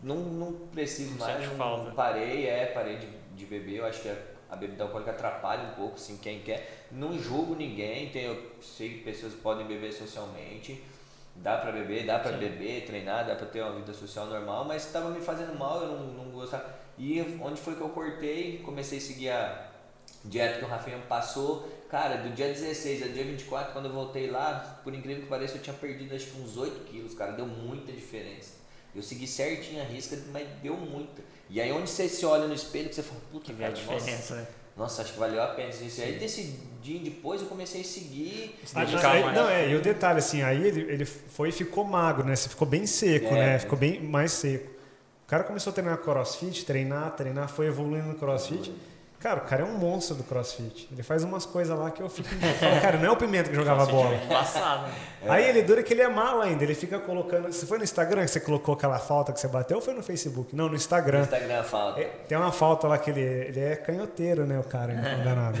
não, 0.00 0.16
não 0.16 0.52
preciso 0.68 1.18
não 1.18 1.26
mais, 1.26 1.58
não, 1.58 1.84
não, 1.86 1.92
parei, 1.92 2.46
é, 2.46 2.66
parei 2.66 2.98
de, 2.98 3.25
de 3.36 3.46
beber, 3.46 3.76
eu 3.76 3.86
acho 3.86 4.02
que 4.02 4.08
a 4.48 4.56
bebida 4.56 4.84
alcoólica 4.84 5.10
atrapalha 5.10 5.70
um 5.70 5.74
pouco, 5.74 5.96
assim, 5.96 6.16
quem 6.16 6.40
quer. 6.40 6.86
Não 6.90 7.18
julgo 7.18 7.54
ninguém, 7.54 8.10
tem, 8.10 8.24
eu 8.24 8.52
sei 8.60 8.90
que 8.90 8.98
pessoas 9.00 9.34
podem 9.34 9.66
beber 9.66 9.92
socialmente, 9.92 10.82
dá 11.36 11.58
para 11.58 11.72
beber, 11.72 12.06
dá 12.06 12.18
para 12.18 12.32
beber, 12.32 12.86
treinar, 12.86 13.26
dá 13.26 13.34
para 13.34 13.46
ter 13.46 13.62
uma 13.62 13.72
vida 13.72 13.92
social 13.92 14.26
normal, 14.26 14.64
mas 14.64 14.86
estava 14.86 15.10
me 15.10 15.20
fazendo 15.20 15.56
mal, 15.58 15.82
eu 15.82 15.88
não, 15.88 16.06
não 16.06 16.30
gostava. 16.30 16.74
E 16.98 17.20
onde 17.42 17.60
foi 17.60 17.74
que 17.74 17.80
eu 17.80 17.90
cortei, 17.90 18.58
comecei 18.64 18.98
a 18.98 19.00
seguir 19.00 19.30
a 19.30 19.70
dieta 20.24 20.58
que 20.58 20.64
o 20.64 20.68
Rafinha 20.68 20.98
passou. 21.08 21.68
Cara, 21.90 22.16
do 22.16 22.34
dia 22.34 22.48
16 22.48 23.02
ao 23.02 23.08
dia 23.10 23.24
24, 23.24 23.72
quando 23.72 23.86
eu 23.86 23.92
voltei 23.92 24.30
lá, 24.30 24.80
por 24.82 24.94
incrível 24.94 25.22
que 25.22 25.28
pareça, 25.28 25.56
eu 25.56 25.62
tinha 25.62 25.76
perdido 25.76 26.14
acho 26.14 26.26
que 26.26 26.40
uns 26.40 26.56
8 26.56 26.84
quilos, 26.84 27.14
cara, 27.14 27.32
deu 27.32 27.46
muita 27.46 27.92
diferença. 27.92 28.54
Eu 28.94 29.02
segui 29.02 29.26
certinho 29.26 29.82
a 29.82 29.84
risca, 29.84 30.16
mas 30.32 30.48
deu 30.62 30.74
muita. 30.74 31.22
E 31.48 31.60
aí 31.60 31.72
onde 31.72 31.88
você 31.88 32.08
se 32.08 32.26
olha 32.26 32.46
no 32.46 32.54
espelho, 32.54 32.88
que 32.88 32.94
você 32.94 33.02
fala, 33.02 33.20
puta, 33.30 33.52
que 33.52 33.54
cara, 33.54 33.70
a 33.70 33.74
diferença, 33.74 34.10
nossa, 34.10 34.34
né? 34.34 34.46
Nossa, 34.76 35.02
acho 35.02 35.12
que 35.14 35.18
valeu 35.18 35.42
a 35.42 35.48
pena 35.48 35.70
isso. 35.70 36.02
Aí 36.02 36.18
desse 36.18 36.54
dia 36.82 37.00
depois 37.00 37.40
eu 37.40 37.46
comecei 37.46 37.80
a 37.80 37.84
seguir. 37.84 38.58
Se 38.64 38.74
dedicar 38.74 39.20
mais. 39.20 39.34
Não, 39.34 39.48
é, 39.48 39.70
e 39.70 39.74
o 39.74 39.80
detalhe, 39.80 40.18
assim, 40.18 40.42
aí 40.42 40.66
ele, 40.66 40.80
ele 40.92 41.04
foi 41.04 41.48
e 41.48 41.52
ficou 41.52 41.84
magro, 41.84 42.26
né? 42.26 42.36
Você 42.36 42.48
ficou 42.48 42.66
bem 42.68 42.86
seco, 42.86 43.34
é, 43.34 43.38
né? 43.38 43.58
Ficou 43.58 43.78
bem 43.78 44.00
mais 44.02 44.32
seco. 44.32 44.70
O 45.24 45.28
cara 45.28 45.44
começou 45.44 45.70
a 45.70 45.74
treinar 45.74 45.98
crossfit, 45.98 46.64
treinar, 46.64 47.10
treinar, 47.16 47.48
foi 47.48 47.66
evoluindo 47.66 48.06
no 48.06 48.14
crossfit. 48.14 48.72
Cara, 49.26 49.40
o 49.40 49.44
cara 49.44 49.62
é 49.62 49.64
um 49.64 49.76
monstro 49.76 50.14
do 50.14 50.22
crossfit. 50.22 50.88
Ele 50.92 51.02
faz 51.02 51.24
umas 51.24 51.44
coisas 51.44 51.76
lá 51.76 51.90
que 51.90 52.00
eu 52.00 52.08
fico. 52.08 52.28
Eu 52.32 52.54
falo, 52.54 52.80
cara, 52.80 52.96
não 52.96 53.06
é 53.06 53.10
o 53.10 53.16
Pimenta 53.16 53.50
que 53.50 53.56
jogava 53.56 53.84
bola. 53.86 54.14
É 54.14 54.24
embaçado, 54.24 54.82
né? 54.86 54.92
Aí 55.26 55.48
ele 55.48 55.62
dura 55.62 55.82
que 55.82 55.92
ele 55.92 56.02
é 56.02 56.08
mal 56.08 56.40
ainda. 56.40 56.62
Ele 56.62 56.76
fica 56.76 57.00
colocando. 57.00 57.50
Você 57.52 57.66
foi 57.66 57.78
no 57.78 57.82
Instagram 57.82 58.22
que 58.22 58.28
você 58.30 58.38
colocou 58.38 58.74
aquela 58.74 59.00
falta 59.00 59.32
que 59.32 59.40
você 59.40 59.48
bateu 59.48 59.78
ou 59.78 59.82
foi 59.82 59.94
no 59.94 60.02
Facebook? 60.04 60.54
Não, 60.54 60.66
no 60.66 60.70
No 60.70 60.76
Instagram. 60.76 61.22
Instagram 61.22 61.54
é 61.54 61.62
falta. 61.64 62.00
É, 62.00 62.04
tem 62.28 62.38
uma 62.38 62.52
falta 62.52 62.86
lá 62.86 62.98
que 62.98 63.10
ele, 63.10 63.20
ele 63.20 63.58
é 63.60 63.74
canhoteiro, 63.74 64.46
né? 64.46 64.60
O 64.60 64.62
cara, 64.62 64.94
não 64.94 65.24
dá 65.24 65.34
nada. 65.34 65.58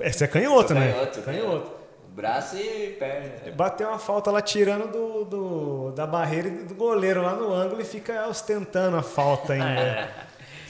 É, 0.00 0.10
você 0.10 0.24
é 0.24 0.26
canhoto, 0.26 0.74
né? 0.74 0.92
Canhoto, 0.92 1.22
Canhoto. 1.22 1.70
Braço 2.08 2.56
e 2.56 2.96
perna. 2.98 3.52
Bateu 3.56 3.88
uma 3.88 3.98
falta 3.98 4.30
lá 4.30 4.40
tirando 4.40 4.86
do, 4.90 5.24
do- 5.24 5.92
da 5.92 6.06
barreira 6.06 6.46
e 6.48 6.50
do 6.64 6.74
goleiro 6.74 7.20
lá 7.22 7.34
no 7.34 7.52
ângulo 7.52 7.80
e 7.80 7.84
fica 7.84 8.28
ostentando 8.28 8.96
a 8.96 9.02
falta 9.02 9.52
ainda. 9.52 10.08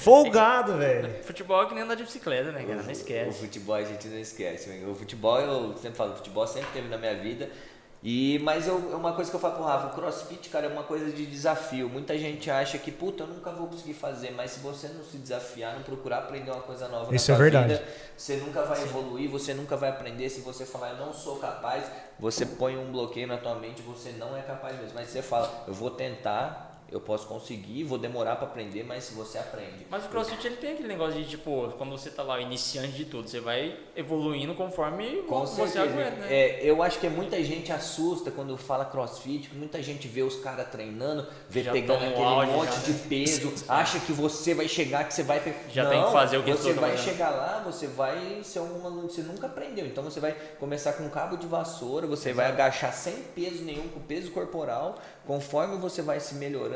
Folgado, 0.05 0.77
velho. 0.77 1.23
Futebol 1.25 1.63
é 1.63 1.67
que 1.67 1.75
nem 1.75 1.83
andar 1.85 1.95
de 1.95 2.05
bicicleta, 2.05 2.53
né, 2.53 2.63
cara? 2.63 2.83
Não 2.83 2.89
O 2.89 2.93
esquece. 2.93 3.39
futebol 3.41 3.75
a 3.75 3.83
gente 3.83 4.07
não 4.09 4.19
esquece. 4.19 4.69
né? 4.69 4.87
O 4.87 4.95
futebol, 4.95 5.41
eu 5.41 5.75
sempre 5.79 5.97
falo, 5.97 6.13
o 6.13 6.17
futebol 6.17 6.47
sempre 6.47 6.69
teve 6.73 6.89
na 6.89 6.99
minha 6.99 7.15
vida. 7.17 7.49
E, 8.07 8.39
mas 8.41 8.69
eu, 8.69 8.91
é 8.93 8.97
uma 8.97 9.15
coisa 9.15 9.31
que 9.31 9.37
eu 9.37 9.41
falo 9.41 9.55
pro 9.55 9.65
Rafa, 9.65 9.87
o 9.87 9.91
crossfit, 9.95 10.51
cara, 10.51 10.67
é 10.67 10.69
uma 10.69 10.83
coisa 10.83 11.11
de 11.11 11.25
desafio. 11.25 11.89
Muita 11.89 12.19
gente 12.19 12.51
acha 12.51 12.77
que, 12.77 12.93
puta, 12.93 13.23
eu 13.23 13.27
nunca 13.29 13.51
vou 13.51 13.67
conseguir 13.67 13.95
fazer, 13.95 14.31
mas 14.33 14.51
se 14.51 14.61
você 14.61 14.89
não 14.89 15.03
se 15.03 15.17
desafiar, 15.17 15.75
não 15.75 15.83
procurar 15.83 16.19
aprender 16.19 16.51
uma 16.51 16.61
coisa 16.61 16.87
nova 16.89 17.15
Isso 17.15 17.31
na 17.31 17.35
é 17.35 17.37
sua 17.39 17.43
verdade. 17.43 17.73
vida, 17.73 17.85
você 18.15 18.37
nunca 18.37 18.63
vai 18.63 18.83
evoluir, 18.83 19.31
você 19.31 19.55
nunca 19.55 19.75
vai 19.75 19.89
aprender. 19.89 20.29
Se 20.29 20.43
você 20.43 20.67
falar, 20.67 20.91
eu 20.91 20.97
não 20.99 21.15
sou 21.15 21.37
capaz, 21.37 21.87
você 22.19 22.45
põe 22.45 22.77
um 22.77 22.93
bloqueio 22.93 23.27
na 23.27 23.39
tua 23.39 23.55
mente, 23.55 23.81
você 23.81 24.11
não 24.13 24.37
é 24.37 24.43
capaz 24.43 24.77
mesmo. 24.77 24.93
Mas 24.95 25.09
você 25.09 25.23
fala, 25.23 25.65
eu 25.67 25.73
vou 25.73 25.91
tentar, 25.91 26.74
eu 26.91 27.01
posso 27.01 27.27
conseguir, 27.27 27.83
vou 27.85 27.99
demorar 27.99 28.37
para 28.37 28.47
aprender, 28.47 28.85
mas 28.85 29.05
se 29.05 29.15
você 29.15 29.39
aprende. 29.39 29.87
Mas 29.91 30.05
o 30.05 30.09
CrossFit 30.09 30.47
ele 30.47 30.57
tem 30.57 30.73
aquele 30.73 30.87
negócio 30.89 31.21
de 31.21 31.29
tipo, 31.29 31.73
quando 31.77 31.91
você 31.91 32.11
tá 32.11 32.23
lá 32.23 32.41
iniciante 32.41 32.93
de 32.93 33.05
tudo, 33.07 33.29
você 33.29 33.41
vai 33.41 33.77
evoluindo 33.97 34.55
conforme 34.55 35.23
Com 35.23 35.41
você 35.41 35.67
certeza. 35.67 35.83
aguenta, 35.83 36.17
né? 36.21 36.27
É, 36.31 36.61
eu 36.63 36.83
acho 36.83 36.99
que 37.01 37.09
muita 37.09 37.43
gente 37.43 37.73
assusta 37.73 38.31
quando 38.31 38.57
fala 38.57 38.85
crossfit, 38.85 39.51
muita 39.55 39.83
gente 39.83 40.07
vê 40.07 40.23
os 40.23 40.37
caras 40.37 40.69
treinando, 40.69 41.27
vê 41.49 41.63
Já 41.65 41.73
pegando 41.73 42.05
aquele 42.05 42.23
auge, 42.23 42.53
monte 42.53 42.73
já, 42.75 42.81
de 42.83 42.93
né? 42.93 43.01
peso, 43.09 43.53
acha 43.69 43.99
que 43.99 44.13
você 44.13 44.55
vai 44.55 44.69
chegar, 44.69 45.05
que 45.09 45.15
você 45.15 45.23
vai. 45.23 45.43
Já 45.71 45.85
Não, 45.85 45.91
tem 45.91 46.05
que 46.05 46.13
fazer 46.13 46.37
o 46.39 46.43
que 46.45 46.53
Você 46.53 46.73
vai 46.75 46.91
fazendo. 46.91 47.05
chegar 47.05 47.31
lá, 47.31 47.63
você 47.65 47.87
vai 47.87 48.41
ser 48.45 48.61
um 48.61 48.85
aluno 48.87 49.09
que 49.09 49.15
você 49.15 49.23
nunca 49.23 49.47
aprendeu. 49.47 49.87
Então 49.87 50.05
você 50.05 50.21
vai 50.21 50.33
começar 50.61 50.93
com 50.93 51.05
um 51.05 51.11
cabo 51.11 51.37
de 51.37 51.47
vassoura, 51.47 52.07
você 52.07 52.33
vai 52.33 52.47
agachar 52.47 52.93
sem 52.93 53.15
peso 53.35 53.65
nenhum, 53.65 53.89
com 53.89 54.01
peso 54.01 54.31
corporal. 54.31 54.97
Conforme 55.27 55.77
você 55.79 56.03
vai 56.03 56.21
se 56.21 56.35
melhorando, 56.35 56.74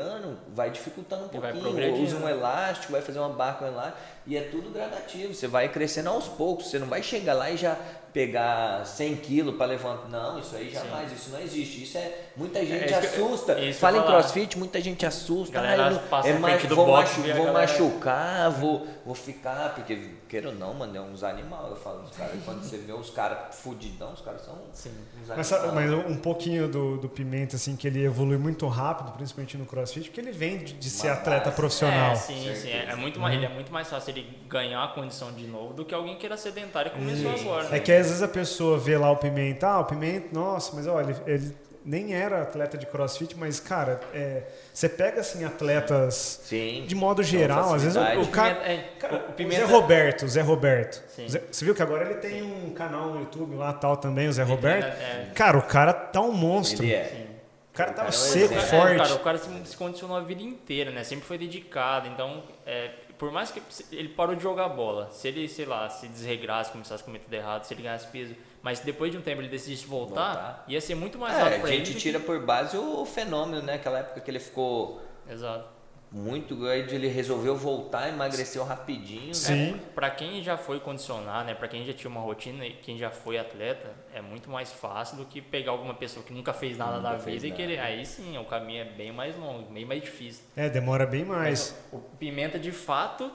vai 0.53 0.69
dificultando 0.69 1.25
um 1.25 1.27
pouquinho. 1.29 2.01
Usa 2.03 2.15
um 2.17 2.19
né? 2.25 2.31
elástico, 2.31 2.91
vai 2.91 3.01
fazer 3.01 3.19
uma 3.19 3.29
barra 3.29 3.53
com 3.53 3.65
elástico. 3.65 3.97
E 4.27 4.37
é 4.37 4.41
tudo 4.41 4.69
gradativo. 4.71 5.33
Você 5.33 5.47
vai 5.47 5.69
crescendo 5.69 6.09
aos 6.09 6.27
poucos. 6.27 6.67
Você 6.69 6.77
não 6.79 6.87
vai 6.87 7.01
chegar 7.01 7.33
lá 7.33 7.49
e 7.49 7.57
já 7.57 7.75
pegar 8.13 8.85
100 8.85 9.15
quilos 9.17 9.55
para 9.55 9.67
levantar. 9.67 10.07
Não, 10.09 10.39
isso 10.39 10.55
aí 10.55 10.69
jamais. 10.69 11.11
Isso 11.11 11.29
não 11.31 11.39
existe. 11.39 11.83
Isso 11.83 11.97
é. 11.97 12.11
Muita 12.35 12.59
gente 12.65 12.85
isso 12.91 12.99
que 12.99 13.19
eu- 13.19 13.25
assusta. 13.25 13.55
que 13.55 13.73
Fala 13.73 13.97
em 13.97 14.03
crossfit, 14.03 14.57
muita 14.57 14.81
gente 14.81 15.05
assusta. 15.05 15.53
Galera 15.53 15.83
Ah, 15.85 15.89
não- 15.91 16.19
é 16.25 16.33
mais, 16.33 16.63
vou, 16.65 16.87
machu- 16.87 17.21
vou 17.35 17.53
machucar, 17.53 18.49
vou, 18.51 18.87
vou 19.05 19.15
ficar. 19.15 19.73
Porque, 19.75 20.09
queira 20.29 20.49
ou 20.49 20.55
não, 20.55 20.73
mano, 20.75 20.95
é 20.95 21.01
uns 21.01 21.23
animal. 21.23 21.67
Eu 21.71 21.75
falo, 21.75 22.03
os 22.03 22.15
caras, 22.15 22.35
quando 22.45 22.63
você 22.63 22.77
vê 22.77 22.93
os 22.93 23.09
caras 23.09 23.55
fudidão, 23.55 24.13
os 24.13 24.21
caras 24.21 24.41
são 24.43 24.55
Sim. 24.71 24.91
uns 25.21 25.27
Mas, 25.27 25.51
animais. 25.51 25.89
mas 25.91 26.05
um 26.11 26.15
pouquinho 26.15 26.67
do, 26.67 26.97
do 26.97 27.09
Pimenta, 27.09 27.55
assim, 27.55 27.75
que 27.75 27.87
ele 27.87 28.05
evolui 28.05 28.37
muito 28.37 28.67
rápido, 28.67 29.11
principalmente 29.11 29.57
no 29.57 29.65
crossfit, 29.65 30.09
porque 30.09 30.21
ele 30.21 30.31
vem 30.31 30.59
de, 30.59 30.73
de 30.73 30.89
ser 30.89 31.09
atleta 31.09 31.45
base. 31.45 31.55
profissional. 31.55 32.11
É, 32.11 32.15
sim, 32.15 32.55
sim. 32.55 32.69
É, 32.69 32.91
é 32.91 32.95
muito 32.95 33.19
mais, 33.19 33.35
ele 33.35 33.45
é 33.45 33.49
muito 33.49 33.73
mais 33.73 33.89
fácil 33.89 34.11
ele 34.11 34.37
ganhar 34.47 34.83
a 34.83 34.89
condição 34.89 35.33
de 35.33 35.47
novo 35.47 35.73
do 35.73 35.83
que 35.83 35.93
alguém 35.93 36.15
que 36.15 36.25
era 36.25 36.37
sedentário 36.37 36.91
e 36.91 36.95
começou 36.95 37.31
agora. 37.31 37.67
É 37.67 37.71
né? 37.71 37.79
que 37.79 37.91
às 37.91 38.07
vezes 38.07 38.21
a 38.21 38.27
pessoa 38.27 38.77
vê 38.77 38.97
lá 38.97 39.09
o 39.09 39.17
Pimenta, 39.17 39.67
ah, 39.67 39.79
o 39.79 39.85
Pimenta, 39.85 40.27
nossa, 40.31 40.75
mas 40.75 40.85
olha, 40.85 41.11
ele, 41.25 41.33
ele 41.33 41.68
nem 41.85 42.13
era 42.13 42.41
atleta 42.41 42.77
de 42.77 42.85
crossfit, 42.85 43.35
mas, 43.37 43.59
cara, 43.59 43.99
é, 44.13 44.43
você 44.73 44.87
pega, 44.89 45.21
assim, 45.21 45.43
atletas 45.45 46.41
Sim. 46.43 46.85
de 46.87 46.93
modo 46.95 47.23
geral, 47.23 47.73
às 47.73 47.83
vezes 47.83 47.97
o, 47.97 48.21
o 48.21 48.27
cara... 48.27 48.55
É, 48.69 48.89
Cara, 48.99 49.15
o 49.27 49.29
o 49.29 49.33
Pimenta- 49.33 49.65
Zé 49.65 49.71
Roberto, 49.71 50.25
o 50.25 50.27
Zé 50.29 50.41
Roberto. 50.41 51.03
Sim. 51.15 51.27
Zé- 51.29 51.41
você 51.51 51.63
viu 51.65 51.73
que 51.73 51.81
agora 51.81 52.05
ele 52.05 52.15
tem 52.15 52.43
um 52.43 52.71
canal 52.71 53.09
no 53.11 53.19
YouTube 53.21 53.55
lá 53.55 53.71
tal 53.73 53.95
também, 53.97 54.27
o 54.27 54.33
Zé 54.33 54.41
Ele 54.43 54.51
Roberto? 54.51 54.95
treina- 54.95 55.03
é. 55.23 55.31
Cara, 55.33 55.57
o 55.57 55.61
cara 55.63 55.93
tá 55.93 56.21
um 56.21 56.31
monstro. 56.33 56.83
Ele 56.83 56.93
é. 56.93 57.03
Sim. 57.05 57.29
O 57.73 57.77
cara 57.79 57.93
tava 57.93 58.07
é 58.07 58.09
um 58.09 58.11
seco, 58.11 58.53
exemplo. 58.53 58.57
É, 58.59 58.61
forte. 58.67 58.97
cara, 58.97 59.13
o 59.15 59.19
cara 59.19 59.37
se, 59.37 59.49
se 59.65 59.77
condicionou 59.77 60.17
a 60.17 60.21
vida 60.21 60.41
inteira, 60.43 60.91
né? 60.91 61.03
Sempre 61.05 61.25
foi 61.25 61.37
dedicado. 61.37 62.09
Então, 62.09 62.43
é, 62.65 62.91
por 63.17 63.31
mais 63.31 63.51
que 63.51 63.61
ele 63.91 64.09
parou 64.09 64.35
de 64.35 64.43
jogar 64.43 64.67
bola, 64.67 65.09
se 65.13 65.29
ele, 65.29 65.47
sei 65.47 65.65
lá, 65.65 65.89
se 65.89 66.07
desregrasse, 66.09 66.71
começasse 66.71 67.01
a 67.01 67.05
comer 67.05 67.19
tudo 67.19 67.33
errado, 67.33 67.63
se 67.63 67.73
ele 67.73 67.83
ganhasse 67.83 68.07
peso, 68.07 68.35
mas 68.61 68.79
depois 68.79 69.11
de 69.11 69.17
um 69.17 69.21
tempo 69.21 69.41
ele 69.41 69.47
decidisse 69.49 69.85
voltar, 69.85 70.33
Voltar. 70.33 70.65
ia 70.67 70.81
ser 70.81 70.95
muito 70.95 71.17
mais 71.17 71.33
É, 71.37 71.41
rápido 71.43 71.57
a 71.57 71.59
pra 71.61 71.69
ele. 71.73 71.85
gente 71.85 71.97
tira 71.99 72.19
por 72.19 72.39
base 72.45 72.77
o 72.77 73.05
fenômeno, 73.05 73.61
né? 73.61 73.75
Aquela 73.75 73.99
época 73.99 74.19
que 74.19 74.29
ele 74.29 74.39
ficou 74.39 75.01
que- 75.25 75.33
Exato. 75.33 75.65
muito 76.11 76.55
grande, 76.55 76.95
ele 76.95 77.07
resolveu 77.07 77.55
voltar, 77.55 78.09
emagreceu 78.09 78.63
rapidinho. 78.63 79.27
né? 79.27 79.33
Sim. 79.33 79.79
Pra 79.93 80.09
quem 80.09 80.41
já 80.43 80.57
foi 80.57 80.79
condicionar, 80.79 81.45
né? 81.45 81.53
Pra 81.53 81.67
quem 81.67 81.85
já 81.85 81.93
tinha 81.93 82.09
uma 82.09 82.19
rotina 82.21 82.65
e 82.65 82.73
quem 82.73 82.97
já 82.97 83.11
foi 83.11 83.37
atleta, 83.37 83.93
é 84.13 84.19
muito 84.19 84.49
mais 84.49 84.73
fácil 84.73 85.17
do 85.17 85.25
que 85.25 85.39
pegar 85.39 85.71
alguma 85.71 85.93
pessoa 85.93 86.25
que 86.25 86.33
nunca 86.33 86.51
fez 86.51 86.77
nada 86.77 86.97
Nunca 86.97 87.09
na 87.11 87.19
fez 87.19 87.43
vida 87.43 87.53
e 87.53 87.57
querer. 87.57 87.79
Aí 87.79 88.03
sim, 88.05 88.37
o 88.39 88.43
caminho 88.45 88.81
é 88.81 88.85
bem 88.85 89.11
mais 89.11 89.37
longo, 89.37 89.71
bem 89.71 89.85
mais 89.85 90.01
difícil. 90.01 90.43
É, 90.57 90.67
demora 90.67 91.05
bem 91.05 91.23
mais. 91.23 91.75
O 91.91 91.99
Pimenta, 91.99 92.57
de 92.57 92.71
fato, 92.71 93.31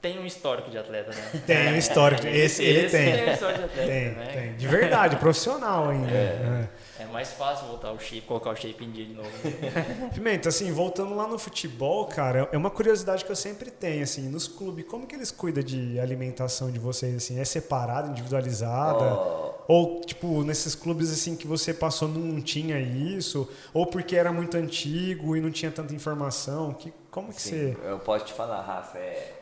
tem 0.00 0.18
um 0.18 0.24
histórico 0.24 0.70
de 0.70 0.78
atleta, 0.78 1.10
né? 1.10 1.42
Tem 1.46 1.72
um 1.74 1.76
histórico. 1.76 2.26
Esse, 2.26 2.62
ele 2.62 2.88
tem. 2.88 3.12
tem 3.12 3.28
um 3.28 3.32
histórico 3.32 3.58
de 3.58 3.64
atleta, 3.66 3.88
Tem, 3.90 4.10
né? 4.12 4.26
tem. 4.32 4.56
De 4.56 4.66
verdade, 4.66 5.16
profissional 5.16 5.90
ainda. 5.90 6.10
É. 6.10 6.68
É 7.00 7.06
mais 7.06 7.32
fácil 7.32 7.66
voltar 7.66 7.92
o 7.92 7.98
shape, 7.98 8.22
colocar 8.22 8.50
o 8.50 8.56
shape 8.56 8.84
em 8.84 8.90
dia 8.90 9.06
de 9.06 9.14
novo. 9.14 9.30
Pimenta, 10.12 10.50
assim, 10.50 10.70
voltando 10.70 11.14
lá 11.14 11.26
no 11.26 11.38
futebol, 11.38 12.04
cara, 12.04 12.46
é 12.52 12.56
uma 12.58 12.70
curiosidade 12.70 13.24
que 13.24 13.32
eu 13.32 13.36
sempre 13.36 13.70
tenho, 13.70 14.02
assim, 14.02 14.28
nos 14.28 14.46
clubes, 14.46 14.84
como 14.84 15.06
que 15.06 15.14
eles 15.14 15.30
cuidam 15.30 15.62
de 15.62 15.98
alimentação 15.98 16.70
de 16.70 16.78
vocês, 16.78 17.16
assim? 17.16 17.40
É 17.40 17.44
separada, 17.44 18.08
individualizada? 18.08 19.02
Ó, 19.02 19.54
Ou, 19.66 20.02
tipo, 20.02 20.42
nesses 20.42 20.74
clubes, 20.74 21.10
assim, 21.10 21.36
que 21.36 21.46
você 21.46 21.72
passou 21.72 22.06
não 22.06 22.38
tinha 22.38 22.78
isso? 22.78 23.48
Ou 23.72 23.86
porque 23.86 24.14
era 24.14 24.30
muito 24.30 24.58
antigo 24.58 25.34
e 25.34 25.40
não 25.40 25.50
tinha 25.50 25.70
tanta 25.70 25.94
informação? 25.94 26.74
Que, 26.74 26.92
como 27.10 27.32
que 27.32 27.40
Sim, 27.40 27.72
você... 27.72 27.88
eu 27.88 27.98
posso 27.98 28.26
te 28.26 28.34
falar, 28.34 28.60
Rafa. 28.60 28.98
É, 28.98 29.39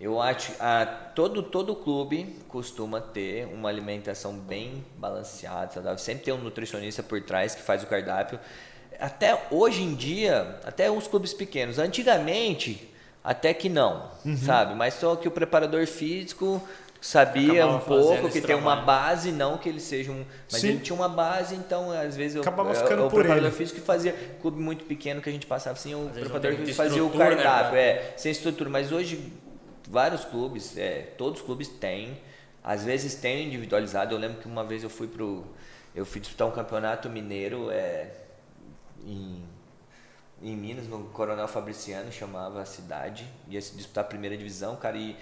eu 0.00 0.20
acho 0.20 0.52
a 0.60 0.84
todo 1.14 1.42
todo 1.42 1.74
clube 1.74 2.36
costuma 2.48 3.00
ter 3.00 3.46
uma 3.46 3.68
alimentação 3.68 4.34
bem 4.34 4.84
balanceada, 4.98 5.72
saudável. 5.72 5.98
Sempre 5.98 6.24
tem 6.24 6.34
um 6.34 6.38
nutricionista 6.38 7.02
por 7.02 7.20
trás 7.22 7.54
que 7.54 7.62
faz 7.62 7.82
o 7.82 7.86
cardápio. 7.86 8.38
Até 8.98 9.38
hoje 9.50 9.82
em 9.82 9.94
dia, 9.94 10.58
até 10.64 10.90
os 10.90 11.06
clubes 11.06 11.32
pequenos. 11.34 11.78
Antigamente, 11.78 12.90
até 13.24 13.52
que 13.54 13.68
não, 13.68 14.10
Uhum. 14.24 14.36
sabe? 14.36 14.74
Mas 14.74 14.94
só 14.94 15.16
que 15.16 15.26
o 15.28 15.30
preparador 15.30 15.86
físico 15.86 16.62
sabia 17.00 17.64
Acabava 17.64 17.76
um 17.76 17.80
pouco 17.80 18.30
que 18.30 18.40
tem 18.40 18.56
uma 18.56 18.76
base, 18.76 19.30
não 19.32 19.58
que 19.58 19.68
ele 19.68 19.80
seja 19.80 20.10
um, 20.12 20.24
mas 20.50 20.60
Sim. 20.60 20.68
ele 20.68 20.80
tinha 20.80 20.96
uma 20.96 21.08
base, 21.08 21.54
então 21.54 21.90
às 21.90 22.16
vezes 22.16 22.36
eu, 22.36 22.42
Acabava 22.42 22.70
eu- 22.70 22.74
ficando 22.74 23.04
o 23.06 23.10
por 23.10 23.20
preparador 23.20 23.48
ele. 23.48 23.56
físico 23.56 23.80
que 23.80 23.86
fazia 23.86 24.12
clube 24.40 24.60
muito 24.60 24.84
pequeno 24.84 25.20
que 25.20 25.28
a 25.28 25.32
gente 25.32 25.46
passava 25.46 25.76
assim, 25.76 25.94
o 25.94 26.04
não 26.04 26.10
preparador 26.10 26.54
físico 26.56 26.76
fazia 26.76 27.04
o 27.04 27.08
né, 27.10 27.18
cardápio, 27.18 27.70
pra- 27.72 27.80
é, 27.80 28.14
sem 28.16 28.32
estrutura, 28.32 28.68
mas 28.70 28.90
hoje 28.92 29.32
vários 29.88 30.24
clubes, 30.24 30.76
é, 30.76 31.02
todos 31.18 31.40
os 31.40 31.46
clubes 31.46 31.68
têm, 31.68 32.18
às 32.62 32.84
vezes 32.84 33.14
tem 33.14 33.46
individualizado. 33.46 34.14
Eu 34.14 34.18
lembro 34.18 34.40
que 34.40 34.46
uma 34.46 34.64
vez 34.64 34.82
eu 34.82 34.90
fui 34.90 35.08
pro 35.08 35.44
eu 35.94 36.04
fui 36.04 36.20
disputar 36.20 36.46
um 36.46 36.50
campeonato 36.50 37.08
mineiro 37.08 37.70
é, 37.70 38.10
em 39.04 39.42
em 40.42 40.54
Minas, 40.54 40.86
no 40.86 41.04
Coronel 41.04 41.48
Fabriciano, 41.48 42.12
chamava 42.12 42.60
a 42.60 42.66
cidade, 42.66 43.26
ia 43.48 43.60
se 43.60 43.74
disputar 43.74 44.04
a 44.04 44.06
primeira 44.06 44.36
divisão, 44.36 44.76
cara, 44.76 44.96
e 44.96 45.16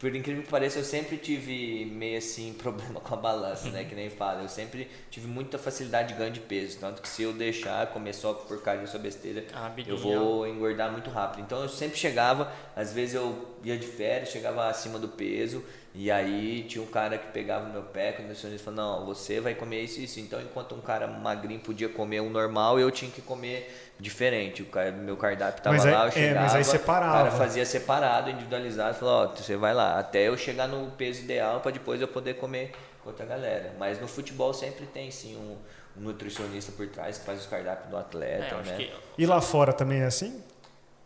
por 0.00 0.16
incrível 0.16 0.42
que 0.42 0.48
pareça, 0.48 0.78
eu 0.78 0.84
sempre 0.84 1.18
tive 1.18 1.84
meio 1.84 2.16
assim 2.16 2.54
problema 2.58 3.00
com 3.00 3.14
a 3.14 3.16
balança, 3.18 3.68
né, 3.70 3.84
que 3.84 3.94
nem 3.94 4.08
fala. 4.08 4.42
Eu 4.42 4.48
sempre 4.48 4.88
tive 5.10 5.28
muita 5.28 5.58
facilidade 5.58 6.14
de 6.14 6.18
ganho 6.18 6.32
de 6.32 6.40
peso, 6.40 6.78
tanto 6.80 7.02
que 7.02 7.08
se 7.08 7.22
eu 7.22 7.34
deixar 7.34 7.86
começou 7.88 8.30
a 8.30 8.34
porcaria 8.34 8.86
sua 8.86 8.98
besteira, 8.98 9.44
Ah, 9.52 9.70
eu 9.86 9.98
vou 9.98 10.46
engordar 10.46 10.90
muito 10.90 11.10
rápido. 11.10 11.42
Então 11.42 11.62
eu 11.62 11.68
sempre 11.68 11.98
chegava, 11.98 12.50
às 12.74 12.94
vezes 12.94 13.14
eu 13.14 13.46
ia 13.62 13.76
de 13.76 13.86
férias, 13.86 14.30
chegava 14.30 14.66
acima 14.68 14.98
do 14.98 15.08
peso, 15.08 15.62
e 15.92 16.08
aí 16.10 16.62
tinha 16.68 16.82
um 16.82 16.86
cara 16.86 17.18
que 17.18 17.26
pegava 17.32 17.68
o 17.68 17.72
meu 17.72 17.82
pé, 17.82 18.12
quando 18.12 18.26
o 18.26 18.28
nutricionista 18.28 18.70
falou, 18.72 18.98
não, 19.00 19.06
você 19.06 19.40
vai 19.40 19.54
comer 19.54 19.82
isso 19.82 19.98
e 20.00 20.04
isso. 20.04 20.20
Então 20.20 20.40
enquanto 20.40 20.74
um 20.74 20.80
cara 20.80 21.06
magrinho 21.08 21.58
podia 21.60 21.88
comer 21.88 22.20
o 22.20 22.30
normal, 22.30 22.78
eu 22.78 22.90
tinha 22.92 23.10
que 23.10 23.20
comer 23.20 23.90
diferente. 23.98 24.62
O 24.62 24.66
cara, 24.66 24.92
meu 24.92 25.16
cardápio 25.16 25.62
tava 25.62 25.74
Mas 25.76 25.84
aí- 25.86 25.92
lá, 25.92 26.02
eu 26.04 26.08
é, 26.08 26.10
chegava, 26.12 26.40
mas 26.42 26.54
aí 26.54 26.62
o 26.62 26.64
separava. 26.64 27.12
cara 27.12 27.30
fazia 27.32 27.66
separado, 27.66 28.30
individualizado, 28.30 28.94
falou, 28.98 29.14
ó, 29.24 29.26
você 29.36 29.56
vai 29.56 29.74
lá, 29.74 29.98
até 29.98 30.28
eu 30.28 30.36
chegar 30.36 30.68
no 30.68 30.90
peso 30.92 31.22
ideal 31.22 31.60
para 31.60 31.72
depois 31.72 32.00
eu 32.00 32.06
poder 32.08 32.34
comer 32.34 32.70
com 33.02 33.10
outra 33.10 33.26
galera. 33.26 33.72
Mas 33.78 34.00
no 34.00 34.06
futebol 34.06 34.54
sempre 34.54 34.86
tem 34.86 35.10
sim 35.10 35.36
um, 35.36 35.56
um 36.00 36.04
nutricionista 36.04 36.70
por 36.70 36.86
trás 36.86 37.18
que 37.18 37.24
faz 37.26 37.40
os 37.40 37.46
cardápios 37.46 37.90
do 37.90 37.96
atleta, 37.96 38.54
É, 38.54 38.62
né? 38.62 38.76
que 38.76 38.92
E 39.18 39.26
lá 39.26 39.40
fora 39.40 39.72
também 39.72 40.00
é 40.02 40.06
assim? 40.06 40.40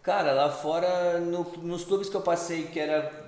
Cara, 0.03 0.33
lá 0.33 0.51
fora, 0.51 1.19
no- 1.21 1.51
nos 1.63 1.85
clubes 1.85 2.11
que 2.11 2.15
eu 2.15 2.21
passei, 2.21 2.65
que 2.65 2.79
era 2.79 3.24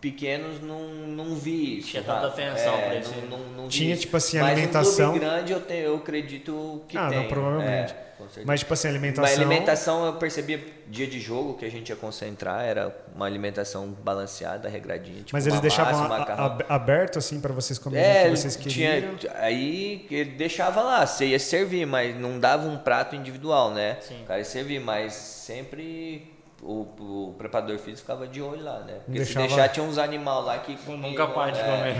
pequenos 0.00 0.60
não, 0.62 0.88
não 0.88 1.34
vi 1.36 1.78
isso. 1.78 1.88
Tinha 1.90 2.02
tanta 2.02 2.26
atenção 2.26 2.74
é, 2.74 2.86
pra 2.86 2.94
isso. 2.96 3.12
Não, 3.30 3.38
não, 3.38 3.48
não 3.62 3.68
Tinha, 3.68 3.96
tipo 3.96 4.16
assim, 4.16 4.38
Mas 4.38 4.52
alimentação- 4.52 5.08
um 5.08 5.10
clube 5.18 5.24
grande 5.26 5.52
eu, 5.52 5.60
tenho, 5.60 5.84
eu 5.84 5.96
acredito 5.96 6.82
que 6.88 6.96
Ah, 6.98 7.08
tem. 7.08 7.18
não, 7.20 7.28
provavelmente. 7.28 7.92
É. 7.92 8.06
Mas, 8.46 8.60
tipo 8.60 8.72
assim, 8.72 8.88
Mas 8.88 8.96
alimentação. 8.96 9.34
alimentação 9.42 10.06
eu 10.06 10.12
percebia 10.14 10.58
dia 10.88 11.06
de 11.06 11.20
jogo 11.20 11.52
que 11.54 11.66
a 11.66 11.70
gente 11.70 11.90
ia 11.90 11.96
concentrar, 11.96 12.64
era 12.64 12.96
uma 13.14 13.26
alimentação 13.26 13.88
balanceada, 13.88 14.70
regradinha. 14.70 15.18
Tipo 15.18 15.30
Mas 15.34 15.46
eles 15.46 15.60
deixavam 15.60 16.08
massa, 16.08 16.32
a- 16.32 16.46
a- 16.46 16.74
aberto, 16.76 17.18
assim, 17.18 17.38
pra 17.42 17.52
vocês 17.52 17.78
comerem 17.78 18.06
É, 18.06 18.22
o 18.26 18.30
que 18.30 18.36
vocês 18.38 18.56
queriam. 18.56 19.16
tinha, 19.16 19.32
aí 19.34 20.06
ele 20.10 20.30
deixava 20.30 20.80
lá, 20.80 21.06
você 21.06 21.26
ia 21.26 21.38
servir, 21.38 21.86
mas 21.86 22.16
não 22.18 22.40
dava 22.40 22.66
um 22.66 22.78
prato 22.78 23.14
individual, 23.14 23.70
né? 23.74 23.98
Sim. 24.00 24.22
O 24.22 24.24
cara 24.24 24.38
ia 24.38 24.44
servir, 24.46 24.80
mas 24.80 25.12
sempre 25.12 26.26
o, 26.66 27.28
o 27.28 27.34
preparador 27.38 27.78
físico 27.78 28.00
ficava 28.00 28.26
de 28.26 28.42
olho 28.42 28.62
lá, 28.64 28.80
né? 28.80 28.94
Porque 29.04 29.18
Deixava- 29.18 29.46
se 29.48 29.54
deixar 29.54 29.68
tinha 29.68 29.84
uns 29.86 29.98
animais 29.98 30.44
lá 30.44 30.58
que 30.58 30.76
comiam, 30.78 31.10
Nunca 31.10 31.26
para 31.28 31.52
de 31.52 31.60
é. 31.60 31.62
comer. 31.62 31.96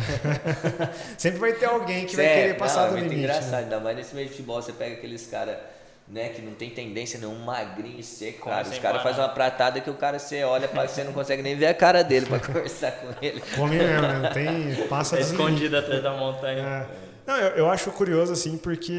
Sempre 1.16 1.38
vai 1.38 1.52
ter 1.52 1.66
alguém 1.66 2.05
que 2.07 2.16
vai 2.16 2.24
Sério, 2.24 2.42
querer 2.42 2.55
passar 2.59 2.83
não, 2.83 2.88
do 2.90 2.96
é 2.96 3.00
muito 3.00 3.11
limite. 3.12 3.29
engraçado, 3.31 3.50
né? 3.52 3.59
ainda 3.59 3.81
mais 3.81 3.96
nesse 3.96 4.14
meio 4.14 4.26
de 4.26 4.33
futebol, 4.33 4.61
você 4.61 4.72
pega 4.72 4.94
aqueles 4.96 5.26
caras, 5.26 5.57
né, 6.09 6.29
que 6.31 6.40
não 6.42 6.52
tem 6.55 6.70
tendência 6.70 7.18
nenhum, 7.18 7.38
magrinho 7.44 7.98
e 7.98 8.02
seco, 8.02 8.40
Come 8.40 8.55
cara. 8.57 8.68
Os 8.68 8.79
caras 8.79 9.02
fazem 9.02 9.20
uma 9.22 9.29
pratada 9.29 9.81
que 9.81 9.90
o 9.90 9.94
cara 9.94 10.18
você 10.18 10.42
olha, 10.44 10.68
pra, 10.68 10.87
você 10.87 11.02
não 11.05 11.12
consegue 11.12 11.42
nem 11.42 11.55
ver 11.57 11.66
a 11.66 11.74
cara 11.74 12.02
dele 12.05 12.26
pra 12.26 12.38
conversar 12.44 12.92
com 12.92 13.09
ele. 13.20 13.40
Come 13.57 13.76
mesmo, 13.76 14.02
né? 14.02 14.18
Não 14.20 14.31
tem. 14.33 14.87
Passa 14.88 15.16
limites. 15.16 15.33
escondido 15.33 15.76
atrás 15.76 16.02
da 16.02 16.12
montanha. 16.12 16.88
É. 17.02 17.06
Não, 17.26 17.36
eu, 17.36 17.56
eu 17.56 17.70
acho 17.70 17.90
curioso, 17.90 18.32
assim, 18.32 18.56
porque 18.56 18.92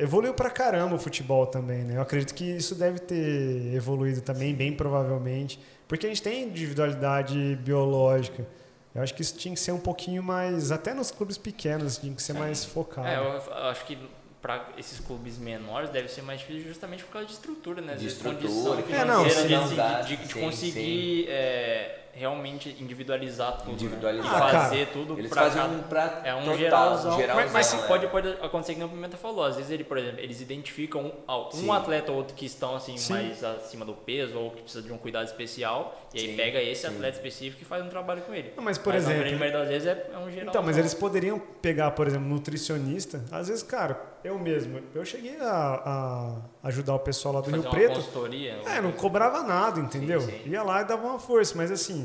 evoluiu 0.00 0.34
pra 0.34 0.50
caramba 0.50 0.94
o 0.96 0.98
futebol 0.98 1.46
também, 1.46 1.82
né? 1.82 1.96
Eu 1.96 2.02
acredito 2.02 2.34
que 2.34 2.44
isso 2.44 2.74
deve 2.74 2.98
ter 2.98 3.74
evoluído 3.74 4.20
também, 4.20 4.54
bem 4.54 4.72
provavelmente, 4.72 5.58
porque 5.88 6.06
a 6.06 6.08
gente 6.08 6.22
tem 6.22 6.44
individualidade 6.44 7.56
biológica. 7.62 8.46
Eu 8.94 9.02
acho 9.02 9.14
que 9.14 9.22
isso 9.22 9.36
tinha 9.38 9.54
que 9.54 9.60
ser 9.60 9.72
um 9.72 9.78
pouquinho 9.78 10.22
mais, 10.22 10.70
até 10.72 10.92
nos 10.92 11.10
clubes 11.10 11.38
pequenos, 11.38 11.96
tinha 11.96 12.14
que 12.14 12.22
ser 12.22 12.32
mais 12.34 12.64
focado. 12.64 13.06
É, 13.08 13.16
eu 13.16 13.22
eu 13.22 13.64
acho 13.70 13.84
que 13.86 13.96
para 14.42 14.68
esses 14.78 14.98
clubes 15.00 15.38
menores 15.38 15.90
deve 15.90 16.08
ser 16.08 16.22
mais 16.22 16.40
difícil 16.40 16.64
justamente 16.66 17.04
por 17.04 17.12
causa 17.12 17.26
de 17.28 17.34
estrutura, 17.34 17.80
né? 17.82 17.94
De 17.94 18.04
vezes 18.04 18.16
estrutura, 18.16 18.82
condição 18.82 19.00
É, 19.00 19.04
não, 19.04 19.24
financeira, 19.28 19.68
sim. 19.68 19.74
de, 19.74 20.16
de, 20.16 20.16
de, 20.16 20.26
de 20.26 20.32
sim, 20.32 20.40
conseguir 20.40 21.26
é, 21.28 21.98
realmente 22.12 22.76
individualizar 22.80 23.58
tudo, 23.58 23.72
Individualizar. 23.72 24.30
né? 24.30 24.36
E 24.36 24.36
Ah, 24.36 24.40
cara, 24.50 24.60
fazer 24.64 24.86
tudo 24.88 25.18
Eles 25.18 25.30
pra 25.30 25.42
fazem 25.42 25.62
cada- 25.62 25.74
um 25.74 25.82
prato 25.82 26.26
É 26.26 26.34
um 26.34 26.40
total, 26.40 26.56
geralzão. 26.58 27.16
geralzão, 27.16 27.42
mas 27.44 27.52
mas 27.52 27.66
sim, 27.66 27.78
é. 27.78 27.82
pode, 27.86 28.06
pode 28.08 28.28
acontecer 28.42 28.74
que 28.74 28.82
o 28.84 28.88
Pimenta 28.88 29.16
falou. 29.16 29.44
Às 29.44 29.56
vezes 29.56 29.70
ele, 29.70 29.84
por 29.84 29.96
exemplo, 29.98 30.20
eles 30.20 30.40
identificam 30.40 31.06
um, 31.06 31.12
ah, 31.26 31.38
um 31.48 31.50
Sim. 31.50 31.70
atleta 31.70 32.10
ou 32.12 32.18
outro 32.18 32.34
que 32.34 32.44
estão 32.46 32.74
assim 32.74 32.96
Sim. 32.96 33.12
mais 33.12 33.42
acima 33.44 33.84
do 33.84 33.94
peso 33.94 34.38
ou 34.38 34.50
que 34.50 34.62
precisa 34.62 34.82
de 34.82 34.92
um 34.92 34.98
cuidado 34.98 35.26
especial. 35.26 35.96
E 36.12 36.18
aí 36.20 36.36
pega 36.36 36.60
esse 36.60 36.82
sim. 36.82 36.88
atleta 36.88 37.16
específico 37.16 37.62
e 37.62 37.64
faz 37.64 37.84
um 37.84 37.88
trabalho 37.88 38.22
com 38.22 38.34
ele. 38.34 38.52
Não, 38.56 38.64
mas, 38.64 38.76
por 38.78 38.92
mas 38.92 39.04
na 39.04 39.10
exemplo- 39.10 39.22
grande 39.28 39.38
maioria 39.38 39.58
das 39.60 39.68
vezes 39.68 39.88
é, 39.88 40.10
é 40.12 40.18
um 40.18 40.30
geral. 40.30 40.48
Então, 40.48 40.62
mas 40.62 40.76
eles 40.76 40.92
poderiam 40.94 41.38
pegar, 41.38 41.90
por 41.92 42.06
exemplo, 42.06 42.28
nutricionista. 42.28 43.24
Às 43.30 43.48
vezes, 43.48 43.62
cara, 43.62 44.00
eu 44.24 44.38
mesmo, 44.38 44.80
eu 44.94 45.04
cheguei 45.04 45.36
a, 45.40 46.36
a 46.62 46.68
ajudar 46.68 46.94
o 46.94 46.98
pessoal 46.98 47.34
lá 47.34 47.40
do 47.40 47.44
fazer 47.44 47.56
Rio 47.58 47.64
uma 47.64 47.70
Preto. 47.70 47.94
consultoria. 47.94 48.58
É, 48.66 48.80
não 48.80 48.92
cobrava 48.92 49.42
nada, 49.42 49.80
entendeu? 49.80 50.20
Sim, 50.20 50.30
sim. 50.44 50.50
Ia 50.50 50.62
lá 50.62 50.82
e 50.82 50.84
dava 50.84 51.06
uma 51.06 51.18
força, 51.18 51.54
mas 51.56 51.70
assim, 51.70 51.99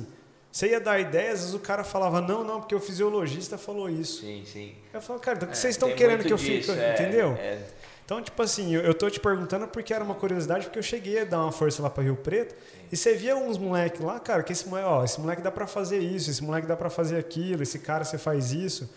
você 0.56 0.70
ia 0.70 0.80
dar 0.80 0.98
ideia, 0.98 1.34
às 1.34 1.40
vezes 1.42 1.54
o 1.54 1.60
cara 1.60 1.84
falava, 1.84 2.22
não, 2.22 2.42
não, 2.42 2.62
porque 2.62 2.74
o 2.74 2.80
fisiologista 2.80 3.58
falou 3.58 3.90
isso. 3.90 4.22
Sim, 4.22 4.42
sim. 4.46 4.74
Eu 4.94 5.02
falo, 5.02 5.20
cara, 5.20 5.36
então 5.36 5.50
o 5.50 5.52
que 5.52 5.58
É, 5.58 5.60
vocês 5.60 5.76
estão 5.76 5.92
querendo 5.94 6.24
que 6.24 6.32
eu 6.32 6.38
disso, 6.38 6.72
fique, 6.72 6.80
é, 6.80 6.94
entendeu? 6.94 7.34
é. 7.38 7.60
Então, 8.06 8.22
tipo 8.22 8.42
assim, 8.42 8.74
eu, 8.74 8.80
eu 8.84 8.94
tô 8.94 9.10
te 9.10 9.20
perguntando 9.20 9.68
porque 9.68 9.94
era 9.94 10.02
uma 10.02 10.16
curiosidade, 10.16 10.68
porque 10.68 10.80
eu 10.80 10.84
cheguei 10.84 11.20
a 11.20 11.26
dar 11.26 11.42
uma 11.42 11.52
força 11.52 11.82
lá 11.84 11.90
para 11.90 12.04
Rio 12.04 12.16
Preto, 12.16 12.56
e 12.90 12.96
você 12.96 13.16
via 13.16 13.36
uns 13.36 13.58
moleques 13.58 14.00
lá, 14.00 14.18
cara, 14.18 14.44
que 14.44 14.54
esse 14.54 14.66
moleque, 14.70 14.88
ó, 14.88 15.04
esse 15.04 15.20
moleque 15.20 15.42
dá 15.42 15.52
para 15.52 15.68
fazer 15.68 16.00
isso, 16.00 16.32
esse 16.32 16.42
moleque 16.42 16.66
dá 16.68 16.78
para 16.78 16.90
fazer 16.90 17.18
aquilo, 17.18 17.62
esse 17.62 17.80
cara 17.80 18.06
você 18.06 18.18
faz 18.18 18.54
isso. 18.54 18.90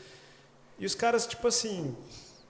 E 0.78 0.86
os 0.86 0.94
caras, 0.94 1.26
tipo 1.26 1.48
assim, 1.48 1.92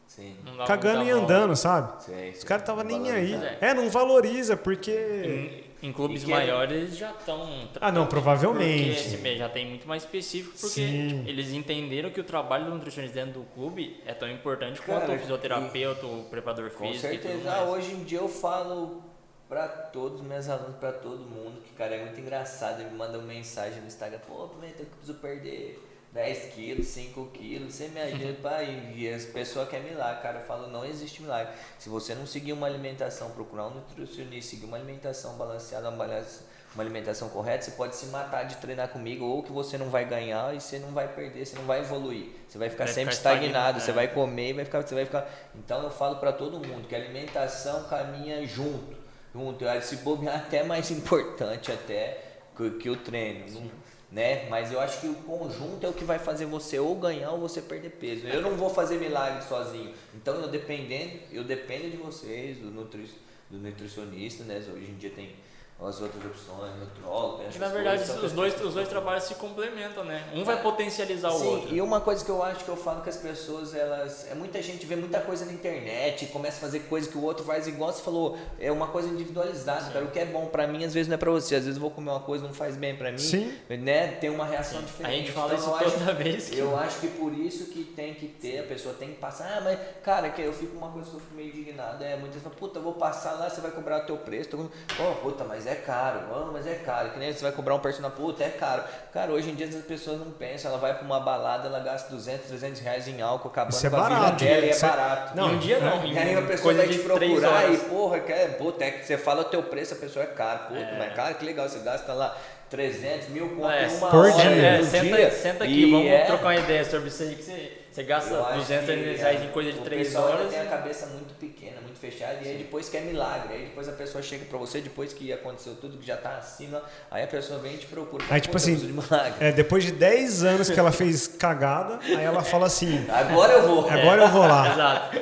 Sim. 0.07 0.37
Cagando 0.67 1.05
e 1.05 1.11
andando, 1.11 1.57
sabe? 1.57 2.05
Sim, 2.05 2.31
Os 2.31 2.41
sim. 2.41 2.47
caras 2.47 2.67
tava 2.67 2.85
nem 2.85 3.11
aí. 3.11 3.33
Valorizar. 3.33 3.57
É, 3.65 3.73
não 3.73 3.89
valoriza, 3.89 4.55
porque. 4.55 5.65
Em, 5.83 5.93
clubes 5.93 6.23
E 6.23 6.27
que- 6.27 6.31
maiores 6.33 6.77
eles 6.77 6.97
já 6.97 7.11
estão. 7.13 7.69
Ah, 7.81 7.93
não, 7.93 8.07
provavelmente. 8.07 9.11
Porque 9.17 9.37
já 9.37 9.49
tem 9.49 9.67
muito 9.67 9.87
mais 9.87 10.03
específico, 10.03 10.53
porque 10.59 10.69
Sim. 10.69 11.25
eles 11.27 11.51
entenderam 11.53 12.11
que 12.11 12.21
o 12.21 12.25
trabalho 12.25 12.65
do 12.67 12.71
nutricionista 12.75 13.25
dentro 13.25 13.41
do 13.41 13.47
clube 13.55 14.01
é 14.07 14.13
tão 14.13 14.29
importante 14.31 14.81
Cara, 14.83 15.01
quanto 15.01 15.15
o 15.17 15.19
fisioterapeuta, 15.21 16.07
o 16.07 16.25
preparador 16.25 16.71
Com 16.71 16.87
físico 16.89 17.13
e 17.15 17.19
tudo 17.19 17.29
certeza, 17.31 17.51
mais. 17.51 17.69
hoje 17.69 17.93
em 17.93 18.05
dia 18.05 18.19
eu 18.19 18.29
falo 18.29 19.03
pra 19.49 19.67
todos 19.69 20.21
os 20.21 20.27
meus 20.27 20.49
alunos, 20.49 20.77
pra 20.77 20.93
todo 20.93 21.21
mundo, 21.21 21.63
que 21.63 21.73
cara 21.73 21.95
é 21.95 22.05
muito 22.05 22.21
engraçado, 22.21 22.81
ele 22.81 22.91
me 22.91 22.97
manda 22.97 23.17
uma 23.19 23.27
mensagem 23.27 23.81
no 23.81 23.87
Instagram, 23.87 24.19
pô, 24.27 24.49
Pimenta, 24.49 24.83
eu 24.83 24.87
preciso 24.87 25.15
perder 25.19 25.83
10 26.13 26.55
quilos, 26.55 26.87
5 26.87 27.27
quilos, 27.27 27.75
você 27.75 27.89
me 27.89 28.01
ajuda, 28.01 28.35
pai, 28.43 28.93
e 28.97 29.09
as 29.09 29.25
pessoas 29.27 29.69
querem 29.69 29.91
milagre, 29.91 30.23
cara, 30.23 30.39
eu 30.41 30.47
falo, 30.47 30.67
não 30.69 30.85
existe 30.85 31.21
milagre. 31.23 31.53
Se 31.79 31.89
você 31.89 32.15
não 32.15 32.27
seguir 32.27 32.53
uma 32.53 32.67
alimentação, 32.67 33.31
procurar 33.31 33.67
um 33.67 33.75
nutricionista, 33.75 34.51
seguir 34.51 34.65
uma 34.65 34.77
alimentação 34.79 35.35
balanceada, 35.37 35.91
uma 35.91 36.83
alimentação 36.83 37.29
correta, 37.29 37.65
você 37.65 37.73
pode 37.73 37.95
se 37.97 38.07
matar 38.07 38.45
de 38.45 38.57
treinar 38.57 38.89
comigo, 38.89 39.25
ou 39.25 39.43
que 39.43 39.53
você 39.53 39.77
não 39.77 39.91
vai 39.91 40.05
ganhar 40.07 40.55
e 40.55 40.61
você 40.61 40.79
não 40.79 40.93
vai 40.93 41.09
perder, 41.09 41.45
você 41.45 41.57
não 41.57 41.65
vai 41.65 41.81
evoluir. 41.81 42.27
Você 42.49 42.57
vai 42.59 42.71
ficar 42.71 42.85
Vai 42.85 42.93
sempre 42.95 43.15
ficar 43.15 43.33
estagnado, 43.35 43.47
estagnado, 43.79 43.81
você 43.81 43.91
é. 43.91 43.95
vai 43.95 44.09
comer 44.09 44.51
e 44.51 44.53
vai 44.55 44.65
ficar, 44.65 44.81
você 44.83 44.95
vai 44.95 45.05
ficar. 45.05 45.29
Então 45.55 45.83
eu 45.83 45.91
falo 45.91 46.17
pra 46.17 46.33
todo 46.33 46.59
mundo 46.67 46.87
que 46.89 46.95
a 46.95 46.99
alimentação 46.99 47.85
caminha 47.85 48.47
junto, 48.47 48.97
junto. 49.35 49.63
Eu 49.65 49.71
acho 49.71 49.89
Se 49.89 49.97
bobear 49.97 50.37
até 50.37 50.63
mais 50.63 50.91
importante 50.93 51.71
até 51.73 52.19
que, 52.57 52.71
que 52.73 52.89
o 52.91 52.97
treino, 52.97 53.45
não- 53.61 53.71
né? 54.11 54.49
Mas 54.49 54.73
eu 54.73 54.81
acho 54.81 55.01
que 55.01 55.07
o 55.07 55.15
conjunto 55.15 55.85
é 55.85 55.89
o 55.89 55.93
que 55.93 56.05
vai 56.05 56.19
fazer 56.19 56.47
você 56.47 56.79
ou 56.79 56.95
ganhar 56.95 57.31
ou 57.33 57.39
você 57.39 57.61
perder 57.61 57.91
peso. 57.91 58.27
Eu 58.27 58.41
não 58.41 58.57
vou 58.57 58.71
fazer 58.71 58.99
milagre 58.99 59.43
sozinho. 59.47 59.93
Então 60.15 60.35
eu 60.41 60.49
dependendo, 60.49 61.19
eu 61.31 61.45
dependo 61.45 61.91
de 61.91 61.97
vocês, 61.97 62.59
do, 62.59 62.71
nutri, 62.71 63.11
do 63.51 63.59
nutricionista, 63.59 64.45
né? 64.45 64.57
Hoje 64.73 64.91
em 64.91 64.97
dia 64.97 65.11
tem 65.11 65.33
as 65.81 66.01
outras 66.01 66.25
opções, 66.25 66.73
nutrólogo, 66.77 67.45
Que 67.51 67.59
na 67.59 67.69
verdade 67.69 68.03
os 68.03 68.33
dois, 68.33 68.61
os 68.61 68.75
dois 68.75 68.89
trabalhos 68.89 69.25
se 69.25 69.37
complementam, 69.37 70.03
né? 70.05 70.29
Um 70.35 70.43
vai 70.45 70.61
potencializar 70.61 71.31
o 71.31 71.39
Sim, 71.39 71.47
outro. 71.47 71.75
e 71.75 71.81
uma 71.81 72.01
coisa 72.01 72.25
que 72.25 72.31
eu 72.31 72.43
acho 72.43 72.65
que 72.65 72.69
eu 72.69 72.77
falo 72.77 73.01
que 73.03 73.09
as 73.09 73.17
pessoas, 73.17 73.73
elas. 73.75 74.27
É 74.29 74.35
muita 74.35 74.61
gente 74.61 74.85
vê 74.87 74.97
muita 74.97 75.21
coisa 75.21 75.45
na 75.45 75.53
internet, 75.53 76.27
começa 76.27 76.57
a 76.57 76.61
fazer 76.61 76.81
coisa 76.81 77.09
que 77.09 77.17
o 77.17 77.23
outro 77.23 77.45
faz 77.45 77.69
igual 77.69 77.93
você 77.93 78.03
falou, 78.03 78.37
é 78.59 78.73
uma 78.73 78.89
coisa 78.89 79.09
individualizada, 79.09 79.91
cara. 79.93 80.05
O 80.05 80.11
que 80.11 80.19
é 80.19 80.25
bom 80.27 80.47
pra 80.47 80.67
mim, 80.67 80.85
às 80.85 80.93
vezes 80.93 81.07
não 81.09 81.15
é 81.15 81.19
pra 81.19 81.31
você. 81.31 81.55
Às 81.55 81.63
vezes 81.65 81.77
eu 81.77 81.81
vou 81.81 81.91
comer 81.93 82.11
uma 82.11 82.21
coisa 82.21 82.45
não 82.45 82.53
faz 82.53 82.77
bem 82.77 82.97
pra 82.97 83.13
mim. 83.13 83.19
Sim. 83.19 83.57
Né? 83.71 84.09
Tem 84.21 84.31
uma 84.31 84.45
reação 84.47 84.81
A 84.81 84.83
diferente. 84.83 85.17
gente 85.19 85.33
fala 85.33 85.55
Então, 85.55 85.59
isso 85.59 85.69
eu 85.71 85.75
acho- 85.77 85.99
toda 85.99 86.15
vez 86.15 86.49
que. 86.51 86.59
eu 86.59 86.77
acho 86.77 86.99
que 87.01 87.07
por 87.09 87.33
isso 87.33 87.67
que 87.67 87.85
tem 87.85 88.15
que 88.15 88.27
ter, 88.27 88.59
a 88.59 88.65
pessoa 88.65 88.95
tem 88.95 89.11
que 89.11 89.19
passar. 89.19 89.59
Ah, 89.59 89.61
mas, 89.61 89.79
cara, 90.03 90.29
que 90.31 90.43
eu 90.43 90.53
fico 90.53 90.77
uma 90.77 90.91
coisa 90.91 91.09
que 91.09 91.17
eu 91.17 91.21
fico 91.21 91.35
meio 91.37 91.51
indignado. 91.51 92.03
É, 92.03 92.11
muitas 92.17 92.31
vezes 92.35 92.43
falam, 92.43 92.59
puta, 92.59 92.81
eu 92.81 92.83
vou 92.83 92.95
passar 92.95 93.35
lá, 93.35 93.49
você 93.49 93.61
vai 93.61 93.71
cobrar 93.71 94.03
o 94.03 94.07
teu 94.07 94.17
preço. 94.17 94.51
Tô... 94.51 94.59
Oh, 95.01 95.15
puta, 95.23 95.45
mas 95.45 95.68
é 95.69 95.75
caro. 95.75 96.21
Oh, 96.35 96.53
mas 96.53 96.67
é 96.67 96.75
caro. 96.75 97.11
Que 97.11 97.19
nem 97.19 97.33
você 97.33 97.43
vai 97.43 97.53
cobrar 97.53 97.75
um 97.75 97.79
personal, 97.79 98.11
puta, 98.11 98.43
é 98.43 98.49
caro. 98.51 98.83
Cara, 99.13 99.31
hoje 99.31 99.51
em 99.51 99.55
dia 99.55 99.67
as 99.67 99.75
pessoas 99.85 100.19
não 100.19 100.31
pensam. 100.31 100.71
Ela 100.71 100.81
vai 100.81 100.95
pra 100.95 101.05
uma 101.05 101.21
balada, 101.21 101.69
ela 101.69 101.81
gasta 101.81 102.11
200, 102.11 102.47
300 102.49 102.81
reais 102.81 103.07
em 103.09 103.21
álcool, 103.21 103.49
acabando 103.49 103.73
Isso 103.75 103.87
é 103.87 103.91
com 103.91 103.97
a 103.97 104.01
barato, 104.01 104.39
vida 104.39 104.51
dela 104.55 104.67
e 104.67 104.71
é 104.71 104.73
é- 104.75 104.79
barato. 104.81 105.37
Não, 105.37 105.51
em 105.51 105.55
um 105.55 105.59
dia 105.59 105.79
não, 105.79 106.05
E 106.05 106.19
aí 106.19 106.35
a 106.37 106.43
pessoa 106.43 106.75
vai 106.75 106.89
te 106.89 106.99
procurar 106.99 107.73
e, 107.73 107.77
porra, 107.79 108.21
quer, 108.21 108.57
puta, 108.59 108.85
é 108.85 108.91
que 108.91 109.07
você 109.07 109.17
fala 109.19 109.43
o 109.43 109.45
teu 109.45 109.63
preço, 109.63 109.95
a 109.95 109.97
pessoa 109.97 110.25
é 110.25 110.29
caro. 110.29 110.61
Puta, 110.69 110.81
É. 110.81 110.99
mas 110.99 111.15
cara, 111.15 111.35
que 111.35 111.45
legal, 111.45 111.69
você 111.69 111.79
gasta 111.81 112.13
lá 112.13 112.37
300 112.71 113.29
mil 113.29 113.49
conto 113.57 113.71
É, 113.71 113.87
em 113.87 113.97
uma 113.97 114.11
por 114.11 114.27
hora, 114.27 114.33
dia. 114.33 114.51
É, 114.51 114.79
no 114.79 114.85
senta, 114.85 115.17
dia. 115.17 115.31
senta 115.31 115.65
aqui, 115.65 115.73
E 115.87 115.91
vamos 115.91 116.07
é- 116.07 116.25
trocar 116.25 116.45
uma 116.49 116.57
ideia 116.57 116.85
sobre 116.85 117.09
isso 117.09 117.23
aí 117.23 117.35
que 117.35 117.43
você, 117.43 117.79
você 117.99 118.05
gasta 118.05 118.31
eu 118.35 118.45
acho 118.47 118.55
200 118.59 118.87
que, 118.87 118.95
reais 119.17 119.41
é, 119.41 119.45
em 119.45 119.49
coisa 119.49 119.73
de 119.73 119.79
o 119.79 119.83
3 119.83 120.07
pessoal 120.07 120.27
ainda 120.29 120.39
horas. 120.39 120.51
tem 120.53 120.61
a 120.61 120.67
cabeça 120.67 121.07
muito 121.07 121.35
pequena, 121.35 121.81
muito 121.83 121.99
fechada, 121.99 122.39
e 122.43 122.49
aí 122.49 122.59
depois 122.59 122.89
quer 122.89 123.03
milagre. 123.03 123.55
Aí 123.55 123.63
depois 123.65 123.89
a 123.89 123.93
pessoa 123.93 124.23
chega 124.23 124.45
pra 124.45 124.57
você, 124.59 124.81
depois 124.81 125.13
que 125.13 125.33
aconteceu 125.33 125.75
tudo, 125.75 125.99
que 125.99 126.07
já 126.07 126.17
tá 126.17 126.37
acima, 126.37 126.81
aí 127.11 127.25
a 127.25 127.27
pessoa 127.27 127.59
vem 127.59 127.75
e 127.75 127.79
te 127.79 127.87
procura. 127.87 128.25
Aí, 128.31 128.41
tipo 128.41 128.57
"Puta, 128.57 128.71
eu 128.71 128.75
assim, 128.77 128.87
de 128.87 128.93
milagre. 128.93 129.45
É, 129.45 129.51
depois 129.53 129.83
de 129.85 129.91
10 129.93 130.45
anos 130.45 130.71
que 130.71 130.79
ela 130.79 130.93
fez 130.93 131.27
cagada, 131.27 131.99
aí 132.05 132.25
ela 132.25 132.43
fala 132.45 132.67
assim: 132.67 133.05
Agora 133.11 133.53
eu 133.55 133.67
vou. 133.67 133.91
agora 133.91 134.23
eu 134.23 134.29
vou 134.29 134.47
lá. 134.47 134.69
Exato. 134.73 135.19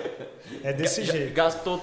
É 0.62 0.72
desse 0.72 1.00
Ga- 1.02 1.12
jeito. 1.12 1.32
Gastou 1.34 1.82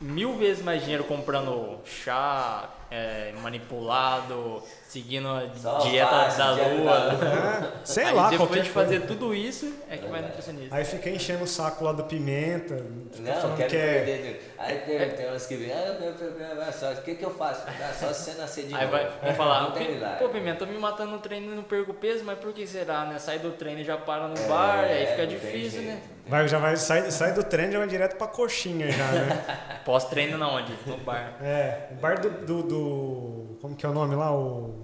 mil 0.00 0.34
vezes 0.36 0.62
mais 0.62 0.82
dinheiro 0.82 1.04
comprando 1.04 1.78
chá, 1.84 2.68
é, 2.90 3.32
manipulado, 3.42 4.62
seguindo 4.88 5.28
a 5.28 5.42
Só 5.56 5.78
dieta 5.78 6.10
fácil, 6.10 6.38
da 6.38 6.54
dieta 6.54 6.70
lua. 6.74 6.92
da 6.98 7.12
lua. 7.12 7.72
É, 7.82 7.86
sei 7.86 8.04
Aí 8.04 8.14
lá, 8.14 8.30
depois 8.30 8.48
qualquer 8.48 8.62
de 8.64 8.70
coisa. 8.70 8.88
fazer 8.92 9.06
tudo 9.06 9.34
isso, 9.34 9.74
é 9.90 9.96
que 9.96 10.06
vai 10.06 10.20
no 10.22 10.28
nutricionista. 10.28 10.74
Aí 10.74 10.84
fica 10.84 11.10
enchendo 11.10 11.44
o 11.44 11.46
saco 11.46 11.84
lá 11.84 11.92
do 11.92 12.04
pimenta. 12.04 12.74
Não, 13.18 13.56
quero 13.56 13.68
que 13.70 13.76
é. 13.76 13.92
perder. 14.04 14.54
Aí 14.58 14.78
tem, 14.78 15.10
tem 15.10 15.32
uns 15.32 15.46
que 15.46 15.56
vêm, 15.56 15.72
ah, 15.72 15.96
eu- 16.00 16.08
eu- 16.08 16.38
eu- 16.40 16.62
eu- 16.62 16.72
só, 16.72 16.92
o 16.92 16.96
que 17.02 17.14
que 17.14 17.24
eu 17.24 17.30
faço? 17.34 17.62
Ah, 17.66 17.92
só 17.92 18.12
se 18.12 18.30
você 18.32 18.40
nascer 18.40 18.66
de 18.66 18.74
Aí 18.74 18.80
novo. 18.86 18.92
vai, 18.92 19.10
vão 19.22 19.34
falar, 19.34 19.60
Não 19.68 19.70
tem 19.72 19.86
"Pi- 19.86 19.92
milagre. 19.94 20.18
pô, 20.18 20.28
Pimenta, 20.30 20.58
tô 20.60 20.66
me 20.66 20.78
matando 20.78 21.12
no 21.12 21.18
treino 21.18 21.52
e 21.52 21.54
não 21.56 21.62
perco 21.62 21.92
peso, 21.94 22.24
mas 22.24 22.38
por 22.38 22.52
que 22.52 22.66
será, 22.66 23.04
né? 23.04 23.18
Sai 23.18 23.38
do 23.38 23.50
treino 23.52 23.80
e 23.80 23.84
já 23.84 23.96
para 23.96 24.28
no 24.28 24.48
bar, 24.48 24.80
aí 24.84 25.06
fica 25.06 25.22
É, 25.22 25.26
difícil, 25.26 25.82
jeito, 25.82 25.86
né? 25.86 26.00
Vai, 26.28 26.46
já 26.48 26.58
vai, 26.58 26.76
sai, 26.76 27.10
sai 27.10 27.32
do 27.32 27.42
trem 27.42 27.68
e 27.68 27.72
já 27.72 27.78
vai 27.78 27.88
direto 27.88 28.16
pra 28.16 28.26
coxinha 28.26 28.90
já, 28.90 29.04
né? 29.12 29.44
Pós-treino 29.84 30.36
na 30.36 30.48
onde? 30.50 30.72
No 30.86 30.96
bar. 30.98 31.34
É, 31.42 31.88
o 31.92 31.94
bar 31.96 32.20
do, 32.20 32.28
do, 32.30 32.62
do- 32.62 33.58
Como 33.60 33.74
que 33.74 33.86
é 33.86 33.88
o 33.88 33.92
nome 33.92 34.14
lá? 34.14 34.30
O. 34.30 34.82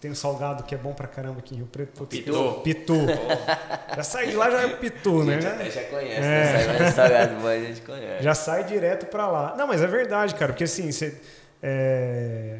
tem 0.00 0.10
um 0.10 0.14
salgado 0.14 0.62
que 0.64 0.74
é 0.74 0.78
bom 0.78 0.92
pra 0.92 1.06
caramba 1.08 1.38
aqui 1.38 1.54
em 1.54 1.58
Rio 1.58 1.66
Preto. 1.66 1.98
Putz, 2.04 2.18
Pitu. 2.18 2.60
Pitu. 2.62 2.94
já 3.96 4.02
sai 4.02 4.26
de 4.28 4.36
lá, 4.36 4.50
já 4.50 4.60
é 4.62 4.68
Pitu, 4.68 5.22
A 5.22 5.24
né? 5.24 5.32
gente 5.34 5.42
Já- 5.42 5.52
até 5.54 5.70
já 5.70 5.84
conhece, 5.84 6.20
É. 6.20 6.66
né? 6.66 6.78
Sai 6.78 6.90
salgado, 6.92 7.34
mas 7.42 7.62
a 7.62 7.66
gente 7.66 7.80
conhece. 7.80 8.22
Já 8.24 8.34
sai 8.34 8.64
direto 8.64 9.06
pra 9.06 9.26
lá. 9.28 9.54
Não, 9.56 9.66
mas 9.66 9.80
é 9.82 9.86
verdade, 9.86 10.34
cara, 10.34 10.52
porque 10.52 10.64
assim, 10.64 10.90
você. 10.92 11.18
É... 11.62 12.58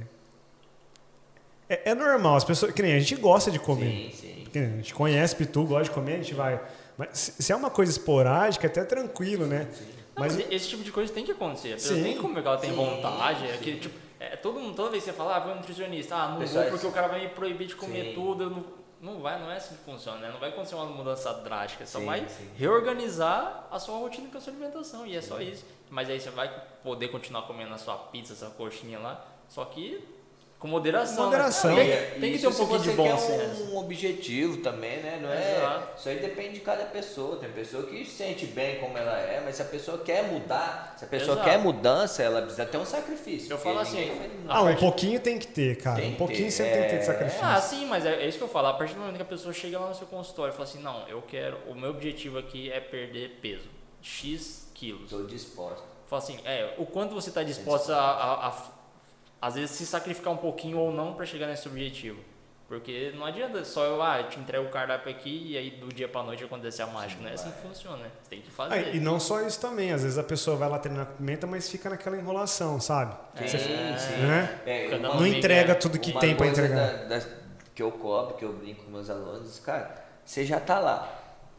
é, 1.68 1.90
é 1.90 1.94
normal, 1.94 2.36
as 2.36 2.44
pessoas. 2.44 2.72
Que 2.72 2.82
nem 2.82 2.94
a 2.94 2.98
gente 2.98 3.16
gosta 3.16 3.50
de 3.50 3.58
comer. 3.58 4.12
Sim, 4.14 4.44
sim. 4.52 4.60
A 4.60 4.76
gente 4.76 4.94
conhece 4.94 5.34
Pitu, 5.36 5.64
gosta 5.64 5.84
de 5.84 5.90
comer, 5.90 6.14
a 6.14 6.16
gente 6.16 6.34
vai. 6.34 6.60
Mas 7.10 7.34
se 7.38 7.52
é 7.52 7.56
uma 7.56 7.70
coisa 7.70 7.90
esporádica, 7.90 8.66
é 8.66 8.70
até 8.70 8.84
tranquilo, 8.84 9.46
né? 9.46 9.68
Não, 10.14 10.22
Mas 10.22 10.36
mas 10.36 10.52
esse 10.52 10.68
tipo 10.68 10.84
de 10.84 10.92
coisa 10.92 11.12
tem 11.12 11.24
que 11.24 11.32
acontecer. 11.32 11.70
A 11.70 11.74
pessoa 11.76 11.96
Sim. 11.96 12.02
tem 12.04 12.12
que 12.14 12.20
comer 12.20 12.34
porque 12.34 12.48
ela 12.48 12.58
tem 12.58 12.70
Sim, 12.70 12.76
vontade. 12.76 13.40
sim. 13.46 13.52
Aquele, 13.54 13.80
tipo, 13.80 13.98
é, 14.20 14.36
todo 14.36 14.60
mundo, 14.60 14.76
toda 14.76 14.90
vez 14.90 15.02
que 15.02 15.10
você 15.10 15.16
fala, 15.16 15.36
ah, 15.36 15.40
vou 15.40 15.50
ao 15.50 15.56
nutricionista, 15.56 16.14
ah, 16.14 16.28
não 16.28 16.38
Pessoal, 16.38 16.64
vou 16.64 16.72
porque 16.72 16.86
o 16.86 16.92
cara 16.92 17.08
vai 17.08 17.22
me 17.22 17.28
proibir 17.30 17.66
de 17.66 17.74
comer 17.74 18.10
Sim. 18.10 18.14
tudo. 18.14 18.50
Não, 18.50 18.64
não 19.14 19.20
vai, 19.20 19.40
não 19.40 19.50
é 19.50 19.56
assim 19.56 19.74
que 19.74 19.82
funciona, 19.84 20.18
né? 20.18 20.30
Não 20.30 20.38
vai 20.38 20.50
acontecer 20.50 20.76
uma 20.76 20.84
mudança 20.86 21.32
drástica. 21.34 21.84
Só 21.86 21.98
Sim, 21.98 22.06
vai 22.06 22.28
sim. 22.28 22.48
reorganizar 22.56 23.66
a 23.70 23.78
sua 23.80 23.98
rotina 23.98 24.28
com 24.30 24.38
a 24.38 24.40
sua 24.40 24.52
alimentação. 24.52 25.04
E 25.06 25.16
é 25.16 25.20
só 25.20 25.40
isso. 25.40 25.64
Mas 25.90 26.08
aí 26.08 26.20
você 26.20 26.30
vai 26.30 26.48
poder 26.84 27.08
continuar 27.08 27.42
comendo 27.42 27.74
a 27.74 27.78
sua 27.78 27.96
pizza, 27.96 28.32
essa 28.32 28.46
coxinha 28.50 28.98
lá. 28.98 29.24
Só 29.48 29.64
que 29.64 30.04
com 30.62 30.68
moderação. 30.68 31.16
né? 31.16 31.24
Moderação. 31.24 31.74
Tem, 31.74 31.88
E- 31.88 32.20
tem 32.20 32.32
que 32.32 32.38
ter 32.38 32.46
um 32.46 32.52
pouquinho 32.54 32.78
você 32.78 32.90
de 32.90 32.96
bom 32.96 33.04
quer 33.04 33.18
senso. 33.18 33.64
um 33.64 33.76
objetivo 33.78 34.56
também, 34.58 34.98
né? 35.02 35.18
Não 35.20 35.28
é, 35.32 35.56
Exato. 35.58 35.98
isso 35.98 36.08
aí 36.08 36.18
depende 36.20 36.54
de 36.54 36.60
cada 36.60 36.84
pessoa. 36.84 37.36
Tem 37.38 37.50
pessoa 37.50 37.82
que 37.84 38.04
se 38.04 38.12
sente 38.12 38.46
bem 38.46 38.78
como 38.78 38.96
ela 38.96 39.18
é, 39.18 39.42
mas 39.44 39.56
se 39.56 39.62
a 39.62 39.64
pessoa 39.64 39.98
quer 39.98 40.22
mudar, 40.22 40.94
se 40.96 41.04
a 41.04 41.08
pessoa 41.08 41.34
Exato. 41.34 41.50
quer 41.50 41.58
mudança, 41.58 42.22
ela 42.22 42.40
precisa 42.42 42.64
ter 42.64 42.78
um 42.78 42.84
sacrifício. 42.86 43.52
Eu 43.52 43.58
falo 43.58 43.80
assim, 43.80 44.10
Ah, 44.48 44.62
um 44.62 44.76
pouquinho 44.76 45.18
tem 45.18 45.36
que 45.38 45.48
ter, 45.48 45.76
cara. 45.78 46.00
Tem 46.00 46.12
um 46.12 46.16
pouquinho 46.16 46.44
ter, 46.44 46.50
sempre 46.52 46.72
tem 46.74 46.82
que 46.84 46.88
ter 46.90 46.96
de 46.98 47.02
é. 47.02 47.06
sacrifício. 47.06 47.44
Ah, 47.44 47.60
sim, 47.60 47.84
mas 47.86 48.06
é, 48.06 48.22
é 48.22 48.28
isso 48.28 48.38
que 48.38 48.44
eu 48.44 48.48
falo. 48.48 48.68
A 48.68 48.74
partir 48.74 48.94
do 48.94 49.00
momento 49.00 49.16
que 49.16 49.22
a 49.22 49.24
pessoa 49.24 49.52
chega 49.52 49.78
lá 49.80 49.88
no 49.88 49.94
seu 49.96 50.06
consultório 50.06 50.52
e 50.52 50.56
fala 50.56 50.68
assim, 50.68 50.80
não, 50.80 51.06
eu 51.08 51.20
quero, 51.22 51.58
o 51.68 51.74
meu 51.74 51.90
objetivo 51.90 52.38
aqui 52.38 52.70
é 52.70 52.78
perder 52.78 53.38
peso, 53.42 53.68
X 54.00 54.70
quilos. 54.72 55.04
Estou 55.10 55.26
disposto. 55.26 55.82
Fala 56.08 56.22
assim, 56.22 56.38
é, 56.44 56.74
o 56.78 56.86
quanto 56.86 57.14
você 57.14 57.30
está 57.30 57.42
disposto 57.42 57.90
a, 57.92 57.96
a, 57.98 58.46
a- 58.48 58.81
às 59.42 59.56
vezes, 59.56 59.72
se 59.72 59.84
sacrificar 59.84 60.32
um 60.32 60.36
pouquinho 60.38 60.78
ou 60.78 60.90
não 60.92 61.12
para 61.14 61.26
chegar 61.26 61.48
nesse 61.48 61.68
objetivo. 61.68 62.20
Porque 62.68 63.12
não 63.14 63.26
adianta 63.26 63.62
só 63.66 63.84
eu, 63.84 64.00
ah, 64.02 64.20
eu 64.20 64.28
te 64.30 64.40
entrego 64.40 64.66
o 64.66 64.70
cardápio 64.70 65.10
aqui 65.10 65.48
e 65.50 65.58
aí 65.58 65.70
do 65.72 65.88
dia 65.92 66.08
pra 66.08 66.22
noite 66.22 66.42
acontece 66.42 66.80
a 66.80 66.86
mágica. 66.86 67.20
Não 67.20 67.28
é 67.28 67.34
assim 67.34 67.50
que 67.50 67.60
funciona, 67.60 67.98
né? 67.98 68.10
Você 68.22 68.30
tem 68.30 68.40
que 68.40 68.50
fazer. 68.50 68.74
Ah, 68.74 68.80
e 68.80 68.98
não 68.98 69.20
só 69.20 69.42
isso 69.42 69.60
também, 69.60 69.92
às 69.92 70.02
vezes 70.02 70.16
a 70.16 70.22
pessoa 70.22 70.56
vai 70.56 70.70
lá 70.70 70.78
treinar 70.78 71.04
com 71.04 71.16
pimenta, 71.16 71.46
mas 71.46 71.68
fica 71.68 71.90
naquela 71.90 72.16
enrolação, 72.16 72.80
sabe? 72.80 73.14
Sim, 73.36 73.46
Você- 73.46 73.58
sim. 73.58 74.16
né? 74.26 74.60
É, 74.64 74.96
uma- 74.96 75.16
Não 75.16 75.26
entrega 75.26 75.74
tudo 75.74 75.98
que 75.98 76.12
tem 76.18 76.34
pra 76.34 76.46
coisa 76.46 76.62
entregar. 76.64 77.08
da- 77.08 77.18
da- 77.18 77.26
que 77.74 77.82
eu 77.82 77.92
cobro, 77.92 78.36
que 78.36 78.44
eu 78.44 78.54
brinco 78.54 78.84
com 78.84 78.90
meus 78.90 79.10
alunos, 79.10 79.58
cara, 79.58 80.02
você 80.24 80.42
já 80.46 80.58
tá 80.58 80.78
lá. 80.78 81.12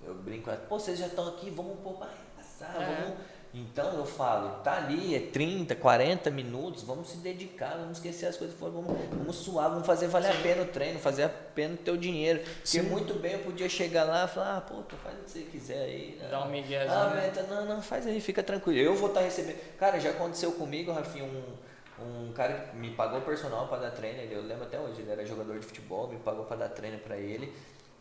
Eu 0.04 0.16
brinco, 0.16 0.50
pô, 0.68 0.80
vocês 0.80 0.98
já 0.98 1.06
estão 1.06 1.28
aqui, 1.28 1.52
vamos 1.52 1.78
pôr 1.84 1.94
pra 1.94 2.08
arregaçar, 2.08 2.82
É. 2.82 2.86
vamos. 3.04 3.18
Então 3.54 3.94
eu 3.98 4.06
falo, 4.06 4.50
tá 4.64 4.78
ali, 4.78 5.14
é 5.16 5.20
30, 5.20 5.76
40 5.76 6.32
minutos, 6.32 6.82
vamos 6.82 7.10
se 7.10 7.18
dedicar, 7.18 7.78
vamos 7.78 7.98
esquecer 7.98 8.26
as 8.26 8.36
coisas 8.36 8.56
vamos, 8.60 8.86
vamos 9.12 9.36
suar, 9.36 9.70
vamos 9.70 9.86
fazer 9.86 10.08
valer 10.08 10.32
a 10.32 10.42
pena 10.42 10.64
o 10.64 10.66
treino, 10.66 10.98
fazer 10.98 11.24
a 11.26 11.30
pena 11.30 11.76
o 11.76 11.78
teu 11.78 11.96
dinheiro. 11.96 12.40
Porque 12.40 12.60
Sim. 12.64 12.82
muito 12.82 13.14
bem 13.14 13.34
eu 13.34 13.40
podia 13.40 13.70
chegar 13.70 14.06
lá 14.06 14.26
e 14.26 14.28
falar, 14.28 14.58
ah, 14.58 14.62
pô, 14.62 14.82
tu 14.82 14.96
faz 14.96 15.16
o 15.20 15.22
que 15.22 15.30
você 15.30 15.40
quiser 15.42 15.84
aí. 15.84 16.18
né? 16.20 16.30
Dá 16.32 16.44
um 16.44 16.50
miguezinho, 16.50 16.92
Ah, 16.92 17.10
né? 17.14 17.22
meta, 17.22 17.44
não, 17.44 17.66
não, 17.66 17.82
faz 17.82 18.08
aí, 18.08 18.20
fica 18.20 18.42
tranquilo. 18.42 18.80
Eu 18.80 18.96
vou 18.96 19.10
estar 19.10 19.22
recebendo. 19.22 19.60
Cara, 19.78 20.00
já 20.00 20.10
aconteceu 20.10 20.52
comigo, 20.54 20.92
Rafinha, 20.92 21.24
um, 21.24 22.24
um 22.30 22.34
cara 22.34 22.70
que 22.72 22.76
me 22.76 22.90
pagou 22.96 23.22
personal 23.22 23.68
para 23.68 23.78
dar 23.78 23.92
treino, 23.92 24.20
eu 24.32 24.42
lembro 24.42 24.64
até 24.64 24.80
hoje, 24.80 25.00
ele 25.02 25.12
era 25.12 25.24
jogador 25.28 25.60
de 25.60 25.66
futebol, 25.68 26.08
me 26.08 26.18
pagou 26.18 26.46
para 26.46 26.58
dar 26.58 26.70
treino 26.70 26.98
para 26.98 27.18
ele. 27.18 27.54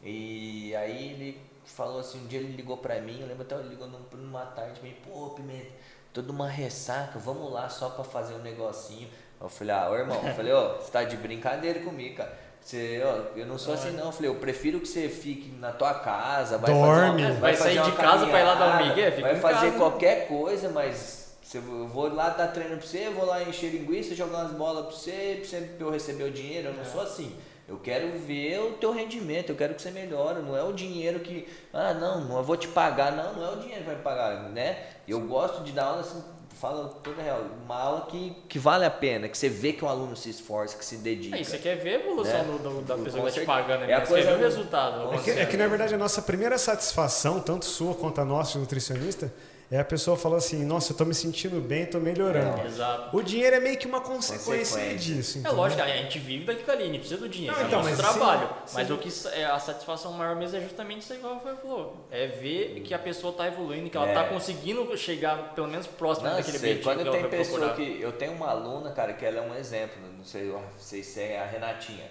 E 0.03 0.75
aí 0.75 1.11
ele 1.13 1.52
falou 1.65 2.01
assim, 2.01 2.23
um 2.23 2.27
dia 2.27 2.41
ele 2.41 2.57
ligou 2.57 2.77
para 2.77 3.01
mim, 3.01 3.21
eu 3.21 3.27
lembro 3.27 3.43
até 3.43 3.55
ele 3.57 3.69
ligou 3.71 3.87
num- 3.89 4.05
numa 4.19 4.45
tarde, 4.47 4.81
me 4.83 4.91
pô, 4.93 5.31
Pimenta, 5.31 5.71
toda 6.13 6.31
uma 6.33 6.49
ressaca, 6.49 7.19
vamos 7.19 7.53
lá 7.53 7.69
só 7.69 7.89
para 7.91 8.05
fazer 8.05 8.35
um 8.35 8.39
negocinho. 8.43 9.09
Eu 9.41 9.49
falei, 9.49 9.75
ah, 9.75 9.91
ô 9.91 9.97
irmão, 9.97 10.21
eu 10.25 10.35
falei, 10.35 10.53
ó, 10.53 10.75
você 10.79 10.91
tá 10.91 11.03
de 11.05 11.17
brincadeira 11.17 11.81
comigo, 11.81 12.17
cara. 12.17 12.33
Você, 12.61 13.03
ó, 13.05 13.37
eu 13.37 13.45
não 13.47 13.59
sou 13.59 13.75
assim 13.75 13.91
não, 13.91 14.07
eu 14.07 14.13
falei, 14.13 14.31
eu 14.31 14.37
prefiro 14.37 14.79
que 14.79 14.87
você 14.87 15.09
fique 15.09 15.51
na 15.59 15.73
tua 15.73 15.95
casa, 15.95 16.59
vai 16.59 16.71
fazer 16.71 16.85
Dorme. 16.87 17.25
uma, 17.27 17.35
Vai 17.41 17.57
sair 17.57 17.77
fazer 17.79 17.91
de 17.91 17.97
casa 17.97 18.27
pra 18.27 18.41
ir 18.41 18.45
lá 18.45 18.55
dar 18.55 18.81
um 18.83 18.87
migué? 18.89 19.11
Fica 19.11 19.29
Vai 19.29 19.41
fazer 19.41 19.67
casa. 19.67 19.79
qualquer 19.79 20.29
coisa, 20.29 20.69
mas 20.69 21.37
se 21.43 21.57
eu 21.57 21.89
vou 21.89 22.13
lá 22.15 22.29
dar 22.29 22.49
treino 22.49 22.77
pra 22.77 22.87
você, 22.87 23.09
eu 23.09 23.15
vou 23.15 23.25
lá 23.27 23.43
encher 23.43 23.71
linguiça, 23.73 24.15
jogar 24.15 24.39
umas 24.45 24.53
bolas 24.53 24.87
pra 24.87 24.95
você, 24.95 25.39
pra 25.41 25.45
você- 25.49 25.61
pra 25.77 25.87
eu 25.87 25.91
receber 25.91 26.23
o 26.25 26.31
dinheiro. 26.31 26.69
Eu 26.69 26.75
não 26.75 26.85
sou 26.85 27.01
assim. 27.01 27.37
Eu 27.73 27.79
quero 27.79 28.13
ver 28.19 28.61
o 28.61 28.73
teu 28.73 28.93
rendimento, 28.93 29.49
eu 29.49 29.57
quero 29.57 29.73
que 29.75 29.81
você 29.81 29.91
melhore. 29.91 30.43
Não 30.43 30.55
é 30.55 30.63
o 30.63 30.75
dinheiro 30.75 31.21
que, 31.21 31.49
ah, 31.73 31.95
não, 31.95 32.21
não 32.27 32.37
eu 32.37 32.45
vou 32.45 32.55
te 32.57 32.69
pagar. 32.69 33.11
Não, 33.13 33.33
não 33.33 33.47
é 33.47 33.51
o 33.53 33.57
dinheiro 33.61 33.81
que 33.81 33.87
vai 33.87 33.97
me 33.97 34.03
pagar, 34.03 34.43
né? 34.51 34.79
Eu 35.09 35.21
gosto 35.21 35.63
de 35.65 35.73
dar 35.73 35.85
aula 35.87 36.01
assim, 36.03 36.23
falo 36.61 36.89
toda 37.03 37.23
real, 37.23 37.41
uma 37.65 37.75
aula 37.77 38.07
que, 38.11 38.37
que 38.47 38.59
vale 38.59 38.85
a 38.85 38.91
pena, 38.91 39.27
que 39.27 39.37
você 39.39 39.49
vê 39.49 39.73
que 39.73 39.83
o 39.83 39.89
aluno 39.89 40.15
se 40.15 40.29
esforça, 40.29 40.77
que 40.77 40.85
se 40.85 40.97
dedica. 40.99 41.35
Aí 41.35 41.45
você 41.45 41.57
quer 41.57 41.77
ver 41.77 41.97
a 41.97 42.01
evolução 42.01 42.43
Né? 42.45 42.45
do- 42.45 42.59
do- 42.59 42.83
da 42.83 42.95
Com 42.95 43.05
pessoa 43.05 43.23
que 43.25 43.31
vai 43.31 43.41
te 43.41 43.47
pagando, 43.47 43.85
É 43.85 43.87
né? 43.87 43.95
a 43.95 44.01
Você 44.01 44.07
coisa 44.13 44.29
quer 44.29 44.33
ver 44.33 44.37
o 44.37 44.39
do- 44.39 44.45
resultado. 44.55 45.09
com 45.09 45.15
É 45.15 45.19
que, 45.23 45.31
é 45.31 45.47
que, 45.47 45.57
na 45.57 45.67
verdade 45.67 45.95
a 45.95 45.99
nossa 45.99 46.21
primeira 46.21 46.59
satisfação, 46.59 47.41
tanto 47.41 47.65
sua 47.65 47.95
quanto 47.95 48.21
a 48.21 48.25
nossa 48.25 48.53
de 48.53 48.59
nutricionista, 48.59 49.33
é 49.75 49.81
a 49.81 49.85
pessoa 49.85 50.19
falar 50.19 50.37
assim, 50.37 50.65
nossa, 50.67 50.93
eu 50.93 50.97
tô 50.99 51.05
me 51.07 51.15
sentindo 51.15 51.59
bem, 51.61 51.87
tô 51.87 51.99
melhorando. 51.99 52.67
Exato. 52.67 53.17
O 53.17 53.23
dinheiro 53.23 53.57
é 53.57 53.61
meio 53.61 53.79
que 53.79 53.87
uma 53.87 54.03
consequência, 54.03 54.77
Consequência. 54.77 54.99
disso. 54.99 55.41
É 55.43 55.49
lógico, 55.51 55.81
a 55.81 55.89
gente 55.89 56.19
vive 56.19 56.45
daquilo 56.45 56.71
ali, 56.73 56.83
a 56.83 56.87
gente 56.87 56.99
precisa 56.99 57.19
do 57.21 57.29
dinheiro, 57.29 57.57
Não, 57.57 57.63
é 57.65 57.67
então, 57.67 57.79
nosso 57.83 57.91
mas 57.91 57.99
sim, 57.99 58.19
trabalho. 58.19 58.49
sim. 58.67 58.75
Mas 58.75 58.91
o 58.91 58.99
que 58.99 59.09
é 59.41 59.45
a 59.47 59.59
satisfação 59.59 60.13
maior 60.13 60.37
mesmo 60.37 60.59
é 60.59 60.61
justamente 60.61 61.01
isso 61.01 61.13
aí 61.15 61.19
que 61.19 61.27
o 61.27 61.41
falou. 61.41 62.07
É 62.11 62.27
ver 62.27 62.81
que 62.85 62.93
a 62.93 62.99
pessoa 62.99 63.31
está 63.31 63.47
evoluindo, 63.47 63.89
que 63.89 63.97
ela 63.97 64.07
É. 64.07 64.11
está 64.11 64.25
conseguindo 64.25 64.95
chegar 64.97 65.55
pelo 65.55 65.69
menos 65.69 65.87
próximo 65.87 66.29
Não, 66.29 66.37
daquele 66.37 66.59
sei, 66.59 66.71
objetivo 66.73 66.91
quando 66.95 67.03
que 67.11 67.17
ela 67.17 67.29
tem 67.29 67.39
pessoa 67.39 67.59
procurar. 67.61 67.77
que. 67.77 68.01
Eu 68.03 68.13
tenho 68.13 68.33
uma 68.33 68.51
aluna, 68.51 68.91
cara, 68.93 69.15
que 69.15 69.25
ela 69.25 69.39
é 69.39 69.41
um 69.43 69.55
exemplo, 69.55 69.97
não 70.19 70.25
sei, 70.25 70.49
não 70.49 70.63
sei 70.79 71.03
se 71.03 71.19
é 71.21 71.41
a 71.41 71.47
Renatinha. 71.47 72.11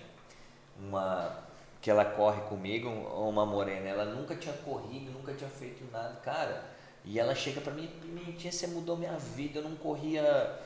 Uma. 0.79 1.31
Que 1.79 1.89
ela 1.89 2.05
corre 2.05 2.41
comigo, 2.41 2.87
uma 2.89 3.45
morena, 3.45 3.87
ela 3.89 4.05
nunca 4.05 4.35
tinha 4.35 4.53
corrido, 4.53 5.11
nunca 5.11 5.33
tinha 5.33 5.49
feito 5.49 5.83
nada, 5.91 6.15
cara. 6.23 6.63
E 7.03 7.19
ela 7.19 7.33
chega 7.33 7.59
pra 7.61 7.73
mim, 7.73 7.89
Pimentinha, 8.01 8.51
você 8.51 8.67
mudou 8.67 8.95
minha 8.95 9.17
vida, 9.17 9.59
eu 9.59 9.63
não 9.63 9.75
corria. 9.75 10.59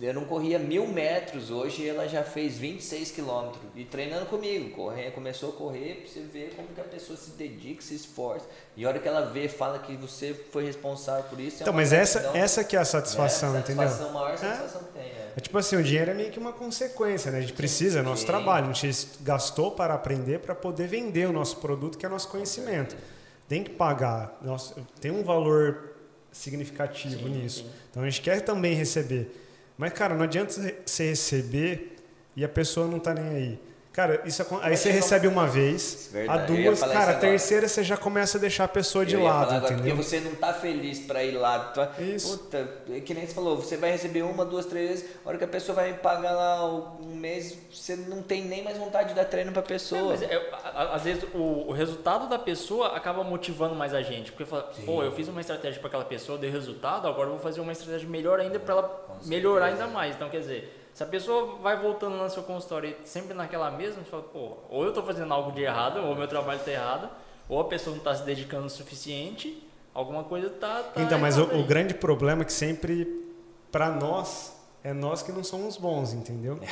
Eu 0.00 0.12
não 0.12 0.24
corria 0.24 0.58
mil 0.58 0.86
metros, 0.88 1.48
hoje 1.48 1.88
ela 1.88 2.08
já 2.08 2.24
fez 2.24 2.58
26 2.58 3.12
quilômetros 3.12 3.62
e 3.76 3.84
treinando 3.84 4.26
comigo, 4.26 4.70
correndo, 4.74 5.12
começou 5.12 5.50
a 5.50 5.52
correr 5.52 6.02
pra 6.02 6.08
você 6.12 6.20
ver 6.20 6.52
como 6.56 6.68
que 6.68 6.80
a 6.80 6.84
pessoa 6.84 7.16
se 7.16 7.30
dedica, 7.30 7.80
se 7.80 7.94
esforça. 7.94 8.46
E 8.76 8.84
a 8.84 8.88
hora 8.88 8.98
que 8.98 9.06
ela 9.06 9.26
vê, 9.26 9.48
fala 9.48 9.78
que 9.78 9.94
você 9.96 10.34
foi 10.50 10.64
responsável 10.66 11.22
por 11.30 11.38
isso. 11.38 11.58
é 11.58 11.62
Então, 11.62 11.72
mas 11.72 11.92
essa, 11.92 12.32
essa 12.36 12.64
que 12.64 12.76
é 12.76 12.80
a 12.80 12.84
satisfação, 12.84 13.54
É, 13.54 13.60
entendeu? 13.60 13.84
satisfação, 13.84 14.10
a 14.10 14.12
maior 14.12 14.34
É. 14.34 14.36
satisfação 14.36 14.82
que 14.82 14.92
tem, 14.92 15.02
é. 15.02 15.32
É 15.36 15.40
tipo 15.40 15.56
assim, 15.56 15.76
o 15.76 15.82
dinheiro 15.84 16.10
é 16.10 16.14
meio 16.14 16.32
que 16.32 16.38
uma 16.38 16.52
consequência, 16.52 17.30
né? 17.30 17.38
A 17.38 17.40
gente 17.40 17.52
precisa, 17.52 18.00
é 18.00 18.02
nosso 18.02 18.22
sim. 18.22 18.26
trabalho. 18.26 18.68
A 18.70 18.72
gente 18.72 19.08
gastou 19.20 19.70
para 19.70 19.94
aprender 19.94 20.40
para 20.40 20.54
poder 20.54 20.88
vender 20.88 21.28
o 21.28 21.32
nosso 21.32 21.58
produto, 21.58 21.96
que 21.96 22.04
é 22.04 22.08
nosso 22.08 22.28
conhecimento. 22.28 22.96
Tem 23.48 23.62
que 23.62 23.70
pagar. 23.70 24.38
Nosso, 24.42 24.74
tem 25.00 25.10
um 25.10 25.22
valor 25.22 25.92
significativo 26.32 27.24
Sim, 27.28 27.28
nisso. 27.28 27.60
sim. 27.64 27.70
Então 27.90 28.02
a 28.02 28.06
gente 28.08 28.20
quer 28.20 28.40
também 28.40 28.74
receber. 28.74 29.30
Mas, 29.76 29.92
cara, 29.92 30.14
não 30.14 30.24
adianta 30.24 30.52
você 30.84 31.08
receber 31.10 31.96
e 32.36 32.44
a 32.44 32.48
pessoa 32.48 32.86
não 32.86 32.98
tá 32.98 33.12
nem 33.14 33.28
aí. 33.28 33.58
Cara, 33.92 34.22
isso, 34.24 34.42
aí 34.60 34.70
Mas 34.70 34.80
você 34.80 34.90
recebe 34.90 35.28
uma 35.28 35.46
vez, 35.46 36.08
Verdade, 36.12 36.42
a 36.42 36.46
duas, 36.46 36.80
cara, 36.80 37.12
a 37.12 37.14
terceira 37.14 37.68
você 37.68 37.84
já 37.84 37.96
começa 37.96 38.38
a 38.38 38.40
deixar 38.40 38.64
a 38.64 38.68
pessoa 38.68 39.06
de 39.06 39.16
lado, 39.16 39.54
agora, 39.54 39.72
entendeu? 39.72 39.94
Porque 39.94 40.08
você 40.08 40.18
não 40.18 40.34
tá 40.34 40.52
feliz 40.52 40.98
pra 40.98 41.22
ir 41.22 41.30
lá. 41.36 41.60
Tá, 41.66 41.92
Isso. 42.00 42.36
Puta, 42.38 42.68
é 42.90 42.98
que 42.98 43.14
nem 43.14 43.24
você 43.24 43.32
falou, 43.32 43.56
você 43.56 43.76
vai 43.76 43.92
receber 43.92 44.22
uma, 44.22 44.44
duas, 44.44 44.66
três 44.66 44.88
vezes. 44.90 45.04
A 45.24 45.28
hora 45.28 45.38
que 45.38 45.44
a 45.44 45.48
pessoa 45.48 45.76
vai 45.76 45.94
pagar 45.94 46.32
lá 46.32 46.66
um 47.00 47.14
mês, 47.14 47.56
você 47.72 47.94
não 47.94 48.20
tem 48.20 48.44
nem 48.44 48.64
mais 48.64 48.76
vontade 48.78 49.10
de 49.10 49.14
dar 49.14 49.26
treino 49.26 49.52
pra 49.52 49.62
É, 49.62 49.64
pessoa. 49.64 50.08
mas 50.10 50.22
é, 50.22 50.34
a- 50.34 50.56
a- 50.56 50.63
às 50.74 51.02
vezes 51.02 51.24
o, 51.34 51.68
o 51.68 51.72
resultado 51.72 52.28
da 52.28 52.38
pessoa 52.38 52.96
acaba 52.96 53.22
motivando 53.22 53.74
mais 53.74 53.94
a 53.94 54.02
gente. 54.02 54.32
Porque 54.32 54.44
fala, 54.44 54.70
pô, 54.84 55.02
eu 55.02 55.12
fiz 55.12 55.28
uma 55.28 55.40
estratégia 55.40 55.80
para 55.80 55.88
aquela 55.88 56.04
pessoa, 56.04 56.36
deu 56.36 56.50
resultado, 56.50 57.06
agora 57.06 57.28
eu 57.28 57.32
vou 57.32 57.38
fazer 57.38 57.60
uma 57.60 57.72
estratégia 57.72 58.08
melhor 58.08 58.40
ainda 58.40 58.58
para 58.58 58.74
ela 58.74 59.18
melhorar 59.26 59.66
ainda 59.66 59.86
mais. 59.86 60.16
Então, 60.16 60.28
quer 60.28 60.40
dizer, 60.40 60.88
se 60.92 61.02
a 61.02 61.06
pessoa 61.06 61.56
vai 61.56 61.76
voltando 61.76 62.16
lá 62.16 62.24
no 62.24 62.30
seu 62.30 62.42
consultório 62.42 62.94
sempre 63.04 63.34
naquela 63.34 63.70
mesma, 63.70 64.02
você 64.02 64.10
fala, 64.10 64.22
pô, 64.22 64.58
ou 64.68 64.84
eu 64.84 64.92
tô 64.92 65.02
fazendo 65.02 65.32
algo 65.34 65.52
de 65.52 65.62
errado, 65.62 65.98
ou 65.98 66.14
meu 66.14 66.28
trabalho 66.28 66.60
tá 66.60 66.70
errado, 66.70 67.08
ou 67.48 67.60
a 67.60 67.64
pessoa 67.64 67.96
não 67.96 68.02
tá 68.02 68.14
se 68.14 68.22
dedicando 68.22 68.66
o 68.66 68.70
suficiente, 68.70 69.66
alguma 69.92 70.24
coisa 70.24 70.48
tá. 70.50 70.82
tá 70.82 71.02
Então, 71.02 71.18
mas 71.18 71.36
o, 71.36 71.42
o 71.42 71.64
grande 71.64 71.94
problema 71.94 72.42
é 72.42 72.44
que 72.44 72.52
sempre, 72.52 73.24
para 73.72 73.90
nós, 73.90 74.53
é 74.84 74.92
nós 74.92 75.22
que 75.22 75.32
não 75.32 75.42
somos 75.42 75.78
bons, 75.78 76.12
entendeu? 76.12 76.60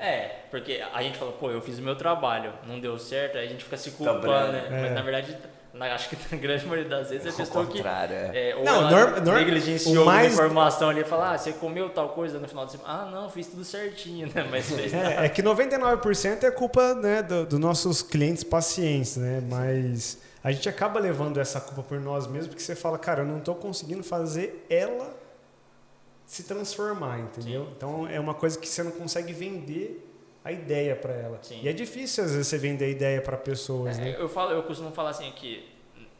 É, 0.00 0.44
porque 0.48 0.80
a 0.94 1.02
gente 1.02 1.18
fala, 1.18 1.32
pô, 1.32 1.50
eu 1.50 1.60
fiz 1.60 1.80
o 1.80 1.82
meu 1.82 1.96
trabalho, 1.96 2.52
não 2.64 2.78
deu 2.78 2.96
certo, 3.00 3.36
aí 3.36 3.46
a 3.46 3.48
gente 3.48 3.64
fica 3.64 3.76
se 3.76 3.90
culpando, 3.90 4.20
bravo. 4.20 4.52
né? 4.52 4.68
É. 4.70 4.82
Mas 4.82 4.92
na 4.92 5.02
verdade, 5.02 5.36
na, 5.74 5.92
acho 5.92 6.08
que 6.08 6.16
na 6.30 6.40
grande 6.40 6.64
maioria 6.66 6.88
das 6.88 7.10
vezes 7.10 7.26
é 7.26 7.30
a 7.30 7.32
pessoa 7.32 7.66
que 7.66 7.80
é. 7.80 8.50
é, 8.50 8.56
ou 8.56 8.64
não, 8.64 8.76
ela 8.76 8.90
norm, 8.92 9.24
norm, 9.24 9.38
negligenciou 9.38 10.04
mais... 10.04 10.32
informação 10.32 10.88
ali 10.88 11.00
e 11.00 11.04
fala, 11.04 11.32
ah, 11.32 11.38
você 11.38 11.52
comeu 11.52 11.90
tal 11.90 12.10
coisa 12.10 12.38
no 12.38 12.46
final 12.46 12.64
de 12.64 12.72
semana. 12.72 12.90
Ah, 12.92 13.10
não, 13.10 13.28
fiz 13.28 13.48
tudo 13.48 13.64
certinho, 13.64 14.30
né? 14.32 14.46
Mas 14.48 14.70
fez 14.70 14.94
é, 14.94 15.24
é, 15.24 15.28
que 15.28 15.42
99% 15.42 16.44
é 16.44 16.50
culpa 16.52 16.94
né, 16.94 17.22
dos 17.22 17.48
do 17.48 17.58
nossos 17.58 18.02
clientes 18.02 18.44
pacientes, 18.44 19.16
né? 19.16 19.42
Mas 19.48 20.18
a 20.44 20.52
gente 20.52 20.68
acaba 20.68 21.00
levando 21.00 21.40
essa 21.40 21.60
culpa 21.60 21.82
por 21.82 21.98
nós 21.98 22.28
mesmos, 22.28 22.46
porque 22.46 22.62
você 22.62 22.76
fala, 22.76 22.96
cara, 22.98 23.22
eu 23.22 23.26
não 23.26 23.38
estou 23.38 23.56
conseguindo 23.56 24.04
fazer 24.04 24.64
ela 24.70 25.17
se 26.28 26.42
transformar, 26.42 27.18
entendeu? 27.20 27.64
Sim. 27.64 27.72
Então 27.74 28.06
é 28.06 28.20
uma 28.20 28.34
coisa 28.34 28.58
que 28.58 28.68
você 28.68 28.82
não 28.82 28.90
consegue 28.90 29.32
vender 29.32 30.06
a 30.44 30.52
ideia 30.52 30.94
para 30.94 31.14
ela. 31.14 31.38
Sim. 31.40 31.60
E 31.62 31.68
é 31.68 31.72
difícil 31.72 32.22
às 32.22 32.32
vezes 32.32 32.46
você 32.46 32.58
vender 32.58 32.84
a 32.84 32.88
ideia 32.88 33.22
para 33.22 33.38
pessoas, 33.38 33.98
é, 33.98 34.02
né? 34.02 34.16
Eu 34.18 34.28
falo, 34.28 34.52
eu 34.52 34.62
costumo 34.62 34.92
falar 34.92 35.08
assim 35.10 35.32
que 35.32 35.66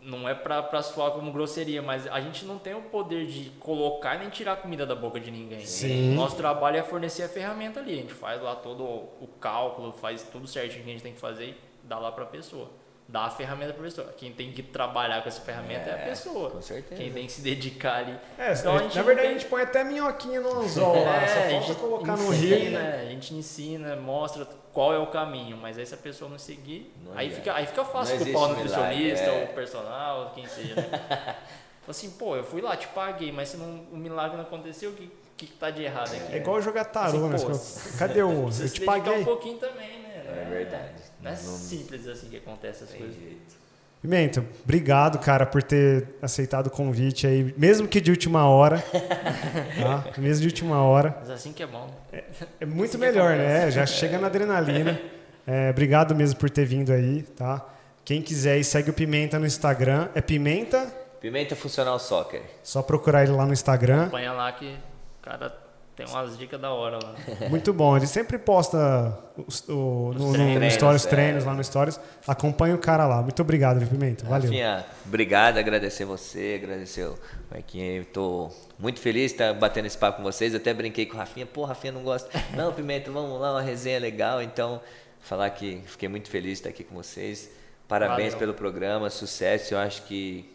não 0.01 0.27
é 0.27 0.35
para 0.35 0.83
soar 0.83 1.11
como 1.11 1.31
grosseria, 1.31 1.83
mas 1.83 2.07
a 2.07 2.21
gente 2.23 2.47
não 2.47 2.59
tem 2.59 2.73
o 2.73 2.81
poder 2.81 3.27
de 3.27 3.51
colocar 3.61 4.19
nem 4.19 4.31
tirar 4.31 4.57
comida 4.57 4.87
da 4.87 4.95
boca 4.95 5.21
de 5.21 5.31
ninguém. 5.31 5.67
Sim. 5.67 6.15
Nosso 6.15 6.37
trabalho 6.37 6.79
é 6.79 6.83
fornecer 6.83 7.25
a 7.25 7.29
ferramenta 7.29 7.79
ali. 7.79 7.93
A 7.93 7.97
gente 7.97 8.15
faz 8.15 8.41
lá 8.41 8.57
todo 8.57 8.83
o 8.83 9.29
cálculo, 9.39 9.93
faz 9.93 10.23
tudo 10.23 10.47
certinho 10.47 10.85
que 10.85 10.89
a 10.89 10.93
gente 10.95 11.03
tem 11.03 11.13
que 11.13 11.21
fazer 11.21 11.49
e 11.49 11.57
dá 11.85 11.99
lá 11.99 12.11
para 12.11 12.25
a 12.25 12.29
pessoa 12.29 12.71
dá 13.09 13.23
a 13.23 13.31
ferramenta 13.31 13.73
para 13.73 13.81
a 13.81 13.85
pessoa. 13.85 14.15
Quem 14.17 14.31
tem 14.33 14.53
que 14.53 14.63
trabalhar 14.63 15.23
com 15.23 15.29
essa 15.29 15.41
ferramenta 15.41 15.89
é, 15.89 15.93
é, 15.93 15.95
a 15.95 16.09
pessoa. 16.09 16.51
Com 16.51 16.61
certeza. 16.61 17.01
Quem 17.01 17.11
tem 17.11 17.27
que 17.27 17.33
se 17.33 17.41
dedicar 17.41 18.01
ali. 18.01 18.19
É, 18.39 18.53
então, 18.53 18.77
a 18.77 18.83
gente 18.83 18.97
na 18.97 19.03
verdade, 19.03 19.29
tem... 19.29 19.37
a 19.37 19.39
gente 19.39 19.49
põe 19.49 19.63
até 19.63 19.83
minhoquinha 19.83 20.41
no 20.41 20.61
anzol 20.61 20.95
é, 20.97 21.05
lá, 21.05 21.27
só 21.27 21.41
a 21.41 21.49
gente 21.49 21.75
colocar 21.77 22.13
ensina, 22.13 22.27
no 22.27 22.31
rio. 22.31 22.71
Né? 22.71 23.01
A 23.03 23.11
gente 23.11 23.35
ensina, 23.35 23.97
mostra 23.97 24.47
qual 24.73 24.93
é 24.93 24.99
o 24.99 25.07
caminho, 25.07 25.57
mas 25.57 25.79
aí 25.79 25.87
se 25.87 25.95
a 25.95 25.99
pessoa 25.99 26.31
não 26.31 26.39
seguir, 26.39 26.95
não 27.03 27.17
aí, 27.17 27.31
fica, 27.31 27.55
aí 27.55 27.67
fica 27.67 27.85
fácil 27.85 28.19
culpar 28.19 28.43
o 28.43 28.49
nutricionista, 28.49 29.25
é. 29.25 29.45
o 29.45 29.55
personal, 29.55 30.33
quem 30.35 30.47
seja. 30.47 30.75
Né? 30.77 31.37
assim, 31.89 32.11
pô, 32.11 32.37
eu 32.37 32.45
fui 32.45 32.61
lá, 32.61 32.77
te 32.77 32.87
paguei, 32.89 33.33
mas 33.33 33.49
se 33.49 33.57
não, 33.57 33.87
o 33.91 33.97
milagre 33.97 34.37
não 34.37 34.45
aconteceu, 34.45 34.91
o 34.91 34.93
que, 34.93 35.11
que, 35.37 35.47
que 35.47 35.53
tá 35.55 35.71
de 35.71 35.83
errado 35.83 36.15
aqui? 36.15 36.35
É 36.35 36.37
igual 36.37 36.61
jogar 36.61 36.85
tarô, 36.85 37.27
assim, 37.33 37.47
né? 37.47 37.97
Cadê 37.99 38.23
o. 38.23 38.49
Eu 38.61 38.71
te 38.71 38.83
paguei. 38.83 39.21
um 39.21 39.25
pouquinho 39.25 39.57
também, 39.57 40.01
né? 40.01 40.08
É 40.29 40.45
verdade. 40.45 41.03
Não 41.21 41.31
é 41.31 41.37
simples 41.37 42.07
assim 42.07 42.29
que 42.29 42.37
acontece 42.37 42.85
as 42.85 42.91
coisas. 42.91 43.15
Jeito. 43.15 43.59
Pimenta, 44.01 44.45
obrigado, 44.63 45.19
cara, 45.19 45.45
por 45.45 45.61
ter 45.61 46.07
aceitado 46.23 46.69
o 46.69 46.71
convite 46.71 47.27
aí, 47.27 47.53
mesmo 47.59 47.89
que 47.89 48.01
de 48.01 48.13
última 48.13 48.49
hora. 48.49 48.79
tá? 49.83 50.05
Mesmo 50.17 50.43
de 50.43 50.47
última 50.47 50.81
hora. 50.83 51.17
Mas 51.19 51.31
assim 51.31 51.53
que 51.53 51.65
é 51.65 51.67
bom. 51.67 51.91
É, 52.13 52.23
é 52.61 52.67
muito 52.67 52.91
assim 52.91 52.99
melhor, 52.99 53.37
né? 53.37 53.69
Já 53.73 53.85
chega 53.87 54.19
na 54.19 54.29
adrenalina. 54.29 55.01
É, 55.45 55.71
obrigado 55.71 56.15
mesmo 56.15 56.39
por 56.39 56.49
ter 56.49 56.65
vindo 56.65 56.93
aí, 56.93 57.23
tá? 57.23 57.67
Quem 58.05 58.23
quiser 58.23 58.53
aí, 58.53 58.63
segue 58.63 58.91
o 58.91 58.93
Pimenta 58.93 59.39
no 59.39 59.47
Instagram. 59.47 60.09
É 60.15 60.21
Pimenta? 60.21 60.87
Pimenta 61.21 61.57
Funcional 61.57 61.99
Soccer. 61.99 62.43
Só 62.63 62.83
procurar 62.83 63.25
ele 63.25 63.33
lá 63.33 63.45
no 63.45 63.53
Instagram. 63.53 64.03
Acompanha 64.03 64.33
lá 64.33 64.53
que 64.53 64.67
o 64.67 65.23
cara 65.23 65.51
tem 65.99 66.07
umas 66.07 66.39
dicas 66.39 66.61
da 66.61 66.71
hora 66.71 66.97
lá. 67.03 67.17
Muito 67.51 67.73
bom. 67.73 67.97
Ele 67.97 68.07
sempre 68.07 68.39
posta 68.39 69.19
o, 69.37 69.73
o, 69.73 70.15
no, 70.15 70.33
treinos, 70.33 70.63
no 70.63 70.71
Stories, 70.71 71.05
é. 71.05 71.09
treinos 71.09 71.45
lá 71.45 71.53
no 71.53 71.65
Stories. 71.65 71.99
Acompanha 72.25 72.77
o 72.77 72.79
cara 72.79 73.05
lá. 73.05 73.21
Muito 73.21 73.43
obrigado, 73.43 73.85
Pimenta. 73.85 74.25
Valeu. 74.25 74.45
Rafinha, 74.45 74.87
obrigado. 75.05 75.59
Agradecer 75.59 76.05
você, 76.05 76.61
agradecer 76.63 77.03
o 77.03 77.19
Marquinhos. 77.51 78.07
Estou 78.07 78.55
muito 78.79 79.01
feliz 79.01 79.33
de 79.33 79.43
estar 79.43 79.55
batendo 79.55 79.87
esse 79.87 79.99
papo 79.99 80.19
com 80.19 80.23
vocês. 80.23 80.55
até 80.55 80.73
brinquei 80.73 81.05
com 81.05 81.17
o 81.17 81.19
Rafinha. 81.19 81.47
Pô, 81.47 81.65
Rafinha 81.65 81.93
não 81.93 82.05
gosta. 82.05 82.31
Não, 82.55 82.73
Pimenta, 82.73 83.11
vamos 83.11 83.41
lá, 83.41 83.55
uma 83.55 83.63
resenha 83.63 83.99
legal. 83.99 84.41
Então, 84.41 84.81
falar 85.21 85.51
que 85.51 85.83
fiquei 85.85 86.09
muito 86.09 86.31
feliz 86.31 86.51
de 86.51 86.59
estar 86.59 86.69
aqui 86.69 86.85
com 86.85 86.95
vocês. 86.95 87.51
Parabéns 87.89 88.35
Valeu. 88.35 88.39
pelo 88.39 88.55
programa, 88.55 89.11
sucesso. 89.11 89.75
Eu 89.75 89.79
acho 89.79 90.03
que 90.03 90.49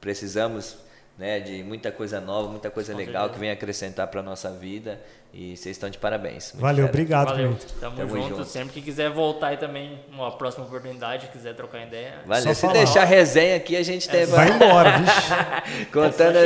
precisamos 0.00 0.78
né, 1.20 1.38
de 1.38 1.62
muita 1.62 1.92
coisa 1.92 2.18
nova, 2.18 2.48
muita 2.48 2.70
coisa 2.70 2.96
legal 2.96 3.28
que 3.28 3.38
vem 3.38 3.50
acrescentar 3.50 4.06
para 4.06 4.22
nossa 4.22 4.50
vida. 4.50 4.98
E 5.34 5.54
vocês 5.54 5.76
estão 5.76 5.90
de 5.90 5.98
parabéns. 5.98 6.52
Muito 6.52 6.62
Valeu, 6.62 6.86
obrigado, 6.86 7.28
Valeu. 7.28 7.56
Tamo, 7.78 7.96
Tamo 7.98 8.08
junto. 8.08 8.28
junto. 8.30 8.44
Sempre 8.46 8.72
que 8.72 8.80
quiser 8.80 9.10
voltar 9.10 9.48
aí 9.48 9.58
também, 9.58 10.00
uma 10.10 10.32
próxima 10.32 10.64
oportunidade, 10.64 11.28
quiser 11.28 11.54
trocar 11.54 11.86
ideia. 11.86 12.14
Valeu. 12.26 12.54
Se 12.54 12.60
falar. 12.62 12.72
deixar 12.72 13.02
a 13.02 13.04
resenha 13.04 13.54
aqui, 13.54 13.76
a 13.76 13.82
gente 13.82 14.08
tem. 14.08 14.24
Vai 14.24 14.50
embora, 14.50 14.98
vixe. 14.98 15.86
contando, 15.92 16.38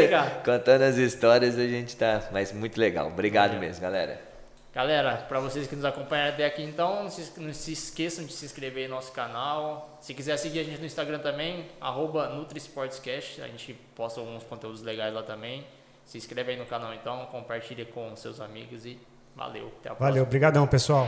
contando 0.44 0.82
as 0.82 0.96
histórias, 0.96 1.56
a 1.56 1.66
gente 1.66 1.96
tá. 1.96 2.24
Mas 2.32 2.52
muito 2.52 2.78
legal. 2.78 3.06
Obrigado 3.06 3.52
Valeu. 3.52 3.60
mesmo, 3.60 3.80
galera. 3.80 4.33
Galera, 4.74 5.18
para 5.28 5.38
vocês 5.38 5.68
que 5.68 5.76
nos 5.76 5.84
acompanharam 5.84 6.32
até 6.32 6.44
aqui, 6.44 6.60
então, 6.60 7.04
não 7.04 7.10
se, 7.10 7.40
não 7.40 7.54
se, 7.54 7.70
esqueçam 7.70 8.24
de 8.24 8.32
se 8.32 8.44
inscrever 8.44 8.88
no 8.88 8.96
nosso 8.96 9.12
canal. 9.12 9.96
Se 10.00 10.12
quiser 10.12 10.36
seguir 10.36 10.58
a 10.58 10.64
gente 10.64 10.80
no 10.80 10.86
Instagram 10.86 11.20
também, 11.20 11.66
arroba 11.80 12.28
NutriSportsCast, 12.30 13.40
a 13.40 13.46
gente 13.46 13.72
posta 13.94 14.18
alguns 14.18 14.42
conteúdos 14.42 14.82
legais 14.82 15.14
lá 15.14 15.22
também. 15.22 15.64
Se 16.04 16.18
inscreve 16.18 16.52
aí 16.52 16.58
no 16.58 16.66
canal 16.66 16.92
então, 16.92 17.24
compartilha 17.26 17.84
com 17.84 18.16
seus 18.16 18.40
amigos 18.40 18.84
e 18.84 18.98
valeu. 19.36 19.68
Até 19.78 19.90
a 19.90 19.94
próxima. 19.94 20.08
Valeu, 20.08 20.22
obrigadão 20.24 20.66
pessoal. 20.66 21.06